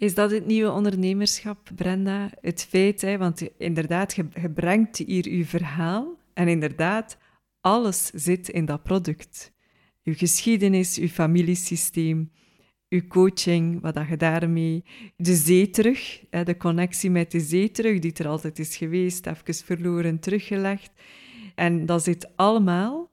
Is 0.00 0.14
dat 0.14 0.30
het 0.30 0.46
nieuwe 0.46 0.70
ondernemerschap, 0.70 1.70
Brenda? 1.74 2.30
Het 2.40 2.66
feit, 2.68 3.00
hè, 3.00 3.18
want 3.18 3.48
inderdaad, 3.58 4.14
je, 4.14 4.24
brengt 4.54 4.96
hier 4.96 5.28
je 5.28 5.44
verhaal 5.44 6.18
en 6.34 6.48
inderdaad, 6.48 7.18
alles 7.60 8.06
zit 8.06 8.48
in 8.48 8.64
dat 8.64 8.82
product. 8.82 9.52
Uw 10.04 10.14
geschiedenis, 10.14 10.98
uw 10.98 11.08
familiesysteem, 11.08 12.30
uw 12.88 13.06
coaching, 13.08 13.80
wat 13.80 13.94
dat 13.94 14.08
je 14.08 14.16
daarmee... 14.16 14.84
De 15.16 15.34
zee 15.34 15.70
terug, 15.70 16.24
hè, 16.30 16.44
de 16.44 16.56
connectie 16.56 17.10
met 17.10 17.30
de 17.30 17.40
zee 17.40 17.70
terug, 17.70 17.98
die 17.98 18.12
er 18.12 18.28
altijd 18.28 18.58
is 18.58 18.76
geweest, 18.76 19.26
even 19.26 19.54
verloren, 19.54 20.18
teruggelegd. 20.18 20.90
En 21.54 21.86
dat 21.86 22.04
zit 22.04 22.36
allemaal 22.36 23.10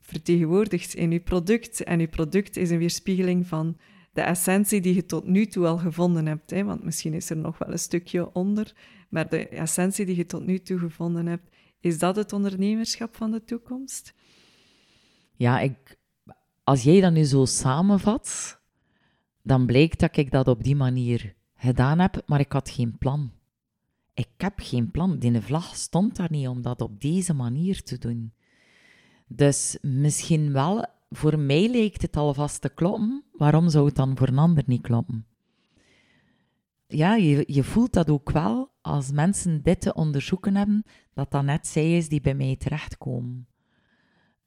vertegenwoordigd 0.00 0.94
in 0.94 1.12
uw 1.12 1.22
product. 1.22 1.82
En 1.82 2.00
uw 2.00 2.08
product 2.08 2.56
is 2.56 2.70
een 2.70 2.78
weerspiegeling 2.78 3.46
van 3.46 3.76
de 4.12 4.20
essentie 4.20 4.80
die 4.80 4.94
je 4.94 5.06
tot 5.06 5.26
nu 5.26 5.46
toe 5.46 5.66
al 5.66 5.78
gevonden 5.78 6.26
hebt. 6.26 6.50
Hè? 6.50 6.64
Want 6.64 6.84
misschien 6.84 7.14
is 7.14 7.30
er 7.30 7.36
nog 7.36 7.58
wel 7.58 7.72
een 7.72 7.78
stukje 7.78 8.34
onder, 8.34 8.74
maar 9.08 9.28
de 9.28 9.48
essentie 9.48 10.06
die 10.06 10.16
je 10.16 10.26
tot 10.26 10.46
nu 10.46 10.58
toe 10.58 10.78
gevonden 10.78 11.26
hebt, 11.26 11.56
is 11.80 11.98
dat 11.98 12.16
het 12.16 12.32
ondernemerschap 12.32 13.16
van 13.16 13.30
de 13.30 13.44
toekomst? 13.44 14.14
Ja, 15.36 15.60
ik, 15.60 15.98
als 16.64 16.82
jij 16.82 17.00
dat 17.00 17.12
nu 17.12 17.24
zo 17.24 17.44
samenvat, 17.44 18.58
dan 19.42 19.66
blijkt 19.66 20.00
dat 20.00 20.16
ik 20.16 20.30
dat 20.30 20.48
op 20.48 20.64
die 20.64 20.76
manier 20.76 21.34
gedaan 21.56 21.98
heb, 21.98 22.22
maar 22.26 22.40
ik 22.40 22.52
had 22.52 22.70
geen 22.70 22.98
plan. 22.98 23.32
Ik 24.14 24.28
heb 24.36 24.52
geen 24.56 24.90
plan. 24.90 25.18
Die 25.18 25.40
vlag 25.40 25.76
stond 25.76 26.16
daar 26.16 26.30
niet 26.30 26.48
om 26.48 26.62
dat 26.62 26.80
op 26.80 27.00
deze 27.00 27.34
manier 27.34 27.82
te 27.82 27.98
doen. 27.98 28.32
Dus 29.26 29.78
misschien 29.82 30.52
wel 30.52 30.86
voor 31.10 31.38
mij 31.38 31.68
lijkt 31.68 32.02
het 32.02 32.16
alvast 32.16 32.60
te 32.60 32.68
kloppen. 32.68 33.24
Waarom 33.32 33.68
zou 33.68 33.86
het 33.86 33.96
dan 33.96 34.16
voor 34.16 34.28
een 34.28 34.38
ander 34.38 34.64
niet 34.66 34.82
kloppen? 34.82 35.26
Ja, 36.86 37.14
je, 37.14 37.44
je 37.46 37.64
voelt 37.64 37.92
dat 37.92 38.10
ook 38.10 38.30
wel 38.30 38.70
als 38.80 39.10
mensen 39.10 39.62
dit 39.62 39.80
te 39.80 39.94
onderzoeken 39.94 40.56
hebben, 40.56 40.84
dat 41.14 41.30
dat 41.30 41.44
net 41.44 41.66
zij 41.66 41.96
is 41.96 42.08
die 42.08 42.20
bij 42.20 42.34
mij 42.34 42.56
terechtkomen. 42.56 43.46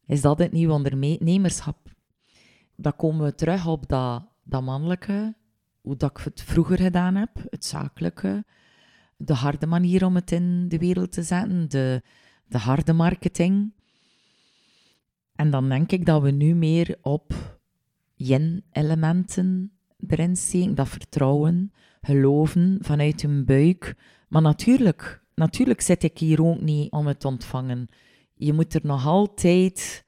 Is 0.06 0.22
dat 0.22 0.40
het 0.40 0.52
nieuwe 0.52 0.74
ondernemerschap? 0.74 1.78
Dan 2.76 2.96
komen 2.96 3.26
we 3.26 3.36
terug 3.36 3.68
op 3.68 3.88
dat, 3.88 4.24
dat 4.44 4.64
mannelijke, 4.64 5.36
hoe 5.82 5.96
dat 5.96 6.10
ik 6.10 6.24
het 6.24 6.42
vroeger 6.42 6.78
gedaan 6.78 7.16
heb, 7.16 7.30
het 7.50 7.66
zakelijke, 7.66 8.46
de 9.18 9.34
harde 9.34 9.68
manier 9.68 10.06
om 10.06 10.16
het 10.16 10.32
in 10.32 10.70
de 10.70 10.78
wereld 10.78 11.12
te 11.12 11.24
zetten, 11.24 11.70
de, 11.70 12.02
de 12.48 12.58
harde 12.58 12.94
marketing. 12.94 13.74
En 15.42 15.50
dan 15.50 15.70
denk 15.70 15.92
ik 15.92 16.06
dat 16.06 16.22
we 16.22 16.32
nu 16.32 16.56
meer 16.56 16.98
op 17.02 17.58
yin-elementen 18.16 19.72
erin 20.08 20.36
zien. 20.38 20.76
Dat 20.76 20.90
vertrouwen, 20.90 21.72
geloven 22.02 22.78
vanuit 22.82 23.22
hun 23.22 23.46
buik. 23.46 23.96
Maar 24.30 24.42
natuurlijk, 24.42 25.24
natuurlijk 25.36 25.82
zit 25.82 26.04
ik 26.04 26.18
hier 26.18 26.44
ook 26.44 26.62
niet 26.62 26.92
om 26.92 27.08
het 27.08 27.26
ontvangen. 27.26 27.90
Je 28.34 28.54
moet 28.54 28.74
er 28.74 28.82
nog 28.84 29.06
altijd 29.06 30.06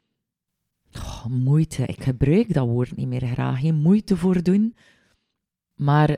oh, 0.91 1.25
moeite, 1.25 1.86
ik 1.86 2.03
gebruik 2.03 2.53
dat 2.53 2.67
woord 2.67 2.95
niet 2.95 3.07
meer 3.07 3.27
graag, 3.27 3.59
geen 3.59 3.75
moeite 3.75 4.17
voor 4.17 4.43
doen. 4.43 4.75
Maar 5.75 6.17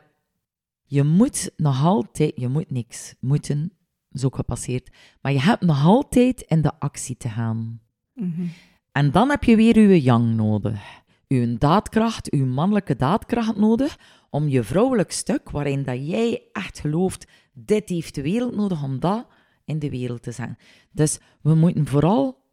je 0.84 1.04
moet 1.04 1.52
nog 1.58 1.84
altijd, 1.84 2.32
je 2.36 2.48
moet 2.48 2.72
niks 2.72 3.16
moeten, 3.20 3.72
is 4.12 4.26
ook 4.26 4.36
gepasseerd, 4.36 4.90
maar 5.22 5.32
je 5.32 5.42
hebt 5.42 5.62
nog 5.62 5.86
altijd 5.86 6.42
in 6.42 6.62
de 6.62 6.80
actie 6.80 7.18
te 7.18 7.30
gaan. 7.30 7.82
Mm 8.14 8.50
en 8.96 9.12
dan 9.12 9.30
heb 9.30 9.44
je 9.44 9.56
weer 9.56 9.76
uw 9.76 9.90
yang 9.90 10.36
nodig. 10.36 11.04
Uw 11.28 11.58
daadkracht, 11.58 12.32
uw 12.32 12.46
mannelijke 12.46 12.96
daadkracht 12.96 13.56
nodig 13.56 13.98
om 14.30 14.48
je 14.48 14.64
vrouwelijk 14.64 15.12
stuk, 15.12 15.50
waarin 15.50 15.84
dat 15.84 16.08
jij 16.08 16.50
echt 16.52 16.80
gelooft, 16.80 17.28
dit 17.54 17.90
heeft 17.90 18.16
de 18.16 18.22
wereld 18.22 18.56
nodig 18.56 18.84
om 18.84 19.00
dat 19.00 19.28
in 19.66 19.80
de 19.80 19.90
wereld 19.90 20.24
te 20.24 20.32
zijn. 20.32 20.58
Dus 20.92 21.20
we 21.42 21.56
moeten 21.56 21.88
vooral 21.88 22.44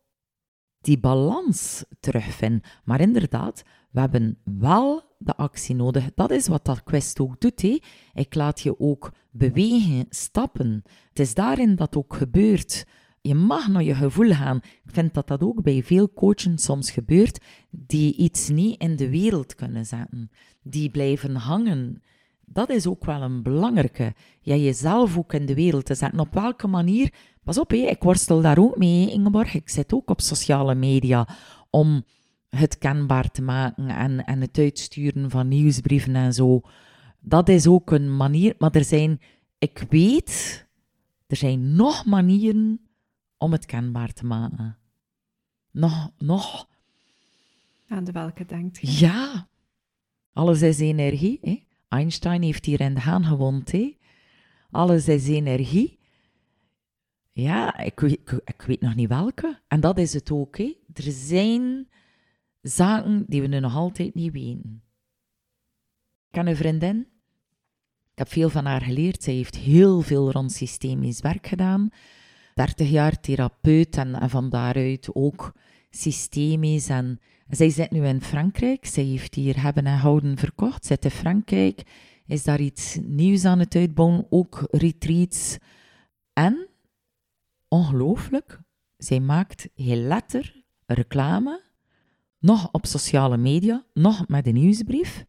die 0.81 0.99
balans 0.99 1.85
terugvinden. 2.01 2.63
Maar 2.85 3.01
inderdaad, 3.01 3.63
we 3.91 4.01
hebben 4.01 4.39
wel 4.45 5.03
de 5.19 5.37
actie 5.37 5.75
nodig. 5.75 6.15
Dat 6.15 6.31
is 6.31 6.49
wat 6.49 6.65
dat 6.65 6.83
quest 6.83 7.21
ook 7.21 7.41
doet. 7.41 7.81
Ik 8.13 8.35
laat 8.35 8.61
je 8.61 8.81
ook 8.81 9.13
bewegen, 9.31 10.07
stappen. 10.09 10.83
Het 11.09 11.19
is 11.19 11.35
daarin 11.35 11.77
dat 11.77 11.97
ook 11.97 12.15
gebeurt. 12.15 12.87
Je 13.25 13.35
mag 13.35 13.69
naar 13.69 13.83
je 13.83 13.95
gevoel 13.95 14.33
gaan. 14.33 14.57
Ik 14.57 14.91
vind 14.91 15.15
dat 15.15 15.29
dat 15.29 15.43
ook 15.43 15.63
bij 15.63 15.83
veel 15.83 16.13
coachen 16.13 16.59
soms 16.59 16.91
gebeurt, 16.91 17.45
die 17.71 18.17
iets 18.17 18.49
niet 18.49 18.81
in 18.81 18.97
de 18.97 19.11
wereld 19.11 19.55
kunnen 19.55 19.87
zetten. 19.87 20.31
Die 20.63 20.91
blijven 20.91 21.35
hangen. 21.35 22.03
Dat 22.45 22.71
is 22.71 22.87
ook 22.87 23.05
wel 23.05 23.23
een 23.23 23.43
belangrijke. 23.43 24.15
Ja, 24.41 24.55
jezelf 24.55 25.19
ook 25.19 25.33
in 25.33 25.47
de 25.47 25.55
wereld 25.55 25.85
te 25.85 25.95
zetten. 25.95 26.21
Op 26.21 26.35
welke 26.35 26.67
manier? 26.67 27.13
Pas 27.45 27.59
op, 27.59 27.73
ik 27.73 28.03
worstel 28.03 28.41
daar 28.41 28.59
ook 28.59 28.77
mee, 28.77 29.11
Ingeborg. 29.11 29.55
Ik 29.55 29.69
zit 29.69 29.93
ook 29.93 30.11
op 30.11 30.21
sociale 30.21 30.75
media 30.75 31.29
om 31.71 32.05
het 32.49 32.79
kenbaar 32.79 33.31
te 33.31 33.43
maken 33.43 33.89
en, 33.89 34.25
en 34.25 34.41
het 34.41 34.59
uitsturen 34.59 35.31
van 35.31 35.49
nieuwsbrieven 35.49 36.17
en 36.17 36.33
zo. 36.33 36.61
Dat 37.21 37.49
is 37.49 37.67
ook 37.67 37.91
een 37.91 38.17
manier. 38.17 38.55
Maar 38.59 38.71
er 38.71 38.85
zijn, 38.85 39.21
ik 39.59 39.85
weet, 39.89 40.67
er 41.27 41.37
zijn 41.37 41.77
nog 41.77 42.05
manieren 42.05 42.81
om 43.43 43.53
het 43.53 43.67
kenbaar 43.67 44.13
te 44.13 44.27
maken. 44.27 44.79
Nog, 45.71 46.13
nog. 46.19 46.69
Aan 47.89 48.05
de 48.05 48.13
welke 48.13 48.45
denkt 48.45 48.79
je? 48.79 49.07
Ja. 49.07 49.49
Alles 50.33 50.63
is 50.63 50.79
energie. 50.79 51.39
Hè? 51.41 51.65
Einstein 51.89 52.43
heeft 52.43 52.65
hier 52.65 52.81
in 52.81 52.95
de 52.95 53.01
haan 53.01 53.25
gewoond. 53.25 53.73
Hè? 53.73 53.97
Alles 54.71 55.09
is 55.09 55.29
energie. 55.29 55.99
Ja, 57.33 57.79
ik, 57.79 58.01
ik, 58.01 58.41
ik, 58.45 58.63
weet 58.63 58.81
nog 58.81 58.95
niet 58.95 59.09
welke. 59.09 59.61
En 59.69 59.81
dat 59.81 59.99
is 59.99 60.13
het 60.13 60.31
ook. 60.31 60.59
Hè? 60.59 60.77
Er 60.93 61.13
zijn 61.13 61.89
zaken 62.61 63.25
die 63.29 63.41
we 63.41 63.47
nu 63.47 63.61
nog 63.61 63.77
altijd 63.77 64.15
niet 64.15 64.33
weten. 64.33 64.83
Ik 66.27 66.31
ken 66.31 66.47
een 66.47 66.57
vriendin. 66.57 66.99
Ik 68.13 68.19
heb 68.19 68.29
veel 68.29 68.51
van 68.51 68.65
haar 68.65 68.83
geleerd. 68.83 69.23
Zij 69.23 69.35
heeft 69.35 69.57
heel 69.57 70.01
veel 70.01 70.31
rond 70.31 70.53
systemisch 70.53 71.21
werk 71.21 71.47
gedaan. 71.47 71.91
30 72.55 72.89
jaar 72.89 73.21
therapeut 73.21 73.97
en, 73.97 74.31
van 74.31 74.51
daaruit 74.51 75.09
ook 75.13 75.53
systemisch. 75.91 76.89
En 76.89 77.21
zij 77.49 77.71
zit 77.71 77.91
nu 77.91 78.07
in 78.07 78.21
Frankrijk. 78.21 78.87
Zij 78.87 79.05
heeft 79.05 79.35
hier 79.35 79.63
hebben 79.63 79.87
en 79.87 79.99
houden 79.99 80.39
verkocht. 80.39 80.87
Zit 80.87 81.05
in 81.05 81.11
Frankrijk. 81.11 81.83
Is 82.27 82.45
daar 82.45 82.61
iets 82.61 82.99
nieuws 83.03 83.45
aan 83.45 83.59
het 83.59 83.75
uitbouwen. 83.75 84.27
Ook 84.31 84.67
retreats. 84.71 85.57
En, 86.33 86.69
ongelooflijk, 87.69 88.61
zij 88.97 89.21
maakt 89.21 89.69
heel 89.75 89.97
letter 89.97 90.63
reclame. 90.87 91.63
Nog 92.39 92.69
op 92.73 92.87
sociale 92.87 93.37
media, 93.37 93.85
nog 93.95 94.29
met 94.29 94.47
een 94.47 94.55
nieuwsbrief. 94.55 95.25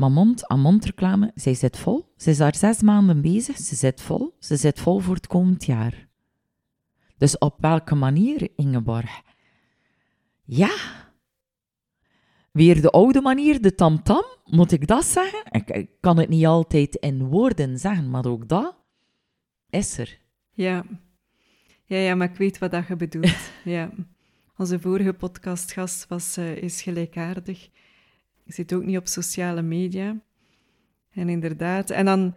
Maar 0.00 0.10
mond-aan-mond 0.10 0.84
reclame, 0.84 1.30
zij 1.34 1.54
zit 1.54 1.78
vol. 1.78 2.12
Ze 2.16 2.30
is 2.30 2.36
daar 2.36 2.54
zes 2.54 2.82
maanden 2.82 3.20
bezig, 3.20 3.56
ze 3.56 3.74
zit 3.74 4.00
vol. 4.00 4.36
Ze 4.38 4.56
zit 4.56 4.80
vol 4.80 4.98
voor 4.98 5.14
het 5.14 5.26
komend 5.26 5.64
jaar. 5.64 6.08
Dus 7.18 7.38
op 7.38 7.56
welke 7.58 7.94
manier, 7.94 8.48
Ingeborg? 8.56 9.22
Ja. 10.44 10.76
Weer 12.52 12.80
de 12.80 12.90
oude 12.90 13.20
manier, 13.20 13.62
de 13.62 13.74
tamtam, 13.74 14.16
-tam, 14.16 14.56
moet 14.56 14.72
ik 14.72 14.86
dat 14.86 15.04
zeggen? 15.04 15.42
Ik, 15.50 15.88
kan 16.00 16.18
het 16.18 16.28
niet 16.28 16.46
altijd 16.46 16.94
in 16.96 17.24
woorden 17.24 17.78
zeggen, 17.78 18.10
maar 18.10 18.26
ook 18.26 18.48
dat 18.48 18.76
is 19.70 19.98
er. 19.98 20.20
Ja. 20.52 20.84
Ja, 21.84 21.96
ja 21.96 22.14
maar 22.14 22.30
ik 22.30 22.36
weet 22.36 22.58
wat 22.58 22.70
dat 22.70 22.86
je 22.86 22.96
bedoelt. 22.96 23.50
ja. 23.64 23.90
Onze 24.56 24.80
vorige 24.80 25.12
podcastgast 25.12 26.08
was, 26.08 26.38
uh, 26.38 26.56
is 26.56 26.82
gelijkaardig. 26.82 27.68
Je 28.50 28.56
zit 28.56 28.72
ook 28.72 28.84
niet 28.84 28.96
op 28.96 29.08
sociale 29.08 29.62
media. 29.62 30.20
En 31.10 31.28
inderdaad, 31.28 31.90
en 31.90 32.04
dan 32.04 32.34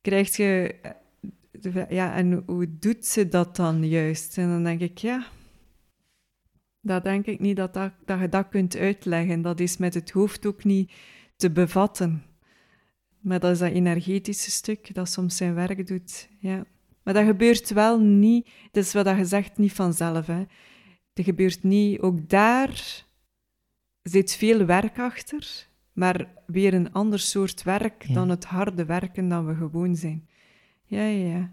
krijg 0.00 0.36
je, 0.36 0.74
eh, 1.62 1.90
ja, 1.90 2.14
en 2.14 2.42
hoe 2.46 2.78
doet 2.78 3.06
ze 3.06 3.28
dat 3.28 3.56
dan 3.56 3.88
juist? 3.88 4.38
En 4.38 4.48
dan 4.48 4.64
denk 4.64 4.80
ik, 4.80 4.98
ja, 4.98 5.26
dat 6.80 7.04
denk 7.04 7.26
ik 7.26 7.40
niet 7.40 7.56
dat, 7.56 7.74
dat, 7.74 7.92
dat 8.04 8.20
je 8.20 8.28
dat 8.28 8.48
kunt 8.48 8.76
uitleggen. 8.76 9.42
Dat 9.42 9.60
is 9.60 9.76
met 9.76 9.94
het 9.94 10.10
hoofd 10.10 10.46
ook 10.46 10.64
niet 10.64 10.92
te 11.36 11.50
bevatten. 11.50 12.22
Maar 13.20 13.40
dat 13.40 13.52
is 13.52 13.58
dat 13.58 13.72
energetische 13.72 14.50
stuk 14.50 14.94
dat 14.94 15.08
soms 15.08 15.36
zijn 15.36 15.54
werk 15.54 15.86
doet. 15.86 16.28
Ja. 16.38 16.64
Maar 17.02 17.14
dat 17.14 17.24
gebeurt 17.24 17.70
wel 17.70 18.00
niet, 18.00 18.48
dat 18.70 18.84
is 18.84 18.92
wat 18.92 19.16
je 19.16 19.24
zegt, 19.24 19.58
niet 19.58 19.72
vanzelf. 19.72 20.26
Hè. 20.26 20.44
Dat 21.12 21.24
gebeurt 21.24 21.62
niet, 21.62 22.00
ook 22.00 22.28
daar 22.28 23.04
zit 24.04 24.34
veel 24.34 24.64
werk 24.64 24.98
achter, 24.98 25.68
maar 25.92 26.28
weer 26.46 26.74
een 26.74 26.92
ander 26.92 27.18
soort 27.18 27.62
werk 27.62 28.14
dan 28.14 28.28
het 28.28 28.44
harde 28.44 28.84
werken 28.84 29.28
dat 29.28 29.44
we 29.44 29.54
gewoon 29.54 29.96
zijn. 29.96 30.28
Ja, 30.84 31.04
ja, 31.04 31.50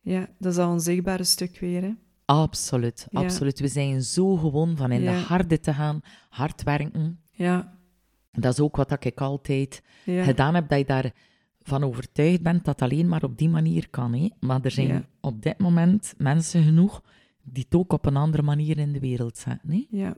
ja. 0.00 0.28
Dat 0.38 0.52
is 0.52 0.58
al 0.58 0.72
een 0.72 0.80
zichtbare 0.80 1.24
stuk 1.24 1.58
weer, 1.58 1.82
hè. 1.82 1.92
Absoluut, 2.24 3.06
absoluut. 3.12 3.60
We 3.60 3.68
zijn 3.68 4.02
zo 4.02 4.36
gewoon 4.36 4.76
van 4.76 4.92
in 4.92 5.00
de 5.00 5.10
harde 5.10 5.60
te 5.60 5.74
gaan, 5.74 6.00
hard 6.28 6.62
werken. 6.62 7.20
Ja. 7.30 7.78
Dat 8.32 8.52
is 8.52 8.60
ook 8.60 8.76
wat 8.76 9.04
ik 9.04 9.20
altijd 9.20 9.82
gedaan 10.04 10.54
heb, 10.54 10.68
dat 10.68 10.78
je 10.78 10.84
daarvan 10.84 11.84
overtuigd 11.84 12.42
bent 12.42 12.64
dat 12.64 12.82
alleen 12.82 13.08
maar 13.08 13.22
op 13.22 13.38
die 13.38 13.48
manier 13.48 13.88
kan. 13.90 14.14
Hè? 14.14 14.28
Maar 14.40 14.60
er 14.62 14.70
zijn 14.70 15.06
op 15.20 15.42
dit 15.42 15.58
moment 15.58 16.14
mensen 16.18 16.62
genoeg 16.64 17.02
die 17.42 17.64
het 17.64 17.74
ook 17.74 17.92
op 17.92 18.06
een 18.06 18.16
andere 18.16 18.42
manier 18.42 18.78
in 18.78 18.92
de 18.92 19.00
wereld 19.00 19.38
zetten. 19.38 19.70
Hè? 19.70 19.86
Ja. 19.90 20.16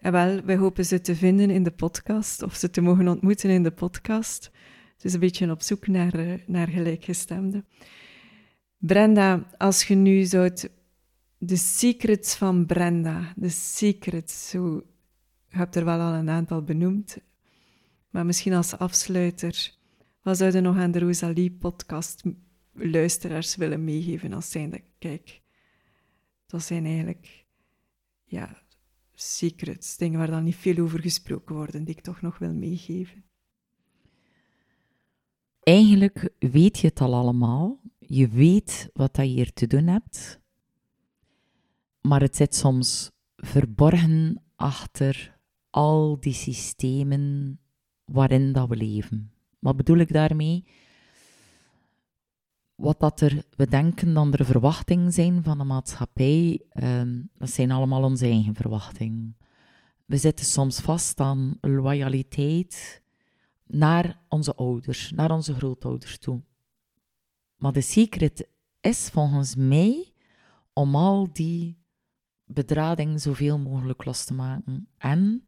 En 0.00 0.12
wel, 0.12 0.42
wij 0.42 0.56
hopen 0.56 0.84
ze 0.84 1.00
te 1.00 1.16
vinden 1.16 1.50
in 1.50 1.62
de 1.62 1.70
podcast, 1.70 2.42
of 2.42 2.54
ze 2.54 2.70
te 2.70 2.80
mogen 2.80 3.08
ontmoeten 3.08 3.50
in 3.50 3.62
de 3.62 3.70
podcast. 3.70 4.50
Het 4.94 5.04
is 5.04 5.12
een 5.12 5.20
beetje 5.20 5.50
op 5.50 5.62
zoek 5.62 5.86
naar, 5.86 6.14
eh, 6.14 6.34
naar 6.46 6.68
gelijkgestemden. 6.68 7.66
Brenda, 8.78 9.46
als 9.56 9.84
je 9.84 9.94
nu 9.94 10.24
zou 10.24 10.50
de 11.38 11.56
secrets 11.56 12.36
van 12.36 12.66
Brenda, 12.66 13.32
de 13.36 13.48
secrets, 13.48 14.52
je 14.52 14.84
hebt 15.48 15.76
er 15.76 15.84
wel 15.84 16.00
al 16.00 16.12
een 16.12 16.30
aantal 16.30 16.62
benoemd, 16.62 17.18
maar 18.10 18.26
misschien 18.26 18.52
als 18.52 18.78
afsluiter, 18.78 19.74
wat 20.22 20.36
zouden 20.36 20.62
nog 20.62 20.76
aan 20.76 20.90
de 20.90 20.98
Rosalie-podcast 20.98 22.22
luisteraars 22.72 23.56
willen 23.56 23.84
meegeven 23.84 24.32
als 24.32 24.50
zijnde, 24.50 24.82
kijk, 24.98 25.40
dat 26.46 26.62
zijn 26.62 26.84
eigenlijk, 26.84 27.44
ja, 28.24 28.62
secrets, 29.20 29.96
dingen 29.96 30.18
waar 30.18 30.30
dan 30.30 30.44
niet 30.44 30.56
veel 30.56 30.78
over 30.78 31.00
gesproken 31.00 31.54
worden, 31.54 31.84
die 31.84 31.94
ik 31.94 32.02
toch 32.02 32.20
nog 32.20 32.38
wil 32.38 32.54
meegeven. 32.54 33.24
Eigenlijk 35.62 36.30
weet 36.38 36.78
je 36.78 36.86
het 36.86 37.00
al 37.00 37.14
allemaal. 37.14 37.80
Je 37.98 38.28
weet 38.28 38.90
wat 38.92 39.16
je 39.16 39.22
hier 39.22 39.52
te 39.52 39.66
doen 39.66 39.86
hebt 39.86 40.40
maar 42.00 42.20
het 42.20 42.36
zit 42.36 42.54
soms 42.54 43.10
verborgen 43.36 44.42
achter 44.56 45.38
al 45.70 46.20
die 46.20 46.32
systemen 46.32 47.58
waarin 48.04 48.52
dat 48.52 48.68
we 48.68 48.76
leven. 48.76 49.32
Wat 49.58 49.76
bedoel 49.76 49.96
ik 49.96 50.12
daarmee? 50.12 50.64
Wat 52.80 53.00
dat 53.00 53.20
er, 53.20 53.44
we 53.56 53.66
denken 53.66 54.14
dan 54.14 54.32
er 54.32 54.44
verwachtingen 54.44 55.12
zijn 55.12 55.42
van 55.42 55.58
de 55.58 55.64
maatschappij, 55.64 56.60
um, 56.82 57.30
dat 57.34 57.50
zijn 57.50 57.70
allemaal 57.70 58.02
onze 58.02 58.24
eigen 58.24 58.54
verwachtingen. 58.54 59.36
We 60.06 60.16
zitten 60.16 60.46
soms 60.46 60.80
vast 60.80 61.20
aan 61.20 61.58
loyaliteit 61.60 63.02
naar 63.66 64.20
onze 64.28 64.54
ouders, 64.54 65.10
naar 65.10 65.30
onze 65.30 65.54
grootouders 65.54 66.18
toe. 66.18 66.42
Maar 67.56 67.72
de 67.72 67.80
secret 67.80 68.48
is 68.80 69.08
volgens 69.08 69.54
mij 69.54 70.12
om 70.72 70.96
al 70.96 71.32
die 71.32 71.78
bedrading 72.44 73.20
zoveel 73.20 73.58
mogelijk 73.58 74.04
los 74.04 74.24
te 74.24 74.34
maken. 74.34 74.88
En 74.98 75.44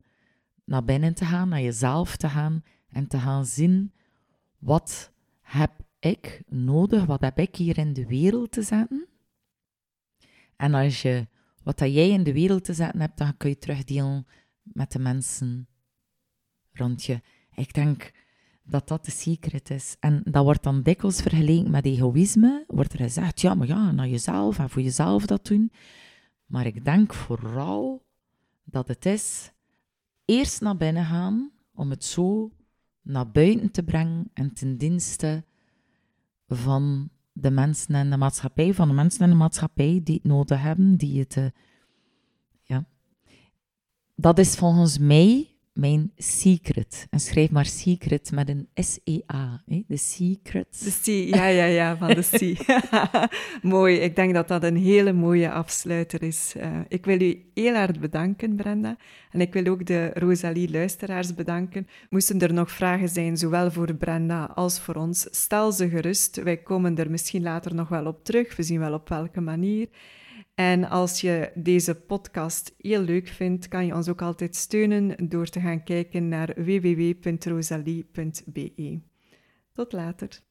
naar 0.65 0.85
binnen 0.85 1.15
te 1.15 1.25
gaan, 1.25 1.49
naar 1.49 1.63
jezelf 1.63 2.17
te 2.17 2.29
gaan 2.29 2.63
en 2.89 3.07
te 3.07 3.19
gaan 3.19 3.47
zien 3.47 3.93
wat 4.59 5.13
heb 5.41 5.73
ik 6.05 6.43
nodig, 6.49 7.05
wat 7.05 7.21
heb 7.21 7.39
ik 7.39 7.57
hier 7.57 7.79
in 7.79 7.93
de 7.93 8.07
wereld 8.07 8.53
te 8.53 8.63
zetten. 8.63 9.07
En 10.57 10.75
als 10.75 11.03
je 11.03 11.27
wat 11.63 11.79
dat 11.79 11.93
jij 11.93 12.09
in 12.09 12.23
de 12.23 12.33
wereld 12.33 12.65
te 12.65 12.75
zetten 12.75 13.01
hebt, 13.01 13.19
dan 13.19 13.37
kun 13.37 13.49
je 13.49 13.59
terugdelen 13.59 14.27
met 14.63 14.93
de 14.93 14.99
mensen 14.99 15.69
rond 16.73 17.05
je. 17.05 17.21
Ik 17.55 17.75
denk 17.75 18.11
dat 18.63 18.89
dat 18.89 19.05
de 19.05 19.11
secret 19.11 19.71
is. 19.71 19.97
En 20.01 20.23
dat 20.25 20.45
wordt 20.45 20.63
dan 20.63 20.83
dikwijls 20.83 21.23
vergeleken 21.23 21.71
met 21.71 21.85
egoïsme. 21.85 22.65
Wordt 22.67 22.93
er 22.93 22.99
gezegd, 22.99 23.41
ja, 23.41 23.55
maar 23.55 23.67
ja, 23.67 23.91
naar 23.91 24.09
jezelf 24.09 24.59
en 24.59 24.71
voor 24.71 24.83
jezelf 24.83 25.27
dat 25.27 25.47
doen. 25.47 25.73
Maar 26.47 26.67
ik 26.67 26.85
denk 26.85 27.15
vooral 27.15 28.07
dat 28.65 28.89
het 28.89 29.07
is 29.07 29.53
eerst 30.25 30.61
naar 30.61 30.77
binnen 30.77 31.05
gaan 31.05 31.51
om 31.75 31.91
het 31.91 32.05
zo 32.05 32.53
naar 33.03 33.31
buiten 33.31 33.71
te 33.71 33.83
brengen 33.83 34.31
en 34.35 34.53
ten 34.53 34.77
dienste 34.77 35.45
van 36.55 37.11
de 37.33 37.51
mensen 37.51 37.95
en 37.95 38.11
de 38.11 38.17
maatschappij, 38.17 38.75
van 38.75 38.89
de 38.89 38.95
mensen 38.95 39.21
en 39.21 39.31
de 39.31 39.37
maatschappij 39.37 40.01
die 40.05 40.15
het 40.15 40.25
nodig 40.25 40.63
hebben, 40.63 40.97
die 40.97 41.21
het. 41.21 41.37
Uh, 41.37 41.45
ja. 42.63 42.85
Dat 44.15 44.39
is 44.39 44.55
volgens 44.55 44.99
mij 44.99 45.52
mijn 45.73 46.13
secret. 46.17 47.07
En 47.11 47.21
schrijf 47.21 47.51
maar 47.51 47.67
secret 47.67 48.31
met 48.33 48.49
een 48.49 48.69
S-E-A. 48.75 49.63
De 49.67 49.97
secret. 49.97 50.85
De 50.85 51.01
C, 51.03 51.35
ja, 51.35 51.47
ja, 51.47 51.65
ja, 51.65 51.97
van 51.97 52.09
de 52.09 52.29
C. 52.31 52.67
Mooi. 53.63 53.97
Ik 53.97 54.17
denk 54.17 54.35
dat 54.35 54.49
dat 54.49 54.63
een 54.63 54.77
hele 54.77 55.13
mooie 55.13 55.51
afsluiter 55.51 56.23
is. 56.23 56.55
Uh, 56.57 56.79
ik 56.89 57.05
wil 57.05 57.21
u 57.21 57.51
heel 57.55 57.75
hard 57.75 58.01
bedanken, 58.01 58.57
Brenda. 58.57 58.97
En 59.31 59.41
ik 59.41 59.53
wil 59.53 59.67
ook 59.67 59.87
de 59.87 60.11
Rosalie-luisteraars 60.15 61.35
bedanken. 61.35 61.87
Moesten 62.11 62.41
er 62.41 62.53
nog 62.53 62.71
vragen 62.71 63.09
zijn, 63.09 63.37
zowel 63.37 63.71
voor 63.71 63.95
Brenda 63.95 64.45
als 64.45 64.81
voor 64.81 64.95
ons, 64.95 65.27
stel 65.31 65.73
ze 65.73 65.89
gerust. 65.89 66.43
Wij 66.43 66.57
komen 66.57 66.99
er 66.99 67.11
misschien 67.11 67.43
later 67.43 67.75
nog 67.75 67.89
wel 67.89 68.07
op 68.07 68.25
terug. 68.25 68.57
We 68.57 68.63
zien 68.63 68.79
wel 68.79 68.95
op 68.95 69.09
welke 69.09 69.41
manier. 69.41 69.89
En 70.55 70.89
als 70.89 71.21
je 71.21 71.51
deze 71.55 71.95
podcast 71.95 72.75
heel 72.79 73.01
leuk 73.01 73.29
vindt, 73.29 73.69
kan 73.69 73.87
je 73.87 73.95
ons 73.95 74.09
ook 74.09 74.23
altijd 74.23 74.57
steunen 74.57 75.29
door 75.29 75.47
te 75.47 75.61
gaan 75.61 75.85
kijken 75.85 76.29
naar 76.29 76.65
www.rosalie.be. 76.65 79.01
Tot 79.73 79.93
later. 79.93 80.43